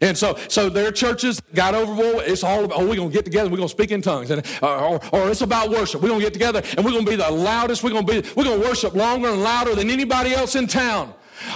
And 0.00 0.16
so, 0.16 0.38
so 0.48 0.70
their 0.70 0.90
churches 0.90 1.40
got 1.54 1.74
overboard. 1.74 2.24
It's 2.26 2.42
all 2.42 2.64
about, 2.64 2.78
oh, 2.78 2.88
we're 2.88 2.96
going 2.96 3.10
to 3.10 3.14
get 3.14 3.24
together. 3.24 3.50
We're 3.50 3.58
going 3.58 3.68
to 3.68 3.74
speak 3.74 3.90
in 3.90 4.00
tongues. 4.00 4.30
And, 4.30 4.46
uh, 4.62 4.88
or, 4.88 5.00
or 5.12 5.30
it's 5.30 5.42
about 5.42 5.70
worship. 5.70 6.00
We're 6.00 6.08
going 6.08 6.20
to 6.20 6.26
get 6.26 6.32
together 6.32 6.62
and 6.76 6.84
we're 6.84 6.92
going 6.92 7.04
to 7.04 7.10
be 7.10 7.16
the 7.16 7.30
loudest. 7.30 7.82
We're 7.82 7.90
going 7.90 8.06
to 8.06 8.22
be, 8.22 8.28
we're 8.34 8.44
going 8.44 8.60
to 8.60 8.66
worship 8.66 8.94
longer 8.94 9.28
and 9.28 9.42
louder 9.42 9.74
than 9.74 9.90
anybody 9.90 10.32
else 10.32 10.54
in 10.54 10.66
town. 10.66 11.12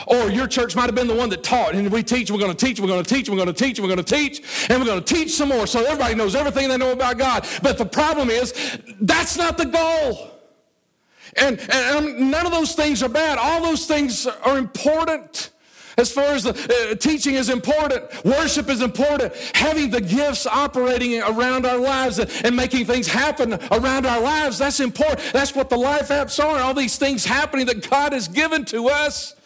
Or 0.07 0.31
your 0.31 0.47
church 0.47 0.77
might 0.77 0.87
have 0.87 0.95
been 0.95 1.07
the 1.07 1.15
one 1.15 1.29
that 1.29 1.45
taught, 1.45 1.75
and 1.75 1.91
we 1.93 2.03
teach, 2.03 2.31
we're 2.31 2.39
going 2.39 2.55
to 2.55 2.67
teach, 2.67 2.81
we're 2.81 2.87
going 2.87 3.05
to 3.05 3.15
teach, 3.15 3.29
we're 3.29 3.37
going 3.37 3.53
to 3.53 3.53
teach, 3.53 3.79
we're 3.79 3.87
going 3.87 4.03
to 4.03 4.03
teach, 4.03 4.67
and 4.71 4.79
we're 4.79 4.87
going 4.87 5.03
to 5.03 5.15
teach 5.15 5.33
some 5.33 5.51
more 5.51 5.67
so 5.67 5.85
everybody 5.85 6.15
knows 6.15 6.35
everything 6.35 6.71
they 6.71 6.79
know 6.79 6.93
about 6.93 7.19
God. 7.19 7.47
But 7.63 7.77
the 7.77 7.85
problem 7.85 8.31
is, 8.31 8.79
that's 9.03 9.37
not 9.37 9.59
the 9.59 9.67
goal. 9.67 10.31
And, 11.37 11.61
and 11.71 12.31
none 12.31 12.47
of 12.47 12.53
those 12.53 12.75
things 12.75 13.03
are 13.03 13.09
bad. 13.09 13.39
All 13.39 13.63
those 13.63 13.87
things 13.87 14.27
are 14.27 14.57
important. 14.57 15.51
As 15.97 16.11
far 16.11 16.25
as 16.27 16.43
the 16.43 16.51
uh, 16.51 16.95
teaching 16.97 17.35
is 17.35 17.49
important, 17.49 18.03
worship 18.25 18.69
is 18.69 18.83
important, 18.83 19.33
having 19.55 19.91
the 19.91 20.01
gifts 20.01 20.47
operating 20.47 21.23
around 21.23 21.67
our 21.67 21.79
lives 21.79 22.19
and, 22.19 22.31
and, 22.45 22.57
making 22.57 22.87
things 22.87 23.07
happen 23.07 23.55
around 23.71 24.07
our 24.07 24.21
lives, 24.21 24.59
that's 24.59 24.81
important. 24.81 25.21
That's 25.33 25.55
what 25.55 25.71
the 25.71 25.77
life 25.77 26.09
apps 26.09 26.43
are. 26.43 26.59
All 26.61 26.75
these 26.75 26.97
things 26.97 27.25
happening 27.25 27.67
that 27.67 27.89
God 27.89 28.13
has 28.13 28.27
given 28.27 28.65
to 28.67 28.89
us. 28.89 29.37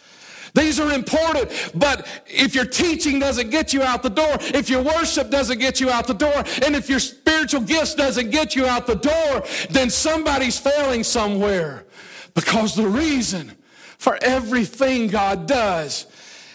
These 0.55 0.79
are 0.79 0.91
important, 0.91 1.51
but 1.75 2.07
if 2.25 2.55
your 2.55 2.65
teaching 2.65 3.19
doesn't 3.19 3.51
get 3.51 3.71
you 3.71 3.83
out 3.83 4.01
the 4.01 4.09
door, 4.09 4.37
if 4.39 4.69
your 4.69 4.81
worship 4.81 5.29
doesn't 5.29 5.59
get 5.59 5.79
you 5.79 5.91
out 5.91 6.07
the 6.07 6.13
door, 6.15 6.43
and 6.65 6.75
if 6.75 6.89
your 6.89 6.99
spiritual 6.99 7.61
gifts 7.61 7.93
doesn't 7.93 8.31
get 8.31 8.55
you 8.55 8.65
out 8.65 8.87
the 8.87 8.95
door, 8.95 9.43
then 9.69 9.91
somebody's 9.91 10.57
failing 10.57 11.03
somewhere. 11.03 11.85
Because 12.33 12.73
the 12.73 12.87
reason 12.87 13.55
for 13.99 14.17
everything 14.23 15.07
God 15.07 15.45
does 15.45 16.07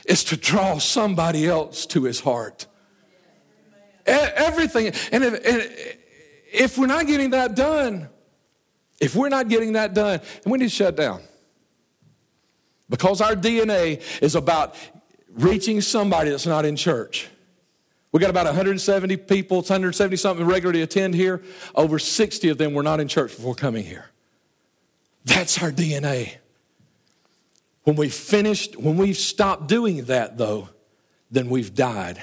is 0.07 0.25
to 0.25 0.37
draw 0.37 0.79
somebody 0.79 1.47
else 1.47 1.87
to 1.87 2.05
his 2.05 2.21
heart. 2.21 2.67
Everything. 4.07 4.87
And 5.12 5.25
if, 5.25 5.35
and 5.47 5.99
if 6.53 6.79
we're 6.79 6.87
not 6.87 7.07
getting 7.07 7.31
that 7.31 7.55
done, 7.55 8.09
if 9.01 9.14
we're 9.14 9.29
not 9.29 9.49
getting 9.49 9.73
that 9.73 9.95
done, 9.95 10.21
and 10.45 10.53
we 10.53 10.59
need 10.59 10.67
to 10.67 10.71
shut 10.71 10.97
down. 10.97 11.23
Because 12.88 13.21
our 13.21 13.35
DNA 13.35 14.03
is 14.23 14.35
about 14.35 14.77
reaching 15.33 15.81
somebody 15.81 16.31
that's 16.31 16.47
not 16.47 16.64
in 16.64 16.77
church. 16.77 17.29
We 18.12 18.21
got 18.21 18.31
about 18.31 18.47
170 18.47 19.17
people, 19.17 19.61
it's 19.61 19.71
170 19.71 20.17
something 20.17 20.47
regularly 20.47 20.83
attend 20.83 21.14
here. 21.14 21.43
Over 21.75 21.99
60 21.99 22.49
of 22.51 22.59
them 22.59 22.73
were 22.73 22.85
not 22.85 23.01
in 23.01 23.09
church 23.09 23.35
before 23.35 23.57
coming 23.57 23.85
here. 23.85 24.07
That's 25.25 25.61
our 25.62 25.73
DNA. 25.73 26.37
When 27.85 27.97
we 27.97 28.09
finished, 28.09 28.77
when 28.77 28.97
we've 28.97 29.16
stopped 29.16 29.68
doing 29.68 30.05
that, 30.05 30.37
though, 30.37 30.70
then 31.31 31.49
we've 31.49 31.75
died. 31.75 32.23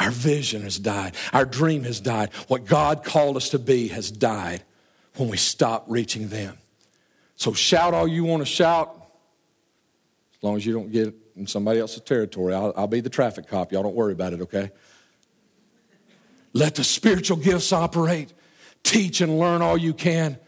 Our 0.00 0.10
vision 0.10 0.62
has 0.62 0.78
died. 0.78 1.16
Our 1.32 1.44
dream 1.44 1.84
has 1.84 2.00
died. 2.00 2.32
What 2.48 2.64
God 2.64 3.04
called 3.04 3.36
us 3.36 3.50
to 3.50 3.58
be 3.58 3.88
has 3.88 4.10
died 4.10 4.62
when 5.16 5.28
we 5.28 5.36
stop 5.36 5.84
reaching 5.88 6.28
them. 6.28 6.56
So 7.36 7.52
shout 7.52 7.94
all 7.94 8.08
you 8.08 8.24
want 8.24 8.40
to 8.40 8.46
shout, 8.46 8.94
as 10.36 10.42
long 10.42 10.56
as 10.56 10.64
you 10.64 10.72
don't 10.72 10.90
get 10.90 11.14
in 11.36 11.46
somebody 11.46 11.78
else's 11.78 12.02
territory. 12.02 12.54
I'll, 12.54 12.72
I'll 12.76 12.86
be 12.86 13.00
the 13.00 13.10
traffic 13.10 13.46
cop. 13.48 13.72
Y'all 13.72 13.82
don't 13.82 13.94
worry 13.94 14.12
about 14.12 14.32
it, 14.32 14.40
okay? 14.42 14.70
Let 16.52 16.74
the 16.74 16.84
spiritual 16.84 17.36
gifts 17.36 17.72
operate. 17.72 18.32
Teach 18.82 19.20
and 19.20 19.38
learn 19.38 19.62
all 19.62 19.76
you 19.76 19.92
can. 19.92 20.38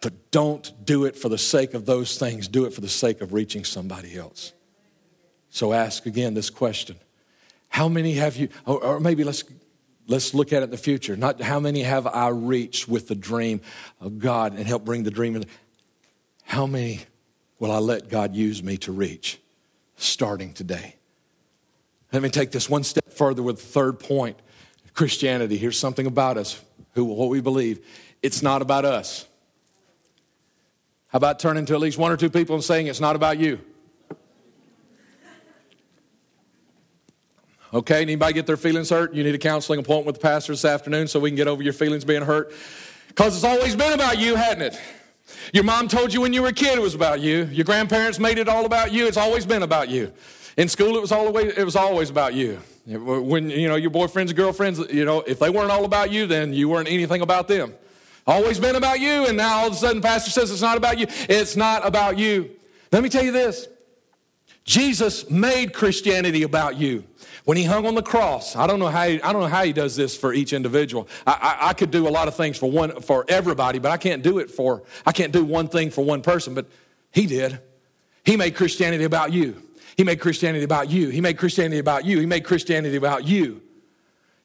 But 0.00 0.30
don't 0.30 0.84
do 0.84 1.04
it 1.04 1.16
for 1.16 1.28
the 1.28 1.38
sake 1.38 1.74
of 1.74 1.86
those 1.86 2.18
things, 2.18 2.48
do 2.48 2.64
it 2.64 2.72
for 2.72 2.80
the 2.80 2.88
sake 2.88 3.20
of 3.20 3.32
reaching 3.32 3.64
somebody 3.64 4.16
else. 4.16 4.52
So 5.50 5.72
ask 5.72 6.06
again 6.06 6.34
this 6.34 6.48
question 6.48 6.96
How 7.68 7.88
many 7.88 8.14
have 8.14 8.36
you, 8.36 8.48
or, 8.66 8.98
maybe 9.00 9.24
let's, 9.24 9.44
let's 10.06 10.32
look 10.32 10.52
at 10.52 10.62
it 10.62 10.64
in 10.64 10.70
the 10.70 10.78
future. 10.78 11.16
Not 11.16 11.40
how 11.40 11.60
many 11.60 11.82
have 11.82 12.06
I 12.06 12.28
reached 12.28 12.88
with 12.88 13.08
the 13.08 13.14
dream 13.14 13.60
of 14.00 14.18
God 14.18 14.54
and 14.54 14.66
help 14.66 14.84
bring 14.84 15.02
the 15.02 15.10
dream 15.10 15.36
in. 15.36 15.44
How 16.44 16.66
many 16.66 17.00
will 17.58 17.70
I 17.70 17.78
let 17.78 18.08
God 18.08 18.34
use 18.34 18.62
me 18.62 18.76
to 18.78 18.92
reach 18.92 19.38
starting 19.96 20.52
today? 20.52 20.96
Let 22.12 22.22
me 22.22 22.28
take 22.28 22.50
this 22.50 22.68
one 22.68 22.82
step 22.82 23.12
further 23.12 23.42
with 23.42 23.56
the 23.56 23.66
third 23.66 24.00
point 24.00 24.36
Christianity. 24.94 25.56
Here's 25.56 25.78
something 25.78 26.06
about 26.06 26.36
us, 26.36 26.60
who, 26.94 27.04
what 27.04 27.28
we 27.28 27.40
believe. 27.40 27.86
It's 28.22 28.42
not 28.42 28.62
about 28.62 28.84
us. 28.84 29.26
How 31.12 31.16
about 31.16 31.40
turning 31.40 31.66
to 31.66 31.74
at 31.74 31.80
least 31.80 31.98
one 31.98 32.12
or 32.12 32.16
two 32.16 32.30
people 32.30 32.54
and 32.54 32.64
saying 32.64 32.86
it's 32.86 33.00
not 33.00 33.16
about 33.16 33.38
you? 33.38 33.60
Okay, 37.72 38.02
anybody 38.02 38.32
get 38.32 38.46
their 38.46 38.56
feelings 38.56 38.90
hurt? 38.90 39.14
You 39.14 39.22
need 39.22 39.34
a 39.34 39.38
counseling 39.38 39.78
appointment 39.80 40.06
with 40.06 40.16
the 40.16 40.20
pastor 40.20 40.52
this 40.52 40.64
afternoon 40.64 41.06
so 41.06 41.20
we 41.20 41.30
can 41.30 41.36
get 41.36 41.46
over 41.48 41.62
your 41.62 41.72
feelings 41.72 42.04
being 42.04 42.22
hurt? 42.22 42.52
Because 43.08 43.34
it's 43.36 43.44
always 43.44 43.76
been 43.76 43.92
about 43.92 44.18
you, 44.18 44.34
hadn't 44.36 44.62
it? 44.62 44.80
Your 45.52 45.64
mom 45.64 45.88
told 45.88 46.12
you 46.12 46.20
when 46.20 46.32
you 46.32 46.42
were 46.42 46.48
a 46.48 46.52
kid 46.52 46.78
it 46.78 46.82
was 46.82 46.94
about 46.94 47.20
you. 47.20 47.44
Your 47.52 47.64
grandparents 47.64 48.18
made 48.18 48.38
it 48.38 48.48
all 48.48 48.64
about 48.64 48.92
you. 48.92 49.06
It's 49.06 49.16
always 49.16 49.46
been 49.46 49.62
about 49.62 49.88
you. 49.88 50.12
In 50.56 50.68
school, 50.68 50.96
it 50.96 51.00
was 51.00 51.12
always 51.12 51.52
it 51.56 51.64
was 51.64 51.76
always 51.76 52.10
about 52.10 52.34
you. 52.34 52.60
When 52.86 53.50
you 53.50 53.68
know 53.68 53.76
your 53.76 53.90
boyfriends 53.90 54.28
and 54.28 54.36
girlfriends, 54.36 54.78
you 54.92 55.04
know 55.04 55.20
if 55.22 55.38
they 55.38 55.50
weren't 55.50 55.70
all 55.70 55.84
about 55.84 56.10
you, 56.10 56.26
then 56.26 56.52
you 56.52 56.68
weren't 56.68 56.88
anything 56.88 57.20
about 57.22 57.46
them. 57.46 57.72
Always 58.30 58.60
been 58.60 58.76
about 58.76 59.00
you, 59.00 59.26
and 59.26 59.36
now 59.36 59.58
all 59.58 59.66
of 59.66 59.72
a 59.72 59.76
sudden, 59.76 60.00
pastor 60.00 60.30
says 60.30 60.52
it's 60.52 60.62
not 60.62 60.76
about 60.76 61.00
you. 61.00 61.08
It's 61.28 61.56
not 61.56 61.84
about 61.84 62.16
you. 62.16 62.52
Let 62.92 63.02
me 63.02 63.08
tell 63.08 63.24
you 63.24 63.32
this 63.32 63.66
Jesus 64.62 65.28
made 65.28 65.74
Christianity 65.74 66.44
about 66.44 66.76
you. 66.76 67.02
When 67.44 67.56
he 67.56 67.64
hung 67.64 67.86
on 67.86 67.96
the 67.96 68.04
cross, 68.04 68.54
I 68.54 68.68
don't 68.68 68.78
know 68.78 68.86
how 68.86 69.08
he, 69.08 69.20
I 69.20 69.32
don't 69.32 69.42
know 69.42 69.48
how 69.48 69.64
he 69.64 69.72
does 69.72 69.96
this 69.96 70.16
for 70.16 70.32
each 70.32 70.52
individual. 70.52 71.08
I, 71.26 71.56
I, 71.60 71.68
I 71.70 71.72
could 71.72 71.90
do 71.90 72.06
a 72.06 72.08
lot 72.08 72.28
of 72.28 72.36
things 72.36 72.56
for 72.56 72.70
one 72.70 73.00
for 73.00 73.24
everybody, 73.28 73.80
but 73.80 73.90
I 73.90 73.96
can't 73.96 74.22
do 74.22 74.38
it 74.38 74.48
for 74.48 74.84
I 75.04 75.10
can't 75.10 75.32
do 75.32 75.44
one 75.44 75.66
thing 75.66 75.90
for 75.90 76.04
one 76.04 76.22
person. 76.22 76.54
But 76.54 76.66
he 77.10 77.26
did. 77.26 77.58
He 78.24 78.36
made 78.36 78.54
Christianity 78.54 79.02
about 79.02 79.32
you. 79.32 79.60
He 79.96 80.04
made 80.04 80.20
Christianity 80.20 80.62
about 80.62 80.88
you. 80.88 81.08
He 81.08 81.20
made 81.20 81.36
Christianity 81.36 81.80
about 81.80 82.04
you. 82.04 82.20
He 82.20 82.26
made 82.26 82.44
Christianity 82.44 82.94
about 82.94 83.26
you. 83.26 83.60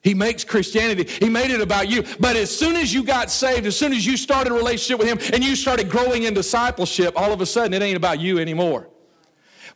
He 0.06 0.14
makes 0.14 0.44
Christianity, 0.44 1.12
he 1.18 1.28
made 1.28 1.50
it 1.50 1.60
about 1.60 1.88
you. 1.88 2.04
But 2.20 2.36
as 2.36 2.56
soon 2.56 2.76
as 2.76 2.94
you 2.94 3.02
got 3.02 3.28
saved, 3.28 3.66
as 3.66 3.76
soon 3.76 3.92
as 3.92 4.06
you 4.06 4.16
started 4.16 4.52
a 4.52 4.54
relationship 4.54 5.00
with 5.00 5.08
him 5.08 5.18
and 5.34 5.42
you 5.42 5.56
started 5.56 5.90
growing 5.90 6.22
in 6.22 6.32
discipleship, 6.32 7.14
all 7.16 7.32
of 7.32 7.40
a 7.40 7.46
sudden 7.46 7.74
it 7.74 7.82
ain't 7.82 7.96
about 7.96 8.20
you 8.20 8.38
anymore. 8.38 8.88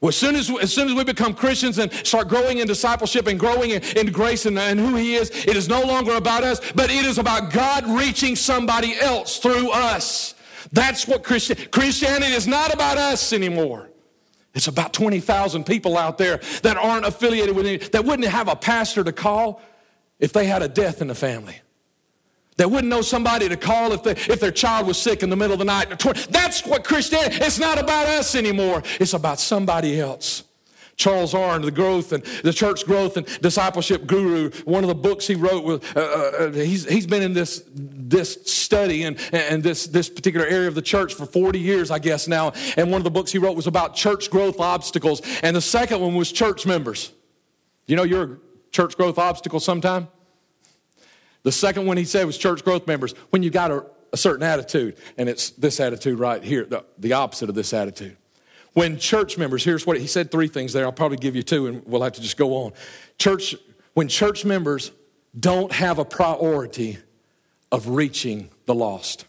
Well, 0.00 0.10
as 0.10 0.16
soon 0.16 0.36
as, 0.36 0.48
as 0.48 0.72
soon 0.72 0.86
as 0.86 0.94
we 0.94 1.02
become 1.02 1.34
Christians 1.34 1.80
and 1.80 1.92
start 2.06 2.28
growing 2.28 2.58
in 2.58 2.68
discipleship 2.68 3.26
and 3.26 3.40
growing 3.40 3.70
in, 3.70 3.82
in 3.96 4.12
grace 4.12 4.46
and, 4.46 4.56
and 4.56 4.78
who 4.78 4.94
He 4.94 5.16
is, 5.16 5.30
it 5.30 5.56
is 5.56 5.68
no 5.68 5.82
longer 5.82 6.14
about 6.14 6.44
us, 6.44 6.60
but 6.76 6.92
it 6.92 7.04
is 7.04 7.18
about 7.18 7.52
God 7.52 7.84
reaching 7.88 8.36
somebody 8.36 8.94
else 9.00 9.40
through 9.40 9.72
us. 9.72 10.36
That's 10.70 11.08
what 11.08 11.24
Christian, 11.24 11.56
Christianity 11.72 12.34
is 12.34 12.46
not 12.46 12.72
about 12.72 12.98
us 12.98 13.32
anymore. 13.32 13.90
It's 14.54 14.68
about 14.68 14.92
20,000 14.92 15.64
people 15.66 15.98
out 15.98 16.18
there 16.18 16.40
that 16.62 16.76
aren't 16.76 17.04
affiliated 17.04 17.56
with 17.56 17.66
any, 17.66 17.78
that 17.78 18.04
wouldn't 18.04 18.28
have 18.28 18.46
a 18.46 18.54
pastor 18.54 19.02
to 19.02 19.12
call 19.12 19.60
if 20.20 20.32
they 20.32 20.46
had 20.46 20.62
a 20.62 20.68
death 20.68 21.00
in 21.00 21.08
the 21.08 21.14
family. 21.14 21.56
They 22.56 22.66
wouldn't 22.66 22.88
know 22.88 23.00
somebody 23.00 23.48
to 23.48 23.56
call 23.56 23.92
if, 23.92 24.02
they, 24.02 24.12
if 24.12 24.38
their 24.38 24.50
child 24.50 24.86
was 24.86 25.00
sick 25.00 25.22
in 25.22 25.30
the 25.30 25.36
middle 25.36 25.54
of 25.54 25.58
the 25.58 25.64
night. 25.64 25.98
That's 26.28 26.64
what 26.66 26.84
Christianity, 26.84 27.36
it's 27.42 27.58
not 27.58 27.78
about 27.78 28.06
us 28.06 28.34
anymore. 28.34 28.82
It's 29.00 29.14
about 29.14 29.40
somebody 29.40 29.98
else. 29.98 30.44
Charles 31.00 31.32
Arn, 31.32 31.62
the 31.62 31.70
growth 31.70 32.12
and 32.12 32.22
the 32.44 32.52
church 32.52 32.84
growth 32.84 33.16
and 33.16 33.26
discipleship 33.40 34.06
guru, 34.06 34.50
one 34.66 34.84
of 34.84 34.88
the 34.88 34.94
books 34.94 35.26
he 35.26 35.34
wrote, 35.34 35.64
was, 35.64 35.80
uh, 35.96 36.00
uh, 36.00 36.44
uh, 36.44 36.52
he's, 36.52 36.86
he's 36.86 37.06
been 37.06 37.22
in 37.22 37.32
this, 37.32 37.64
this 37.74 38.38
study 38.44 39.04
and, 39.04 39.18
and 39.32 39.62
this, 39.62 39.86
this 39.86 40.10
particular 40.10 40.46
area 40.46 40.68
of 40.68 40.74
the 40.74 40.82
church 40.82 41.14
for 41.14 41.24
40 41.24 41.58
years, 41.58 41.90
I 41.90 41.98
guess 41.98 42.28
now. 42.28 42.52
And 42.76 42.90
one 42.90 43.00
of 43.00 43.04
the 43.04 43.10
books 43.10 43.32
he 43.32 43.38
wrote 43.38 43.56
was 43.56 43.66
about 43.66 43.94
church 43.94 44.30
growth 44.30 44.60
obstacles. 44.60 45.22
And 45.42 45.56
the 45.56 45.62
second 45.62 46.02
one 46.02 46.14
was 46.14 46.30
church 46.30 46.66
members. 46.66 47.10
You 47.86 47.96
know, 47.96 48.02
you're 48.02 48.38
church 48.72 48.96
growth 48.96 49.18
obstacle 49.18 49.60
sometime? 49.60 50.08
The 51.42 51.52
second 51.52 51.86
one 51.86 51.96
he 51.96 52.04
said 52.04 52.26
was 52.26 52.36
church 52.36 52.64
growth 52.64 52.86
members. 52.86 53.12
When 53.30 53.42
you 53.42 53.50
got 53.50 53.70
a, 53.70 53.86
a 54.12 54.16
certain 54.16 54.42
attitude, 54.42 54.96
and 55.16 55.28
it's 55.28 55.50
this 55.50 55.80
attitude 55.80 56.18
right 56.18 56.42
here, 56.42 56.64
the, 56.64 56.84
the 56.98 57.14
opposite 57.14 57.48
of 57.48 57.54
this 57.54 57.72
attitude. 57.72 58.16
When 58.72 58.98
church 58.98 59.36
members, 59.36 59.64
here's 59.64 59.86
what 59.86 59.98
he 59.98 60.06
said 60.06 60.30
three 60.30 60.48
things 60.48 60.72
there. 60.72 60.84
I'll 60.84 60.92
probably 60.92 61.16
give 61.16 61.34
you 61.34 61.42
two, 61.42 61.66
and 61.66 61.82
we'll 61.86 62.02
have 62.02 62.12
to 62.12 62.20
just 62.20 62.36
go 62.36 62.64
on. 62.64 62.72
Church, 63.18 63.54
when 63.94 64.08
church 64.08 64.44
members 64.44 64.92
don't 65.38 65.72
have 65.72 65.98
a 65.98 66.04
priority 66.04 66.98
of 67.72 67.88
reaching 67.88 68.50
the 68.66 68.74
lost. 68.74 69.26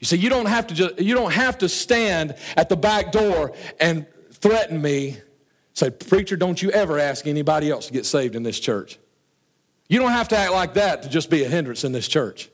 You 0.00 0.06
see, 0.06 0.16
you 0.16 0.28
don't 0.28 0.46
have 0.46 0.66
to 0.68 0.74
just, 0.74 1.00
you 1.00 1.14
don't 1.14 1.32
have 1.32 1.58
to 1.58 1.68
stand 1.68 2.34
at 2.56 2.68
the 2.68 2.76
back 2.76 3.12
door 3.12 3.52
and 3.80 4.06
threaten 4.32 4.80
me. 4.80 5.18
Say, 5.76 5.90
preacher, 5.90 6.36
don't 6.36 6.60
you 6.62 6.70
ever 6.70 6.98
ask 6.98 7.26
anybody 7.26 7.70
else 7.70 7.88
to 7.88 7.92
get 7.92 8.06
saved 8.06 8.34
in 8.34 8.42
this 8.42 8.58
church. 8.58 8.98
You 9.88 9.98
don't 9.98 10.10
have 10.10 10.28
to 10.28 10.36
act 10.36 10.52
like 10.52 10.72
that 10.74 11.02
to 11.02 11.10
just 11.10 11.28
be 11.28 11.44
a 11.44 11.48
hindrance 11.50 11.84
in 11.84 11.92
this 11.92 12.08
church. 12.08 12.48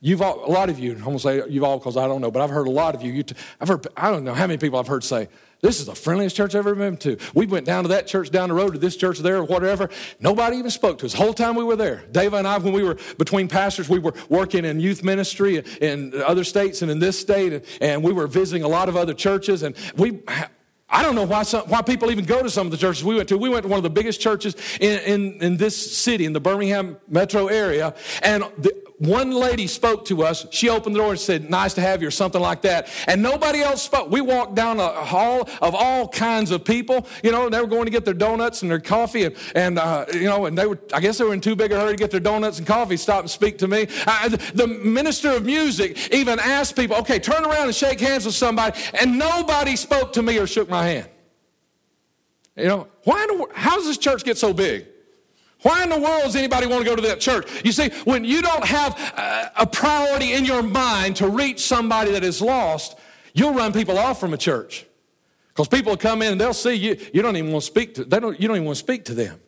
You've 0.00 0.20
all, 0.20 0.44
a 0.44 0.50
lot 0.50 0.68
of 0.68 0.80
you, 0.80 0.94
I'm 0.94 1.12
to 1.12 1.18
say 1.20 1.42
you've 1.48 1.62
all 1.62 1.78
because 1.78 1.96
I 1.96 2.08
don't 2.08 2.20
know, 2.20 2.32
but 2.32 2.42
I've 2.42 2.50
heard 2.50 2.66
a 2.66 2.72
lot 2.72 2.96
of 2.96 3.02
you. 3.02 3.12
you 3.12 3.22
t- 3.22 3.36
I've 3.60 3.68
heard, 3.68 3.86
I 3.96 4.10
don't 4.10 4.24
know 4.24 4.34
how 4.34 4.48
many 4.48 4.58
people 4.58 4.80
I've 4.80 4.88
heard 4.88 5.04
say, 5.04 5.28
this 5.60 5.78
is 5.78 5.86
the 5.86 5.94
friendliest 5.94 6.34
church 6.34 6.56
I've 6.56 6.66
ever 6.66 6.74
been 6.74 6.96
to. 6.98 7.18
We 7.34 7.46
went 7.46 7.66
down 7.66 7.84
to 7.84 7.88
that 7.90 8.08
church 8.08 8.32
down 8.32 8.48
the 8.48 8.56
road 8.56 8.72
to 8.72 8.78
this 8.78 8.96
church 8.96 9.20
there 9.20 9.36
or 9.36 9.44
whatever. 9.44 9.90
Nobody 10.18 10.56
even 10.56 10.72
spoke 10.72 10.98
to 10.98 11.06
us. 11.06 11.12
The 11.12 11.18
whole 11.18 11.34
time 11.34 11.54
we 11.54 11.62
were 11.62 11.76
there. 11.76 12.02
Dave 12.10 12.34
and 12.34 12.48
I, 12.48 12.58
when 12.58 12.72
we 12.72 12.82
were 12.82 12.96
between 13.16 13.46
pastors, 13.46 13.88
we 13.88 14.00
were 14.00 14.14
working 14.28 14.64
in 14.64 14.80
youth 14.80 15.04
ministry 15.04 15.62
in 15.80 16.20
other 16.22 16.42
states 16.42 16.82
and 16.82 16.90
in 16.90 16.98
this 16.98 17.20
state, 17.20 17.52
and, 17.52 17.64
and 17.80 18.02
we 18.02 18.12
were 18.12 18.26
visiting 18.26 18.64
a 18.64 18.68
lot 18.68 18.88
of 18.88 18.96
other 18.96 19.14
churches. 19.14 19.62
And 19.62 19.76
we 19.96 20.20
I 20.90 21.02
don't 21.02 21.14
know 21.14 21.24
why, 21.24 21.44
some, 21.44 21.62
why 21.68 21.82
people 21.82 22.10
even 22.10 22.24
go 22.24 22.42
to 22.42 22.50
some 22.50 22.66
of 22.66 22.70
the 22.70 22.76
churches 22.76 23.04
we 23.04 23.14
went 23.14 23.28
to. 23.28 23.38
We 23.38 23.48
went 23.48 23.62
to 23.62 23.68
one 23.68 23.78
of 23.78 23.84
the 23.84 23.90
biggest 23.90 24.20
churches 24.20 24.56
in, 24.80 25.00
in, 25.00 25.42
in 25.42 25.56
this 25.56 25.96
city, 25.96 26.24
in 26.24 26.32
the 26.32 26.40
Birmingham 26.40 26.98
metro 27.08 27.46
area. 27.46 27.94
And 28.22 28.42
the, 28.58 28.89
one 29.00 29.30
lady 29.30 29.66
spoke 29.66 30.04
to 30.06 30.24
us. 30.24 30.46
She 30.50 30.68
opened 30.68 30.94
the 30.94 31.00
door 31.00 31.12
and 31.12 31.18
said, 31.18 31.48
Nice 31.48 31.72
to 31.74 31.80
have 31.80 32.02
you, 32.02 32.08
or 32.08 32.10
something 32.10 32.40
like 32.40 32.60
that. 32.62 32.86
And 33.06 33.22
nobody 33.22 33.60
else 33.62 33.82
spoke. 33.82 34.10
We 34.10 34.20
walked 34.20 34.54
down 34.54 34.78
a 34.78 34.88
hall 34.88 35.48
of 35.62 35.74
all 35.74 36.06
kinds 36.06 36.50
of 36.50 36.66
people. 36.66 37.06
You 37.24 37.32
know, 37.32 37.48
they 37.48 37.62
were 37.62 37.66
going 37.66 37.86
to 37.86 37.90
get 37.90 38.04
their 38.04 38.12
donuts 38.12 38.60
and 38.60 38.70
their 38.70 38.78
coffee. 38.78 39.24
And, 39.24 39.36
and 39.54 39.78
uh, 39.78 40.04
you 40.12 40.24
know, 40.24 40.44
and 40.44 40.56
they 40.56 40.66
were, 40.66 40.78
I 40.92 41.00
guess 41.00 41.16
they 41.16 41.24
were 41.24 41.32
in 41.32 41.40
too 41.40 41.56
big 41.56 41.72
a 41.72 41.80
hurry 41.80 41.92
to 41.92 41.96
get 41.96 42.10
their 42.10 42.20
donuts 42.20 42.58
and 42.58 42.66
coffee, 42.66 42.98
stop 42.98 43.20
and 43.20 43.30
speak 43.30 43.56
to 43.58 43.68
me. 43.68 43.86
Uh, 44.06 44.28
the 44.52 44.66
minister 44.66 45.30
of 45.30 45.46
music 45.46 46.12
even 46.12 46.38
asked 46.38 46.76
people, 46.76 46.96
Okay, 46.96 47.18
turn 47.18 47.42
around 47.42 47.68
and 47.68 47.74
shake 47.74 48.00
hands 48.00 48.26
with 48.26 48.34
somebody. 48.34 48.78
And 49.00 49.18
nobody 49.18 49.76
spoke 49.76 50.12
to 50.12 50.22
me 50.22 50.36
or 50.36 50.46
shook 50.46 50.68
my 50.68 50.84
hand. 50.84 51.08
You 52.54 52.66
know, 52.66 52.88
why 53.04 53.26
how 53.54 53.76
does 53.76 53.86
this 53.86 53.96
church 53.96 54.24
get 54.24 54.36
so 54.36 54.52
big? 54.52 54.86
Why 55.62 55.82
in 55.82 55.90
the 55.90 55.98
world 55.98 56.22
does 56.24 56.36
anybody 56.36 56.66
want 56.66 56.84
to 56.84 56.88
go 56.88 56.96
to 56.96 57.02
that 57.02 57.20
church? 57.20 57.46
You 57.64 57.72
see, 57.72 57.90
when 58.04 58.24
you 58.24 58.40
don't 58.40 58.64
have 58.64 59.52
a 59.56 59.66
priority 59.66 60.32
in 60.32 60.44
your 60.44 60.62
mind 60.62 61.16
to 61.16 61.28
reach 61.28 61.60
somebody 61.60 62.12
that 62.12 62.24
is 62.24 62.40
lost, 62.40 62.98
you'll 63.34 63.52
run 63.52 63.72
people 63.72 63.98
off 63.98 64.18
from 64.18 64.32
a 64.32 64.38
church. 64.38 64.86
Because 65.48 65.68
people 65.68 65.96
come 65.96 66.22
in 66.22 66.32
and 66.32 66.40
they'll 66.40 66.54
see 66.54 66.74
you, 66.74 66.96
you 67.12 67.22
don't 67.22 67.36
even 67.36 67.52
want 67.52 67.62
to 67.64 67.66
speak 67.66 67.94
to, 67.94 68.04
they 68.04 68.20
don't, 68.20 68.40
you 68.40 68.48
don't 68.48 68.56
even 68.56 68.66
want 68.66 68.78
to 68.78 68.84
speak 68.84 69.04
to 69.06 69.14
them. 69.14 69.40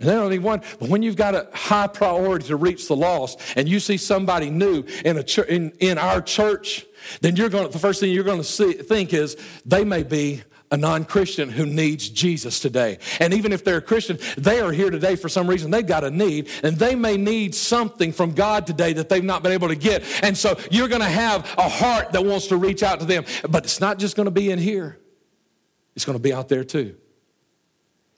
And 0.00 0.08
they 0.08 0.14
don't 0.14 0.32
even 0.32 0.44
want, 0.44 0.62
but 0.78 0.88
when 0.88 1.02
you've 1.02 1.16
got 1.16 1.34
a 1.34 1.48
high 1.52 1.88
priority 1.88 2.46
to 2.46 2.56
reach 2.56 2.86
the 2.86 2.94
lost 2.94 3.40
and 3.56 3.68
you 3.68 3.80
see 3.80 3.96
somebody 3.96 4.48
new 4.48 4.84
in, 5.04 5.18
a 5.18 5.42
in, 5.48 5.72
in 5.80 5.98
our 5.98 6.22
church, 6.22 6.86
then 7.20 7.34
you're 7.34 7.48
going 7.48 7.66
to, 7.66 7.72
the 7.72 7.80
first 7.80 7.98
thing 8.00 8.12
you're 8.12 8.24
going 8.24 8.38
to 8.38 8.44
see, 8.44 8.74
think 8.74 9.12
is 9.12 9.36
they 9.66 9.84
may 9.84 10.04
be 10.04 10.42
a 10.70 10.76
non 10.76 11.04
Christian 11.04 11.48
who 11.48 11.66
needs 11.66 12.08
Jesus 12.08 12.60
today. 12.60 12.98
And 13.20 13.32
even 13.32 13.52
if 13.52 13.64
they're 13.64 13.78
a 13.78 13.82
Christian, 13.82 14.18
they 14.36 14.60
are 14.60 14.72
here 14.72 14.90
today 14.90 15.16
for 15.16 15.28
some 15.28 15.46
reason. 15.46 15.70
They've 15.70 15.86
got 15.86 16.04
a 16.04 16.10
need, 16.10 16.48
and 16.62 16.76
they 16.76 16.94
may 16.94 17.16
need 17.16 17.54
something 17.54 18.12
from 18.12 18.32
God 18.32 18.66
today 18.66 18.92
that 18.94 19.08
they've 19.08 19.24
not 19.24 19.42
been 19.42 19.52
able 19.52 19.68
to 19.68 19.76
get. 19.76 20.04
And 20.22 20.36
so 20.36 20.58
you're 20.70 20.88
going 20.88 21.00
to 21.00 21.08
have 21.08 21.44
a 21.56 21.68
heart 21.68 22.12
that 22.12 22.24
wants 22.24 22.48
to 22.48 22.56
reach 22.56 22.82
out 22.82 23.00
to 23.00 23.06
them. 23.06 23.24
But 23.48 23.64
it's 23.64 23.80
not 23.80 23.98
just 23.98 24.16
going 24.16 24.26
to 24.26 24.30
be 24.30 24.50
in 24.50 24.58
here, 24.58 24.98
it's 25.96 26.04
going 26.04 26.18
to 26.18 26.22
be 26.22 26.32
out 26.32 26.48
there 26.48 26.64
too. 26.64 26.96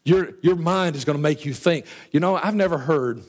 Your, 0.05 0.31
your 0.41 0.57
mind 0.57 0.97
is 0.97 1.05
going 1.05 1.19
to 1.19 1.23
make 1.23 1.45
you 1.45 1.53
think. 1.53 1.87
You 2.11 2.21
know, 2.21 2.35
I've 2.35 2.55
never 2.55 2.79
heard 2.79 3.23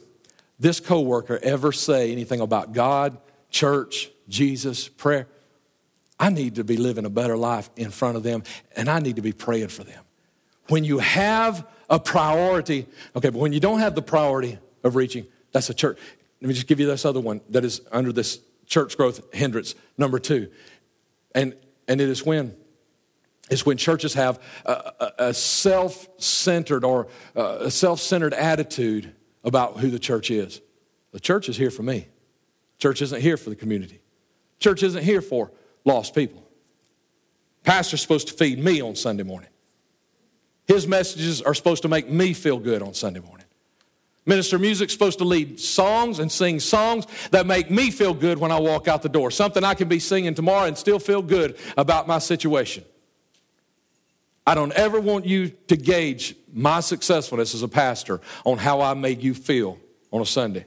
this 0.58 0.80
coworker 0.80 1.40
ever 1.44 1.72
say 1.72 2.12
anything 2.12 2.40
about 2.40 2.72
God, 2.72 3.18
church, 3.50 4.10
Jesus, 4.30 4.88
prayer. 4.88 5.28
I 6.22 6.30
need 6.30 6.56
to 6.56 6.64
be 6.64 6.78
living 6.78 7.04
a 7.06 7.10
better 7.10 7.36
life 7.36 7.72
in 7.76 7.90
front 7.90 8.16
of 8.16 8.22
them, 8.22 8.44
and 8.76 8.88
I 8.88 9.00
need 9.00 9.16
to 9.16 9.24
be 9.24 9.32
praying 9.34 9.70
for 9.70 9.84
them. 9.84 10.04
When 10.68 10.84
you 10.84 11.00
have 11.00 11.68
a 11.90 12.00
priority, 12.00 12.86
okay, 13.16 13.30
but 13.30 13.40
when 13.40 13.54
you 13.54 13.60
don't 13.60 13.80
have 13.80 13.96
the 13.96 14.04
priority 14.04 14.60
of 14.84 14.96
reaching, 14.96 15.26
that's 15.52 15.72
a 15.72 15.74
church. 15.74 15.98
Let 16.40 16.48
me 16.48 16.54
just 16.54 16.68
give 16.68 16.80
you 16.80 16.86
this 16.86 17.06
other 17.06 17.20
one 17.20 17.42
that 17.50 17.66
is 17.66 17.82
under 17.92 18.14
this 18.14 18.40
church 18.68 18.98
growth 18.98 19.34
hindrance, 19.34 19.74
number 19.98 20.20
two. 20.20 20.52
And, 21.34 21.56
and 21.88 22.00
it 22.00 22.08
is 22.08 22.24
when? 22.24 22.56
It's 23.50 23.66
when 23.66 23.78
churches 23.78 24.14
have 24.14 24.40
a, 24.64 24.72
a, 25.00 25.12
a 25.18 25.34
self 25.34 26.08
centered 26.22 26.86
or 26.86 27.08
uh, 27.36 27.58
a 27.62 27.72
self 27.72 28.00
centered 28.00 28.36
attitude 28.36 29.16
about 29.44 29.80
who 29.80 29.90
the 29.90 30.00
church 30.00 30.30
is. 30.30 30.62
The 31.14 31.20
church 31.20 31.50
is 31.50 31.58
here 31.58 31.72
for 31.72 31.82
me. 31.82 32.10
Church 32.78 33.02
isn't 33.02 33.22
here 33.22 33.38
for 33.38 33.50
the 33.50 33.56
community. 33.56 34.02
Church 34.60 34.84
isn't 34.84 35.04
here 35.04 35.24
for 35.24 35.52
lost 35.86 36.16
people. 36.16 36.44
Pastor's 37.64 38.02
supposed 38.02 38.28
to 38.30 38.34
feed 38.34 38.60
me 38.60 38.82
on 38.82 38.96
Sunday 38.96 39.24
morning. 39.24 39.50
His 40.68 40.88
messages 40.88 41.42
are 41.42 41.54
supposed 41.54 41.82
to 41.84 41.88
make 41.88 42.10
me 42.10 42.34
feel 42.34 42.58
good 42.58 42.82
on 42.82 42.94
Sunday 42.94 43.20
morning. 43.20 43.46
Minister 44.26 44.60
music's 44.60 44.94
supposed 44.94 45.18
to 45.18 45.26
lead 45.26 45.60
songs 45.60 46.20
and 46.20 46.32
sing 46.32 46.60
songs 46.60 47.08
that 47.32 47.48
make 47.48 47.72
me 47.72 47.90
feel 47.90 48.14
good 48.14 48.38
when 48.38 48.52
I 48.52 48.60
walk 48.60 48.88
out 48.88 49.02
the 49.02 49.10
door. 49.10 49.32
Something 49.32 49.64
I 49.64 49.74
can 49.74 49.88
be 49.88 50.00
singing 50.00 50.36
tomorrow 50.36 50.68
and 50.68 50.78
still 50.78 51.00
feel 51.00 51.22
good 51.22 51.58
about 51.76 52.08
my 52.08 52.20
situation. 52.20 52.86
I 54.46 54.56
don't 54.56 54.74
ever 54.74 55.00
want 55.00 55.26
you 55.26 55.50
to 55.68 55.76
gauge 55.76 56.36
my 56.54 56.80
successfulness 56.82 57.56
as 57.56 57.64
a 57.64 57.68
pastor 57.68 58.22
on 58.46 58.58
how 58.58 58.82
I 58.82 58.94
made 58.94 59.22
you 59.22 59.34
feel 59.34 59.80
on 60.12 60.22
a 60.22 60.26
Sunday. 60.26 60.66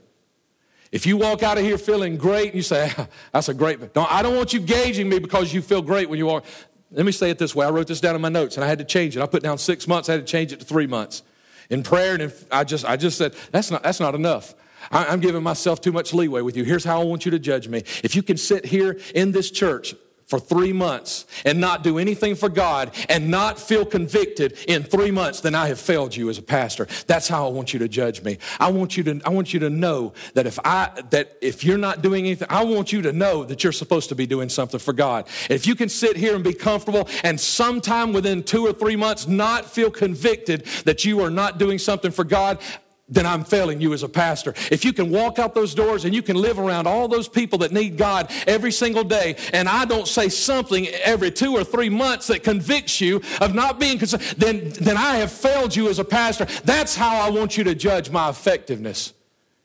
If 0.95 1.05
you 1.05 1.17
walk 1.17 1.43
out 1.43 1.57
of 1.57 1.65
here 1.65 1.77
feeling 1.77 2.15
great 2.15 2.45
and 2.45 2.55
you 2.55 2.61
say, 2.61 2.89
ah, 2.97 3.09
that's 3.33 3.49
a 3.49 3.53
great, 3.53 3.93
don't, 3.93 4.09
I 4.09 4.21
don't 4.21 4.33
want 4.33 4.53
you 4.53 4.61
gauging 4.61 5.09
me 5.09 5.19
because 5.19 5.53
you 5.53 5.61
feel 5.61 5.81
great 5.81 6.09
when 6.09 6.17
you 6.17 6.29
are. 6.29 6.41
Let 6.89 7.05
me 7.05 7.11
say 7.11 7.29
it 7.29 7.37
this 7.37 7.53
way. 7.53 7.65
I 7.65 7.69
wrote 7.69 7.87
this 7.87 7.99
down 7.99 8.15
in 8.15 8.21
my 8.21 8.29
notes 8.29 8.55
and 8.55 8.63
I 8.63 8.69
had 8.69 8.77
to 8.79 8.85
change 8.85 9.17
it. 9.17 9.21
I 9.21 9.25
put 9.25 9.43
down 9.43 9.57
six 9.57 9.89
months, 9.89 10.07
I 10.07 10.13
had 10.13 10.25
to 10.25 10.31
change 10.31 10.53
it 10.53 10.61
to 10.61 10.65
three 10.65 10.87
months. 10.87 11.23
In 11.69 11.83
prayer, 11.83 12.15
and 12.15 12.33
I 12.49 12.63
just, 12.63 12.85
I 12.85 12.95
just 12.95 13.17
said, 13.17 13.35
that's 13.51 13.69
not, 13.69 13.83
that's 13.83 13.99
not 13.99 14.15
enough. 14.15 14.55
I'm 14.89 15.19
giving 15.19 15.43
myself 15.43 15.81
too 15.81 15.91
much 15.91 16.13
leeway 16.13 16.39
with 16.39 16.55
you. 16.55 16.63
Here's 16.63 16.85
how 16.85 17.01
I 17.01 17.03
want 17.03 17.25
you 17.25 17.31
to 17.31 17.39
judge 17.39 17.67
me. 17.67 17.79
If 18.01 18.15
you 18.15 18.23
can 18.23 18.37
sit 18.37 18.63
here 18.63 18.97
in 19.13 19.33
this 19.33 19.51
church 19.51 19.95
for 20.25 20.39
three 20.39 20.73
months 20.73 21.25
and 21.45 21.59
not 21.59 21.83
do 21.83 21.97
anything 21.99 22.35
for 22.35 22.49
God 22.49 22.91
and 23.09 23.29
not 23.29 23.59
feel 23.59 23.85
convicted 23.85 24.57
in 24.67 24.83
three 24.83 25.11
months, 25.11 25.41
then 25.41 25.53
I 25.53 25.67
have 25.67 25.79
failed 25.79 26.15
you 26.15 26.29
as 26.29 26.37
a 26.37 26.41
pastor. 26.41 26.87
That's 27.07 27.27
how 27.27 27.45
I 27.47 27.51
want 27.51 27.73
you 27.73 27.79
to 27.79 27.87
judge 27.87 28.23
me. 28.23 28.39
I 28.59 28.71
want 28.71 28.97
you 28.97 29.03
to, 29.03 29.21
I 29.23 29.29
want 29.29 29.53
you 29.53 29.59
to 29.61 29.69
know 29.69 30.13
that 30.33 30.47
if 30.47 30.59
I, 30.65 30.89
that 31.11 31.37
if 31.41 31.63
you're 31.63 31.77
not 31.77 32.01
doing 32.01 32.25
anything, 32.25 32.47
I 32.49 32.63
want 32.63 32.91
you 32.91 33.01
to 33.03 33.13
know 33.13 33.43
that 33.43 33.63
you're 33.63 33.73
supposed 33.73 34.09
to 34.09 34.15
be 34.15 34.25
doing 34.25 34.49
something 34.49 34.79
for 34.79 34.93
God. 34.93 35.27
If 35.49 35.67
you 35.67 35.75
can 35.75 35.89
sit 35.89 36.17
here 36.17 36.35
and 36.35 36.43
be 36.43 36.53
comfortable 36.53 37.07
and 37.23 37.39
sometime 37.39 38.11
within 38.11 38.43
two 38.43 38.65
or 38.65 38.73
three 38.73 38.95
months 38.95 39.27
not 39.27 39.65
feel 39.65 39.91
convicted 39.91 40.65
that 40.85 41.05
you 41.05 41.21
are 41.21 41.29
not 41.29 41.59
doing 41.59 41.77
something 41.77 42.11
for 42.11 42.23
God, 42.23 42.59
then 43.07 43.25
I'm 43.25 43.43
failing 43.43 43.79
you 43.81 43.93
as 43.93 44.01
a 44.01 44.09
pastor. 44.09 44.55
If 44.71 44.83
you 44.83 44.91
can 44.91 45.11
walk 45.11 45.37
out 45.37 45.53
those 45.53 45.75
doors 45.75 46.05
and 46.05 46.15
you 46.15 46.23
can 46.23 46.35
live 46.37 46.57
around 46.57 46.87
all 46.87 47.07
those 47.07 47.27
people 47.27 47.59
that 47.59 47.71
need 47.71 47.97
God 47.97 48.31
every 48.47 48.71
single 48.71 49.03
day, 49.03 49.35
and 49.53 49.69
I 49.69 49.85
don't 49.85 50.07
say 50.07 50.27
something 50.27 50.87
every 50.87 51.29
two 51.29 51.55
or 51.55 51.63
three 51.63 51.89
months 51.89 52.27
that 52.27 52.43
convicts 52.43 52.99
you 52.99 53.21
of 53.41 53.53
not 53.53 53.79
being 53.79 53.99
concerned, 53.99 54.23
then, 54.37 54.69
then 54.81 54.97
I 54.97 55.17
have 55.17 55.31
failed 55.31 55.75
you 55.75 55.87
as 55.87 55.99
a 55.99 56.03
pastor. 56.03 56.45
That's 56.63 56.95
how 56.95 57.17
I 57.17 57.29
want 57.29 57.57
you 57.57 57.63
to 57.65 57.75
judge 57.75 58.09
my 58.09 58.29
effectiveness 58.29 59.13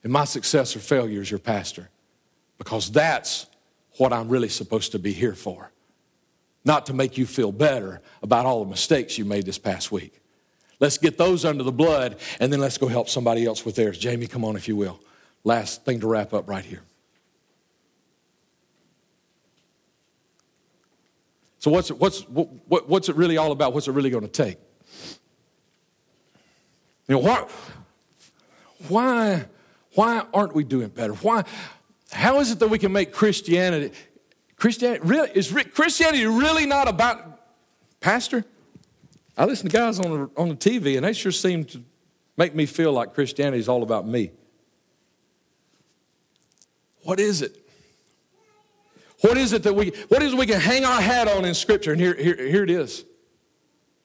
and 0.05 0.13
my 0.13 0.25
success 0.25 0.77
or 0.77 0.81
failure 0.81 1.23
as 1.23 1.31
your 1.31 1.41
pastor. 1.41 1.89
Because 2.59 2.91
that's 2.91 3.47
what 3.97 4.13
I'm 4.13 4.29
really 4.29 4.51
supposed 4.51 4.93
to 4.93 4.99
be 4.99 5.15
here 5.15 5.35
for. 5.35 5.73
Not 6.63 6.85
to 6.87 6.93
make 6.93 7.17
you 7.17 7.25
feel 7.25 7.53
better 7.53 8.03
about 8.23 8.45
all 8.45 8.63
the 8.63 8.71
mistakes 8.71 9.17
you 9.17 9.25
made 9.25 9.47
this 9.47 9.59
past 9.59 9.91
week. 9.91 10.21
Let's 10.81 10.97
get 10.97 11.19
those 11.19 11.45
under 11.45 11.63
the 11.63 11.73
blood, 11.73 12.17
and 12.41 12.51
then 12.51 12.59
let's 12.59 12.79
go 12.79 12.89
help 12.89 13.09
somebody 13.09 13.45
else 13.45 13.65
with 13.65 13.77
theirs. 13.77 13.99
Jamie, 13.99 14.27
come 14.27 14.45
on 14.45 14.57
if 14.57 14.67
you 14.67 14.77
will. 14.77 14.99
Last 15.45 15.85
thing 15.85 16.01
to 16.01 16.07
wrap 16.07 16.33
up 16.33 16.49
right 16.49 16.65
here. 16.65 16.83
So, 21.59 21.71
what's, 21.71 21.91
what's, 21.91 22.23
what, 22.23 22.89
what's 22.89 23.11
it 23.11 23.17
really 23.17 23.37
all 23.37 23.53
about? 23.53 23.75
What's 23.75 23.87
it 23.87 23.93
really 23.93 24.09
going 24.09 24.27
to 24.27 24.29
take? 24.29 24.57
You 27.07 27.17
know, 27.17 27.19
why, 27.19 27.47
why, 28.89 29.45
why 29.95 30.23
aren't 30.33 30.55
we 30.55 30.65
doing 30.65 30.89
better? 30.89 31.13
Why, 31.13 31.45
how 32.13 32.41
is 32.41 32.51
it 32.51 32.59
that 32.61 32.69
we 32.69 32.79
can 32.79 32.93
make 32.93 33.13
Christianity, 33.13 33.95
Christianity, 34.57 35.03
really, 35.05 35.31
is 35.35 35.53
Christianity 35.75 36.25
really 36.25 36.65
not 36.65 36.89
about, 36.89 37.41
Pastor? 38.01 38.47
I 39.37 39.45
listen 39.45 39.69
to 39.69 39.77
guys 39.77 39.99
on 39.99 40.11
the, 40.11 40.31
on 40.37 40.49
the 40.49 40.57
TV, 40.57 40.97
and 40.97 41.05
they 41.05 41.13
sure 41.13 41.33
seem 41.33 41.65
to 41.67 41.83
make 42.37 42.55
me 42.55 42.67
feel 42.67 42.93
like 42.93 43.15
Christianity 43.15 43.59
is 43.59 43.69
all 43.69 43.83
about 43.83 44.07
me. 44.07 44.31
What 47.03 47.21
is 47.21 47.43
it? 47.43 47.57
What 49.23 49.37
is 49.37 49.53
it 49.53 49.63
that 49.65 49.75
we, 49.75 49.91
what 50.09 50.23
is 50.23 50.35
we 50.35 50.47
can 50.47 50.61
hang 50.61 50.85
our 50.85 51.01
hat 51.01 51.29
on 51.29 51.45
in 51.45 51.55
Scripture? 51.55 51.93
And 51.93 52.01
here, 52.01 52.15
here, 52.15 52.37
here 52.37 52.65
it 52.65 52.71
is 52.71 53.05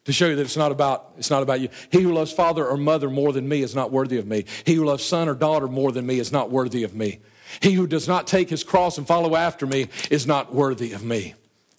to 0.05 0.13
show 0.13 0.27
you 0.27 0.35
that 0.35 0.43
it's 0.43 0.57
not 0.57 0.71
about 0.71 1.13
it's 1.17 1.29
not 1.29 1.43
about 1.43 1.59
you 1.59 1.69
he 1.91 2.01
who 2.01 2.13
loves 2.13 2.31
father 2.31 2.65
or 2.65 2.77
mother 2.77 3.09
more 3.09 3.33
than 3.33 3.47
me 3.47 3.61
is 3.61 3.75
not 3.75 3.91
worthy 3.91 4.17
of 4.17 4.25
me 4.25 4.45
he 4.63 4.75
who 4.75 4.85
loves 4.85 5.03
son 5.03 5.27
or 5.27 5.33
daughter 5.33 5.67
more 5.67 5.91
than 5.91 6.05
me 6.05 6.19
is 6.19 6.31
not 6.31 6.49
worthy 6.49 6.83
of 6.83 6.95
me 6.95 7.19
he 7.59 7.73
who 7.73 7.85
does 7.87 8.07
not 8.07 8.27
take 8.27 8.49
his 8.49 8.63
cross 8.63 8.97
and 8.97 9.07
follow 9.07 9.35
after 9.35 9.65
me 9.65 9.87
is 10.09 10.25
not 10.25 10.53
worthy 10.53 10.93
of 10.93 11.03
me 11.03 11.33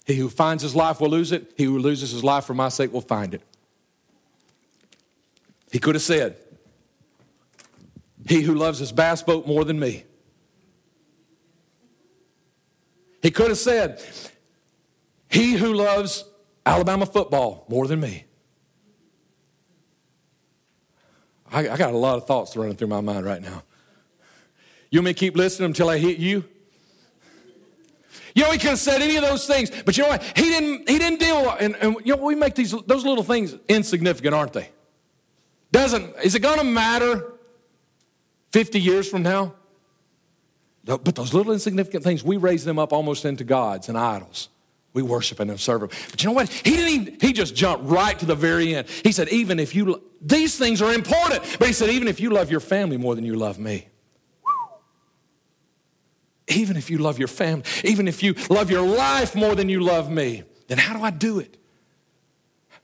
he 0.07 0.15
who 0.15 0.29
finds 0.29 0.63
his 0.63 0.73
life 0.73 1.01
will 1.01 1.09
lose 1.09 1.33
it. 1.33 1.51
He 1.57 1.65
who 1.65 1.77
loses 1.77 2.11
his 2.11 2.23
life 2.23 2.45
for 2.45 2.53
my 2.53 2.69
sake 2.69 2.93
will 2.93 3.01
find 3.01 3.33
it. 3.33 3.41
He 5.69 5.79
could 5.79 5.95
have 5.95 6.01
said, 6.01 6.37
He 8.25 8.41
who 8.41 8.55
loves 8.55 8.79
his 8.79 8.93
bass 8.93 9.21
boat 9.21 9.45
more 9.45 9.65
than 9.65 9.77
me. 9.77 10.05
He 13.21 13.31
could 13.31 13.49
have 13.49 13.57
said, 13.57 14.01
He 15.27 15.53
who 15.53 15.73
loves 15.73 16.23
Alabama 16.65 17.05
football 17.05 17.65
more 17.67 17.85
than 17.85 17.99
me. 17.99 18.23
I, 21.51 21.67
I 21.67 21.77
got 21.77 21.93
a 21.93 21.97
lot 21.97 22.15
of 22.15 22.25
thoughts 22.25 22.55
running 22.55 22.77
through 22.77 22.87
my 22.87 23.01
mind 23.01 23.25
right 23.25 23.41
now. 23.41 23.63
You 24.89 24.99
want 24.99 25.07
me 25.07 25.13
to 25.13 25.19
keep 25.19 25.35
listening 25.35 25.65
until 25.65 25.89
I 25.89 25.97
hit 25.97 26.17
you? 26.17 26.45
You 28.35 28.43
know, 28.43 28.51
he 28.51 28.57
could 28.57 28.71
have 28.71 28.79
said 28.79 29.01
any 29.01 29.15
of 29.15 29.23
those 29.23 29.47
things, 29.47 29.71
but 29.85 29.97
you 29.97 30.03
know 30.03 30.09
what? 30.09 30.23
He 30.23 30.43
didn't, 30.43 30.89
he 30.89 30.97
didn't 30.97 31.19
deal, 31.19 31.55
and, 31.59 31.75
and 31.77 31.95
you 32.03 32.15
know, 32.15 32.23
we 32.23 32.35
make 32.35 32.55
these, 32.55 32.71
those 32.85 33.05
little 33.05 33.23
things 33.23 33.55
insignificant, 33.67 34.33
aren't 34.33 34.53
they? 34.53 34.69
Doesn't, 35.71 36.15
is 36.23 36.35
it 36.35 36.39
going 36.39 36.59
to 36.59 36.63
matter 36.63 37.33
50 38.51 38.79
years 38.79 39.09
from 39.09 39.23
now? 39.23 39.53
No, 40.85 40.97
but 40.97 41.15
those 41.15 41.33
little 41.33 41.51
insignificant 41.51 42.03
things, 42.03 42.23
we 42.23 42.37
raise 42.37 42.63
them 42.63 42.79
up 42.79 42.93
almost 42.93 43.25
into 43.25 43.43
gods 43.43 43.89
and 43.89 43.97
idols. 43.97 44.49
We 44.93 45.03
worship 45.03 45.39
and 45.39 45.59
serve 45.59 45.81
them. 45.81 45.89
But 46.09 46.23
you 46.23 46.29
know 46.29 46.33
what? 46.33 46.49
He 46.49 46.71
didn't 46.71 46.89
even, 46.89 47.17
he 47.19 47.33
just 47.33 47.55
jumped 47.55 47.85
right 47.85 48.17
to 48.17 48.25
the 48.25 48.35
very 48.35 48.73
end. 48.73 48.87
He 49.03 49.11
said, 49.11 49.29
even 49.29 49.59
if 49.59 49.75
you, 49.75 50.01
these 50.21 50.57
things 50.57 50.81
are 50.81 50.93
important. 50.93 51.43
But 51.59 51.67
he 51.67 51.73
said, 51.73 51.89
even 51.89 52.07
if 52.07 52.19
you 52.19 52.29
love 52.29 52.49
your 52.49 52.61
family 52.61 52.97
more 52.97 53.13
than 53.13 53.25
you 53.25 53.35
love 53.35 53.59
me. 53.59 53.89
Even 56.47 56.77
if 56.77 56.89
you 56.89 56.97
love 56.97 57.19
your 57.19 57.27
family, 57.27 57.63
even 57.83 58.07
if 58.07 58.23
you 58.23 58.33
love 58.49 58.71
your 58.71 58.81
life 58.81 59.35
more 59.35 59.55
than 59.55 59.69
you 59.69 59.81
love 59.81 60.09
me, 60.09 60.43
then 60.67 60.77
how 60.77 60.97
do 60.97 61.03
I 61.03 61.11
do 61.11 61.39
it? 61.39 61.57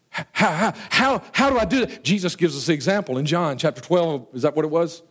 How, 0.10 0.52
how, 0.52 0.74
how, 0.90 1.24
how 1.32 1.50
do 1.50 1.58
I 1.58 1.66
do 1.66 1.86
that? 1.86 2.04
Jesus 2.04 2.36
gives 2.36 2.56
us 2.56 2.68
the 2.68 2.74
example 2.74 3.18
in 3.18 3.26
John 3.26 3.58
chapter 3.58 3.82
12. 3.82 4.28
Is 4.34 4.42
that 4.44 4.56
what 4.56 4.66
it 4.66 4.72
was? 4.72 5.02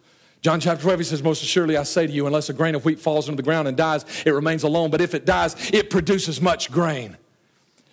John 0.42 0.60
chapter 0.60 0.82
12, 0.82 1.00
he 1.00 1.04
says, 1.04 1.22
Most 1.22 1.42
assuredly 1.42 1.76
I 1.76 1.84
say 1.84 2.06
to 2.06 2.12
you, 2.12 2.26
unless 2.26 2.48
a 2.48 2.52
grain 2.52 2.74
of 2.74 2.84
wheat 2.84 2.98
falls 2.98 3.28
into 3.28 3.36
the 3.36 3.44
ground 3.44 3.68
and 3.68 3.76
dies, 3.76 4.04
it 4.26 4.30
remains 4.30 4.64
alone. 4.64 4.90
But 4.90 5.00
if 5.00 5.14
it 5.14 5.24
dies, 5.24 5.70
it 5.72 5.88
produces 5.88 6.40
much 6.40 6.70
grain. 6.70 7.16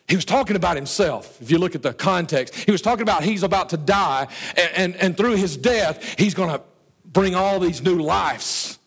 He 0.07 0.15
was 0.15 0.25
talking 0.25 0.55
about 0.55 0.75
himself. 0.75 1.39
If 1.39 1.51
you 1.51 1.59
look 1.59 1.75
at 1.75 1.83
the 1.83 1.93
context, 1.93 2.55
he 2.55 2.71
was 2.71 2.81
talking 2.81 3.03
about 3.03 3.23
he's 3.23 3.43
about 3.43 3.69
to 3.69 3.77
die, 3.77 4.27
and, 4.57 4.71
and, 4.75 4.95
and 4.95 5.17
through 5.17 5.35
his 5.35 5.55
death, 5.55 6.15
he's 6.17 6.33
going 6.33 6.49
to 6.49 6.61
bring 7.05 7.35
all 7.35 7.59
these 7.59 7.83
new 7.83 7.99
lives. 7.99 8.78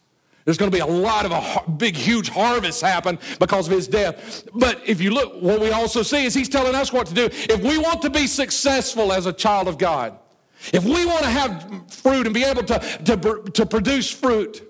There's 0.45 0.57
going 0.57 0.70
to 0.70 0.74
be 0.74 0.80
a 0.80 0.86
lot 0.86 1.24
of 1.24 1.32
a 1.32 1.70
big, 1.70 1.97
huge 1.97 2.28
harvest 2.28 2.80
happen 2.80 3.18
because 3.38 3.68
of 3.68 3.72
his 3.72 3.86
death. 3.86 4.49
But 4.55 4.80
if 4.86 5.01
you 5.01 5.11
look, 5.11 5.40
what 5.40 5.61
we 5.61 5.70
also 5.70 6.03
see 6.03 6.24
is 6.24 6.34
he's 6.34 6.49
telling 6.49 6.74
us 6.74 6.93
what 6.93 7.07
to 7.09 7.14
do. 7.14 7.26
If 7.26 7.62
we 7.62 7.78
want 7.78 8.03
to 8.03 8.11
be 8.11 8.26
successful 8.26 9.12
as 9.12 9.26
a 9.26 9.32
child 9.32 9.68
of 9.68 9.78
God, 9.78 10.18
if 10.72 10.84
we 10.84 11.07
want 11.07 11.22
to 11.22 11.30
have 11.30 11.90
fruit 11.90 12.26
and 12.26 12.34
be 12.34 12.45
able 12.45 12.64
to, 12.64 12.78
to, 13.05 13.43
to 13.53 13.66
produce 13.66 14.11
fruit, 14.11 14.68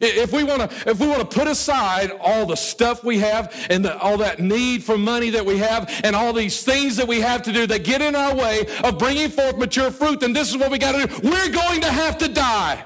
if 0.00 0.32
we 0.32 0.42
want 0.42 0.68
to, 0.68 0.90
if 0.90 0.98
we 0.98 1.06
want 1.06 1.20
to 1.20 1.38
put 1.38 1.46
aside 1.46 2.10
all 2.20 2.46
the 2.46 2.56
stuff 2.56 3.04
we 3.04 3.18
have 3.18 3.54
and 3.70 3.84
the, 3.84 3.96
all 3.98 4.16
that 4.18 4.40
need 4.40 4.82
for 4.82 4.98
money 4.98 5.30
that 5.30 5.44
we 5.44 5.58
have 5.58 5.88
and 6.02 6.16
all 6.16 6.32
these 6.32 6.62
things 6.64 6.96
that 6.96 7.06
we 7.06 7.20
have 7.20 7.42
to 7.42 7.52
do 7.52 7.66
that 7.66 7.84
get 7.84 8.02
in 8.02 8.16
our 8.16 8.34
way 8.34 8.66
of 8.82 8.98
bringing 8.98 9.28
forth 9.28 9.56
mature 9.58 9.90
fruit, 9.90 10.20
then 10.20 10.32
this 10.32 10.50
is 10.50 10.56
what 10.56 10.70
we 10.70 10.78
got 10.78 10.92
to 10.92 11.06
do. 11.06 11.28
We're 11.28 11.50
going 11.50 11.80
to 11.82 11.90
have 11.90 12.18
to 12.18 12.28
die. 12.28 12.84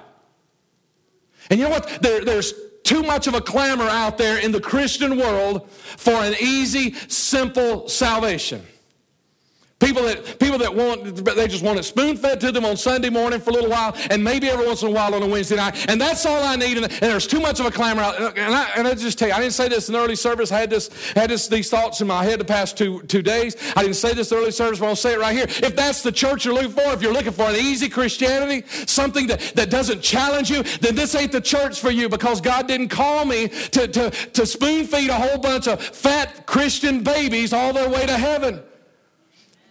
And 1.51 1.59
you 1.59 1.66
know 1.66 1.70
what? 1.70 1.99
There, 2.03 2.24
there's 2.24 2.53
too 2.82 3.03
much 3.03 3.26
of 3.26 3.34
a 3.34 3.40
clamor 3.40 3.88
out 3.88 4.16
there 4.16 4.38
in 4.38 4.53
the 4.53 4.61
Christian 4.61 5.18
world 5.18 5.68
for 5.70 6.14
an 6.14 6.34
easy, 6.40 6.94
simple 7.09 7.88
salvation. 7.88 8.64
People 9.87 10.03
that, 10.03 10.41
people 10.41 10.59
that 10.59 10.74
want, 10.74 11.24
they 11.24 11.47
just 11.47 11.62
want 11.62 11.78
it 11.78 11.84
spoon 11.84 12.16
fed 12.16 12.41
to 12.41 12.51
them 12.51 12.64
on 12.64 12.76
Sunday 12.76 13.09
morning 13.09 13.39
for 13.39 13.51
a 13.51 13.53
little 13.53 13.70
while, 13.70 13.95
and 14.11 14.22
maybe 14.22 14.49
every 14.49 14.66
once 14.66 14.82
in 14.82 14.89
a 14.89 14.91
while 14.91 15.14
on 15.14 15.22
a 15.22 15.26
Wednesday 15.28 15.55
night, 15.55 15.89
and 15.89 16.01
that's 16.01 16.26
all 16.26 16.43
I 16.43 16.57
need. 16.57 16.76
And, 16.76 16.87
and 16.87 17.03
there's 17.03 17.28
too 17.28 17.39
much 17.39 17.61
of 17.61 17.66
a 17.66 17.70
clamor 17.70 18.03
out. 18.03 18.37
And 18.37 18.53
I, 18.53 18.68
and 18.76 18.89
I 18.89 18.95
just 18.95 19.16
tell 19.16 19.28
you, 19.28 19.34
I 19.34 19.39
didn't 19.39 19.53
say 19.53 19.68
this 19.68 19.89
in 19.89 19.95
early 19.95 20.16
service. 20.16 20.51
I 20.51 20.59
had 20.59 20.70
this, 20.70 20.91
had 21.12 21.30
this, 21.30 21.47
these 21.47 21.70
thoughts 21.70 22.01
in 22.01 22.09
my 22.09 22.24
head 22.24 22.41
the 22.41 22.45
past 22.45 22.76
two, 22.76 23.01
two 23.03 23.22
days. 23.22 23.55
I 23.76 23.82
didn't 23.82 23.95
say 23.95 24.12
this 24.12 24.32
in 24.32 24.39
the 24.39 24.43
early 24.43 24.51
service, 24.51 24.80
but 24.80 24.87
I'll 24.87 24.97
say 24.97 25.12
it 25.12 25.20
right 25.20 25.37
here. 25.37 25.47
If 25.47 25.76
that's 25.76 26.03
the 26.03 26.11
church 26.11 26.45
you're 26.45 26.55
looking 26.55 26.72
for, 26.72 26.93
if 26.93 27.01
you're 27.01 27.12
looking 27.12 27.30
for 27.30 27.49
an 27.49 27.55
easy 27.55 27.89
Christianity, 27.89 28.66
something 28.87 29.28
that, 29.28 29.39
that 29.55 29.70
doesn't 29.70 30.03
challenge 30.03 30.51
you, 30.51 30.64
then 30.80 30.97
this 30.97 31.14
ain't 31.14 31.30
the 31.30 31.41
church 31.41 31.78
for 31.78 31.93
you 31.93 32.09
because 32.09 32.41
God 32.41 32.66
didn't 32.66 32.89
call 32.89 33.24
me 33.24 33.47
to, 33.47 33.87
to, 33.87 34.11
to 34.11 34.47
spoon 34.47 34.84
feed 34.84 35.11
a 35.11 35.14
whole 35.14 35.39
bunch 35.39 35.68
of 35.68 35.80
fat 35.80 36.45
Christian 36.45 37.05
babies 37.05 37.53
all 37.53 37.72
their 37.72 37.89
way 37.89 38.05
to 38.05 38.18
heaven. 38.18 38.64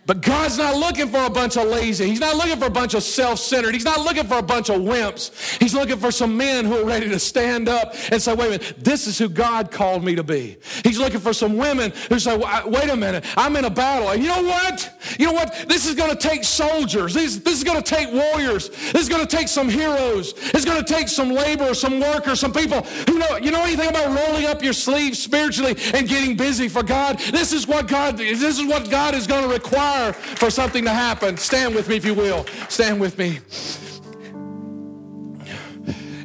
But 0.05 0.21
God's 0.21 0.59
not 0.59 0.75
looking 0.75 1.07
for 1.07 1.25
a 1.25 1.29
bunch 1.29 1.57
of 1.57 1.65
lazy. 1.65 2.07
He's 2.07 2.19
not 2.19 2.35
looking 2.35 2.57
for 2.57 2.65
a 2.65 2.69
bunch 2.69 2.93
of 2.93 3.01
self 3.01 3.39
centered. 3.39 3.73
He's 3.73 3.85
not 3.85 4.01
looking 4.01 4.25
for 4.25 4.37
a 4.37 4.43
bunch 4.43 4.69
of 4.69 4.81
wimps. 4.81 5.59
He's 5.59 5.73
looking 5.73 5.97
for 5.97 6.11
some 6.11 6.37
men 6.37 6.65
who 6.65 6.77
are 6.77 6.85
ready 6.85 7.09
to 7.09 7.17
stand 7.17 7.67
up 7.67 7.95
and 8.11 8.21
say, 8.21 8.33
wait 8.35 8.47
a 8.47 8.49
minute, 8.51 8.75
this 8.77 9.07
is 9.07 9.17
who 9.17 9.27
God 9.27 9.71
called 9.71 10.03
me 10.03 10.13
to 10.15 10.23
be. 10.23 10.57
He's 10.83 10.99
looking 10.99 11.19
for 11.19 11.33
some 11.33 11.57
women 11.57 11.91
who 12.09 12.19
say, 12.19 12.37
wait 12.37 12.89
a 12.89 12.95
minute, 12.95 13.25
I'm 13.35 13.55
in 13.55 13.65
a 13.65 13.69
battle. 13.69 14.09
And 14.09 14.21
you 14.21 14.29
know 14.29 14.43
what? 14.43 14.91
You 15.17 15.27
know 15.27 15.33
what? 15.33 15.65
This 15.67 15.87
is 15.87 15.95
going 15.95 16.15
to 16.15 16.27
take 16.27 16.43
soldiers. 16.43 17.15
This, 17.15 17.37
this 17.37 17.55
is 17.55 17.63
going 17.63 17.81
to 17.81 17.95
take 17.95 18.11
warriors. 18.13 18.69
This 18.69 19.03
is 19.03 19.09
going 19.09 19.25
to 19.25 19.35
take 19.35 19.47
some 19.47 19.69
heroes. 19.69 20.35
It's 20.53 20.65
going 20.65 20.83
to 20.83 20.93
take 20.93 21.07
some 21.07 21.31
laborers, 21.31 21.81
some 21.81 21.99
workers, 21.99 22.39
some 22.39 22.53
people 22.53 22.81
who 22.81 23.17
know, 23.17 23.37
you 23.37 23.49
know 23.49 23.63
anything 23.63 23.89
about 23.89 24.07
rolling 24.07 24.45
up 24.45 24.61
your 24.61 24.73
sleeves 24.73 25.17
spiritually 25.17 25.75
and 25.95 26.07
getting 26.07 26.37
busy 26.37 26.67
for 26.67 26.83
God? 26.83 27.17
This 27.17 27.53
is 27.53 27.67
what 27.67 27.87
God, 27.87 28.17
this 28.17 28.43
is 28.43 28.63
what 28.67 28.91
God 28.91 29.15
is 29.15 29.25
going 29.25 29.41
to 29.41 29.49
require 29.49 29.94
desire 29.95 30.13
for 30.13 30.49
something 30.49 30.83
to 30.83 30.89
happen. 30.89 31.37
Stand 31.37 31.75
with 31.75 31.87
me, 31.87 31.95
if 31.97 32.05
you 32.05 32.13
will. 32.13 32.45
Stand 32.69 32.99
with 32.99 33.17
me. 33.17 33.39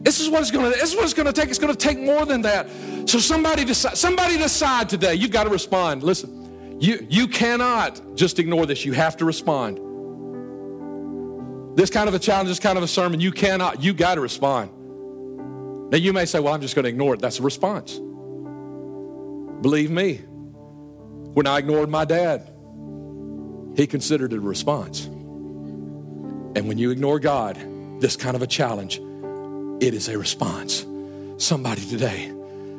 This 0.03 0.19
is 0.19 0.29
what 0.29 0.41
it's 0.41 0.51
going 0.51 0.71
to. 0.73 0.79
This 0.79 0.91
is 0.91 0.97
what 0.97 1.05
it's 1.05 1.15
to 1.15 1.33
take. 1.33 1.51
It's 1.51 1.59
going 1.59 1.75
to 1.75 1.79
take 1.79 1.99
more 1.99 2.25
than 2.25 2.43
that. 2.43 2.69
So 3.07 3.19
somebody 3.19 3.65
decide. 3.65 3.97
Somebody 3.97 4.39
decide 4.39 4.89
today. 4.89 5.15
You've 5.15 5.31
got 5.31 5.45
to 5.45 5.51
respond. 5.51 6.03
Listen, 6.03 6.79
you 6.81 7.07
you 7.09 7.29
cannot 7.29 8.17
just 8.17 8.39
ignore 8.39 8.67
this. 8.67 8.85
You 8.85 8.93
have 8.93 9.17
to 9.19 9.25
respond. 9.25 9.79
This 11.77 11.91
kind 11.91 12.09
of 12.09 12.15
a 12.15 12.19
challenge, 12.19 12.49
this 12.49 12.59
kind 12.59 12.77
of 12.77 12.85
a 12.85 12.89
sermon, 12.89 13.21
you 13.21 13.31
cannot. 13.31 13.83
You 13.83 13.93
got 13.95 14.17
to 14.17 14.21
respond. 14.21 14.71
Now 15.93 15.99
you 15.99 16.13
may 16.13 16.25
say, 16.25 16.41
"Well, 16.41 16.55
I'm 16.55 16.61
just 16.61 16.75
going 16.75 16.85
to 16.85 16.89
ignore 16.89 17.15
it." 17.15 17.21
That's 17.21 17.39
a 17.39 17.43
response. 17.43 17.99
Believe 19.61 19.91
me, 19.91 20.17
when 21.35 21.47
I 21.47 21.59
ignored 21.59 21.91
my 21.91 22.07
dad, 22.07 22.51
he 23.77 23.87
considered 23.87 24.33
it 24.33 24.37
a 24.37 24.41
response. 24.41 25.07
And 25.07 26.67
when 26.69 26.79
you 26.79 26.91
ignore 26.91 27.21
God, 27.21 27.57
this 28.01 28.17
kind 28.17 28.35
of 28.35 28.43
a 28.43 28.47
challenge, 28.47 29.01
it 29.81 29.95
is 29.95 30.09
a 30.09 30.19
response. 30.19 30.87
Somebody 31.39 31.83
today 31.87 32.33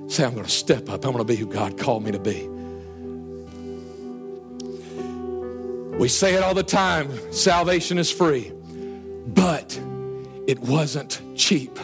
say, 0.07 0.25
I'm 0.25 0.33
going 0.33 0.45
to 0.45 0.51
step 0.51 0.89
up. 0.89 1.05
I'm 1.05 1.13
going 1.13 1.17
to 1.17 1.23
be 1.23 1.35
who 1.35 1.47
God 1.47 1.77
called 1.77 2.03
me 2.03 2.11
to 2.11 2.19
be. 2.19 2.47
We 5.97 6.07
say 6.07 6.33
it 6.33 6.43
all 6.43 6.53
the 6.53 6.63
time 6.63 7.11
salvation 7.31 7.97
is 7.97 8.11
free, 8.11 8.51
but 9.27 9.79
it 10.47 10.59
wasn't 10.59 11.21
cheap. 11.35 11.77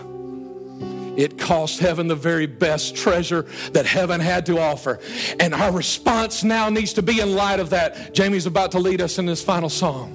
It 1.18 1.40
cost 1.40 1.80
heaven 1.80 2.08
the 2.08 2.16
very 2.16 2.46
best 2.46 2.96
treasure 2.96 3.48
that 3.74 3.88
heaven 3.88 4.22
had 4.22 4.46
to 4.46 4.60
offer. 4.60 5.00
And 5.40 5.54
our 5.54 5.72
response 5.72 6.44
now 6.44 6.70
needs 6.70 6.94
to 6.94 7.02
be 7.02 7.20
in 7.20 7.36
light 7.36 7.60
of 7.60 7.72
that. 7.72 8.14
Jamie's 8.14 8.46
about 8.46 8.72
to 8.74 8.80
lead 8.80 9.02
us 9.02 9.18
in 9.18 9.26
this 9.26 9.44
final 9.44 9.68
song. 9.68 10.14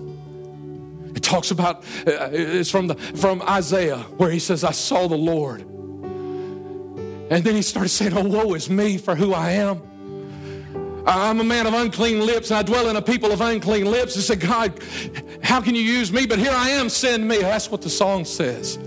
It 1.16 1.24
talks 1.24 1.50
about, 1.50 1.84
uh, 2.06 2.30
it's 2.32 2.70
from, 2.70 2.86
the, 2.86 2.94
from 2.94 3.42
Isaiah, 3.42 3.98
where 4.16 4.30
he 4.30 4.38
says, 4.38 4.62
I 4.62 4.70
saw 4.70 5.08
the 5.08 5.18
Lord. 5.18 5.62
And 5.62 7.42
then 7.42 7.56
he 7.56 7.62
started 7.62 7.88
saying, 7.88 8.16
Oh, 8.16 8.22
woe 8.22 8.54
is 8.54 8.70
me 8.70 8.96
for 8.96 9.16
who 9.16 9.34
I 9.34 9.50
am. 9.52 9.82
I'm 11.04 11.40
a 11.40 11.44
man 11.44 11.66
of 11.66 11.74
unclean 11.74 12.24
lips 12.24 12.50
and 12.52 12.58
I 12.58 12.62
dwell 12.62 12.88
in 12.88 12.94
a 12.94 13.02
people 13.02 13.32
of 13.32 13.40
unclean 13.40 13.86
lips. 13.86 14.14
He 14.14 14.20
said, 14.20 14.38
God, 14.38 14.80
how 15.42 15.60
can 15.60 15.74
you 15.74 15.82
use 15.82 16.12
me? 16.12 16.26
But 16.26 16.38
here 16.38 16.52
I 16.52 16.70
am, 16.70 16.88
send 16.88 17.26
me. 17.26 17.38
That's 17.38 17.72
what 17.72 17.82
the 17.82 17.90
song 17.90 18.24
says. 18.24 18.78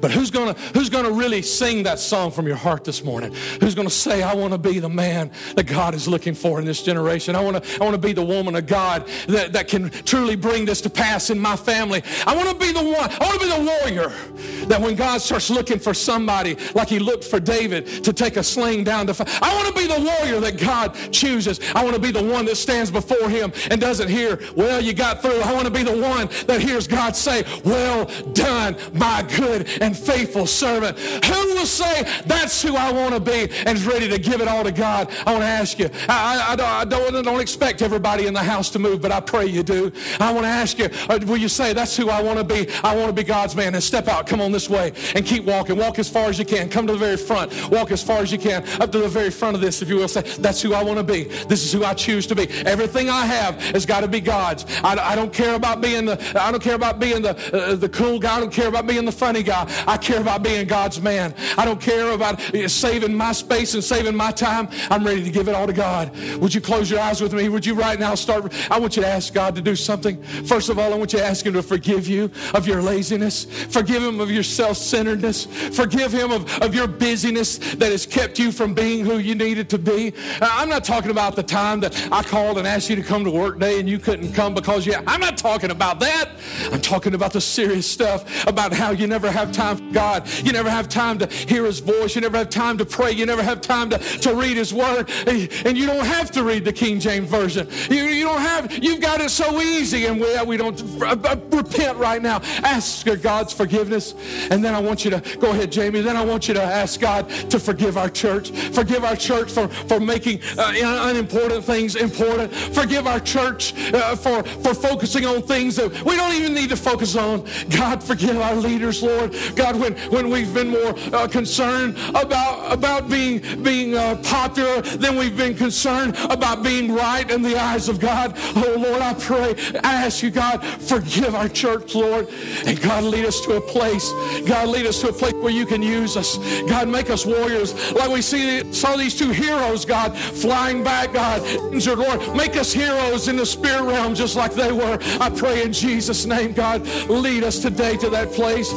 But 0.00 0.10
who's 0.10 0.30
gonna 0.30 0.54
who's 0.74 0.88
gonna 0.88 1.10
really 1.10 1.42
sing 1.42 1.82
that 1.84 1.98
song 1.98 2.30
from 2.30 2.46
your 2.46 2.56
heart 2.56 2.84
this 2.84 3.04
morning? 3.04 3.34
Who's 3.60 3.74
gonna 3.74 3.90
say, 3.90 4.22
I 4.22 4.34
want 4.34 4.52
to 4.52 4.58
be 4.58 4.78
the 4.78 4.88
man 4.88 5.30
that 5.54 5.64
God 5.64 5.94
is 5.94 6.08
looking 6.08 6.34
for 6.34 6.58
in 6.58 6.64
this 6.64 6.82
generation? 6.82 7.34
I 7.34 7.40
want 7.40 7.62
to 7.62 7.82
I 7.82 7.84
want 7.84 7.94
to 7.94 8.06
be 8.06 8.12
the 8.12 8.24
woman 8.24 8.56
of 8.56 8.66
God 8.66 9.06
that, 9.28 9.52
that 9.52 9.68
can 9.68 9.90
truly 9.90 10.36
bring 10.36 10.64
this 10.64 10.80
to 10.82 10.90
pass 10.90 11.30
in 11.30 11.38
my 11.38 11.56
family. 11.56 12.02
I 12.26 12.34
want 12.36 12.48
to 12.48 12.56
be 12.56 12.72
the 12.72 12.82
one, 12.82 13.10
I 13.10 13.26
want 13.26 13.40
to 13.40 13.46
be 13.46 13.52
the 13.52 13.78
warrior 13.80 14.66
that 14.66 14.80
when 14.80 14.94
God 14.96 15.20
starts 15.20 15.50
looking 15.50 15.78
for 15.78 15.94
somebody 15.94 16.56
like 16.74 16.88
he 16.88 16.98
looked 16.98 17.24
for 17.24 17.40
David 17.40 17.86
to 18.04 18.12
take 18.12 18.36
a 18.36 18.42
sling 18.42 18.84
down 18.84 19.06
to 19.06 19.14
fight, 19.14 19.28
I 19.42 19.54
want 19.54 19.68
to 19.68 19.74
be 19.74 19.86
the 19.86 20.00
warrior 20.00 20.40
that 20.40 20.58
God 20.58 20.94
chooses. 21.12 21.60
I 21.74 21.82
want 21.82 21.94
to 21.94 22.00
be 22.00 22.10
the 22.10 22.22
one 22.22 22.44
that 22.46 22.56
stands 22.56 22.90
before 22.90 23.28
him 23.28 23.52
and 23.70 23.80
doesn't 23.80 24.08
hear, 24.08 24.40
well, 24.54 24.80
you 24.80 24.92
got 24.92 25.22
through. 25.22 25.40
I 25.40 25.52
want 25.52 25.66
to 25.66 25.72
be 25.72 25.82
the 25.82 25.96
one 25.96 26.28
that 26.46 26.60
hears 26.60 26.86
God 26.86 27.16
say, 27.16 27.44
well 27.64 28.06
done, 28.32 28.76
my 28.92 29.22
good 29.36 29.68
and 29.86 29.96
faithful 29.96 30.46
servant. 30.46 30.98
Who 30.98 31.54
will 31.54 31.66
say, 31.66 32.02
That's 32.26 32.60
who 32.60 32.76
I 32.76 32.92
want 32.92 33.14
to 33.14 33.20
be 33.20 33.48
and 33.64 33.78
is 33.78 33.86
ready 33.86 34.08
to 34.08 34.18
give 34.18 34.40
it 34.40 34.48
all 34.48 34.64
to 34.64 34.72
God? 34.72 35.10
I 35.24 35.32
want 35.32 35.42
to 35.42 35.48
ask 35.48 35.78
you. 35.78 35.88
I, 36.08 36.44
I, 36.48 36.52
I, 36.52 36.84
don't, 36.84 37.14
I 37.14 37.22
don't 37.22 37.40
expect 37.40 37.82
everybody 37.82 38.26
in 38.26 38.34
the 38.34 38.42
house 38.42 38.68
to 38.70 38.78
move, 38.78 39.00
but 39.00 39.12
I 39.12 39.20
pray 39.20 39.46
you 39.46 39.62
do. 39.62 39.92
I 40.20 40.32
want 40.32 40.44
to 40.44 40.50
ask 40.50 40.78
you, 40.78 40.88
uh, 41.08 41.18
will 41.26 41.36
you 41.36 41.48
say, 41.48 41.72
That's 41.72 41.96
who 41.96 42.10
I 42.10 42.20
want 42.20 42.38
to 42.38 42.44
be? 42.44 42.68
I 42.82 42.94
want 42.96 43.08
to 43.08 43.12
be 43.12 43.22
God's 43.22 43.54
man. 43.54 43.74
And 43.74 43.82
step 43.82 44.08
out, 44.08 44.26
come 44.26 44.40
on 44.40 44.52
this 44.52 44.68
way, 44.68 44.92
and 45.14 45.24
keep 45.24 45.44
walking. 45.44 45.76
Walk 45.76 45.98
as 45.98 46.08
far 46.08 46.28
as 46.28 46.38
you 46.38 46.44
can. 46.44 46.68
Come 46.68 46.86
to 46.88 46.92
the 46.92 46.98
very 46.98 47.16
front. 47.16 47.52
Walk 47.70 47.92
as 47.92 48.02
far 48.02 48.18
as 48.18 48.32
you 48.32 48.38
can, 48.38 48.64
up 48.80 48.90
to 48.92 48.98
the 48.98 49.08
very 49.08 49.30
front 49.30 49.54
of 49.54 49.60
this, 49.60 49.82
if 49.82 49.88
you 49.88 49.96
will. 49.96 50.08
Say, 50.08 50.22
That's 50.38 50.60
who 50.60 50.74
I 50.74 50.82
want 50.82 50.98
to 50.98 51.04
be. 51.04 51.24
This 51.24 51.64
is 51.64 51.72
who 51.72 51.84
I 51.84 51.94
choose 51.94 52.26
to 52.26 52.34
be. 52.34 52.48
Everything 52.64 53.08
I 53.08 53.24
have 53.24 53.60
has 53.72 53.86
got 53.86 54.00
to 54.00 54.08
be 54.08 54.20
God's. 54.20 54.64
I, 54.82 54.96
I 55.12 55.14
don't 55.14 55.32
care 55.32 55.54
about 55.54 55.80
being 55.80 56.06
the, 56.06 56.20
I 56.40 56.50
don't 56.50 56.62
care 56.62 56.74
about 56.74 56.98
being 56.98 57.22
the, 57.22 57.36
uh, 57.54 57.76
the 57.76 57.88
cool 57.88 58.18
guy. 58.18 58.36
I 58.36 58.40
don't 58.40 58.52
care 58.52 58.68
about 58.68 58.86
being 58.86 59.04
the 59.04 59.12
funny 59.12 59.42
guy. 59.42 59.64
I 59.86 59.96
care 59.96 60.20
about 60.20 60.42
being 60.42 60.66
God's 60.66 61.00
man. 61.00 61.34
I 61.56 61.64
don't 61.64 61.80
care 61.80 62.10
about 62.12 62.40
saving 62.68 63.14
my 63.14 63.32
space 63.32 63.74
and 63.74 63.82
saving 63.82 64.16
my 64.16 64.30
time. 64.30 64.68
I'm 64.90 65.04
ready 65.04 65.24
to 65.24 65.30
give 65.30 65.48
it 65.48 65.54
all 65.54 65.66
to 65.66 65.72
God. 65.72 66.16
Would 66.38 66.54
you 66.54 66.60
close 66.60 66.90
your 66.90 67.00
eyes 67.00 67.20
with 67.20 67.32
me? 67.32 67.48
Would 67.48 67.66
you 67.66 67.74
right 67.74 67.98
now 67.98 68.14
start? 68.14 68.52
I 68.70 68.78
want 68.78 68.96
you 68.96 69.02
to 69.02 69.08
ask 69.08 69.32
God 69.32 69.54
to 69.56 69.62
do 69.62 69.74
something. 69.76 70.22
First 70.22 70.68
of 70.68 70.78
all, 70.78 70.92
I 70.92 70.96
want 70.96 71.12
you 71.12 71.18
to 71.18 71.24
ask 71.24 71.44
Him 71.44 71.54
to 71.54 71.62
forgive 71.62 72.06
you 72.06 72.30
of 72.54 72.66
your 72.66 72.82
laziness, 72.82 73.44
forgive 73.44 74.02
Him 74.02 74.20
of 74.20 74.30
your 74.30 74.42
self 74.42 74.76
centeredness, 74.76 75.46
forgive 75.74 76.12
Him 76.12 76.30
of, 76.30 76.62
of 76.62 76.74
your 76.74 76.86
busyness 76.86 77.58
that 77.58 77.90
has 77.90 78.06
kept 78.06 78.38
you 78.38 78.52
from 78.52 78.74
being 78.74 79.04
who 79.04 79.18
you 79.18 79.34
needed 79.34 79.68
to 79.70 79.78
be. 79.78 80.12
I'm 80.40 80.68
not 80.68 80.84
talking 80.84 81.10
about 81.10 81.36
the 81.36 81.42
time 81.42 81.80
that 81.80 81.94
I 82.12 82.22
called 82.22 82.58
and 82.58 82.66
asked 82.66 82.88
you 82.88 82.96
to 82.96 83.02
come 83.02 83.24
to 83.24 83.30
work 83.30 83.58
day 83.58 83.80
and 83.80 83.88
you 83.88 83.98
couldn't 83.98 84.32
come 84.32 84.54
because 84.54 84.86
you. 84.86 84.94
I'm 85.06 85.20
not 85.20 85.36
talking 85.36 85.70
about 85.70 85.98
that. 86.00 86.30
I'm 86.72 86.80
talking 86.80 87.14
about 87.14 87.32
the 87.32 87.40
serious 87.40 87.90
stuff 87.90 88.46
about 88.46 88.72
how 88.72 88.90
you 88.90 89.06
never 89.06 89.30
have 89.30 89.50
time 89.50 89.65
for 89.74 89.92
God. 89.92 90.28
You 90.44 90.52
never 90.52 90.70
have 90.70 90.88
time 90.88 91.18
to 91.18 91.26
hear 91.26 91.64
His 91.64 91.80
voice. 91.80 92.14
You 92.14 92.20
never 92.20 92.38
have 92.38 92.50
time 92.50 92.78
to 92.78 92.84
pray. 92.84 93.12
You 93.12 93.26
never 93.26 93.42
have 93.42 93.60
time 93.60 93.90
to, 93.90 93.98
to 93.98 94.34
read 94.34 94.56
His 94.56 94.72
Word. 94.72 95.10
And 95.26 95.76
you 95.76 95.86
don't 95.86 96.06
have 96.06 96.30
to 96.32 96.44
read 96.44 96.64
the 96.64 96.72
King 96.72 97.00
James 97.00 97.28
Version. 97.28 97.68
You, 97.90 98.04
you 98.04 98.24
don't 98.24 98.40
have, 98.40 98.72
you've 98.72 99.00
got 99.00 99.20
it 99.20 99.30
so 99.30 99.60
easy. 99.60 100.06
And 100.06 100.20
we, 100.20 100.42
we 100.42 100.56
don't 100.56 100.80
uh, 101.02 101.16
uh, 101.24 101.36
repent 101.50 101.98
right 101.98 102.22
now. 102.22 102.40
Ask 102.62 103.06
God's 103.22 103.52
forgiveness. 103.52 104.14
And 104.50 104.64
then 104.64 104.74
I 104.74 104.80
want 104.80 105.04
you 105.04 105.10
to, 105.10 105.38
go 105.38 105.50
ahead, 105.50 105.72
Jamie. 105.72 106.00
Then 106.00 106.16
I 106.16 106.24
want 106.24 106.48
you 106.48 106.54
to 106.54 106.62
ask 106.62 107.00
God 107.00 107.28
to 107.50 107.58
forgive 107.58 107.96
our 107.96 108.08
church. 108.08 108.50
Forgive 108.50 109.04
our 109.04 109.16
church 109.16 109.50
for, 109.50 109.68
for 109.68 110.00
making 110.00 110.40
uh, 110.58 110.72
unimportant 111.08 111.64
things 111.64 111.96
important. 111.96 112.52
Forgive 112.52 113.06
our 113.06 113.20
church 113.20 113.74
uh, 113.94 114.16
for, 114.16 114.42
for 114.42 114.74
focusing 114.74 115.26
on 115.26 115.42
things 115.42 115.76
that 115.76 115.90
we 116.04 116.16
don't 116.16 116.34
even 116.34 116.54
need 116.54 116.68
to 116.70 116.76
focus 116.76 117.16
on. 117.16 117.46
God, 117.70 118.02
forgive 118.02 118.38
our 118.38 118.54
leaders, 118.54 119.02
Lord. 119.02 119.34
God, 119.54 119.76
when, 119.76 119.94
when 120.10 120.30
we've 120.30 120.52
been 120.52 120.68
more 120.68 120.94
uh, 121.14 121.28
concerned 121.28 121.96
about, 122.10 122.72
about 122.72 123.08
being, 123.08 123.62
being 123.62 123.94
uh, 123.94 124.16
popular 124.22 124.80
than 124.82 125.16
we've 125.16 125.36
been 125.36 125.54
concerned 125.54 126.16
about 126.30 126.62
being 126.62 126.92
right 126.92 127.30
in 127.30 127.42
the 127.42 127.56
eyes 127.56 127.88
of 127.88 128.00
God. 128.00 128.34
Oh, 128.56 128.74
Lord, 128.78 129.02
I 129.02 129.14
pray, 129.14 129.54
I 129.82 130.04
ask 130.04 130.22
you, 130.22 130.30
God, 130.30 130.64
forgive 130.64 131.34
our 131.34 131.48
church, 131.48 131.94
Lord. 131.94 132.28
And 132.64 132.80
God, 132.80 133.04
lead 133.04 133.24
us 133.24 133.40
to 133.42 133.56
a 133.56 133.60
place. 133.60 134.10
God, 134.46 134.68
lead 134.68 134.86
us 134.86 135.00
to 135.00 135.08
a 135.08 135.12
place 135.12 135.34
where 135.34 135.52
you 135.52 135.66
can 135.66 135.82
use 135.82 136.16
us. 136.16 136.38
God, 136.68 136.88
make 136.88 137.10
us 137.10 137.26
warriors. 137.26 137.74
Like 137.92 138.10
we 138.10 138.22
see, 138.22 138.72
saw 138.72 138.96
these 138.96 139.16
two 139.16 139.30
heroes, 139.30 139.84
God, 139.84 140.16
flying 140.16 140.82
back, 140.82 141.12
God. 141.12 141.42
Injured, 141.72 141.98
Lord, 141.98 142.36
make 142.36 142.56
us 142.56 142.72
heroes 142.72 143.28
in 143.28 143.36
the 143.36 143.46
spirit 143.46 143.82
realm 143.82 144.14
just 144.14 144.36
like 144.36 144.54
they 144.54 144.72
were. 144.72 144.98
I 145.20 145.30
pray 145.30 145.62
in 145.62 145.72
Jesus' 145.72 146.24
name, 146.24 146.52
God, 146.52 146.86
lead 147.08 147.44
us 147.44 147.60
today 147.60 147.96
to 147.98 148.10
that 148.10 148.32
place. 148.32 148.72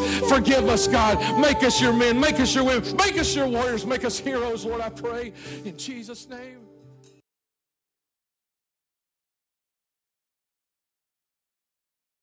Forgive 0.59 0.73
us, 0.73 0.87
God. 0.89 1.39
Make 1.39 1.63
us 1.63 1.81
your 1.81 1.93
men, 1.93 2.19
make 2.19 2.37
us 2.41 2.53
your 2.53 2.65
women, 2.65 2.97
make 2.97 3.17
us 3.17 3.33
your 3.33 3.47
warriors, 3.47 3.85
make 3.85 4.03
us 4.03 4.19
heroes, 4.19 4.65
Lord, 4.65 4.81
I 4.81 4.89
pray 4.89 5.31
in 5.63 5.77
Jesus' 5.77 6.27
name. 6.27 6.58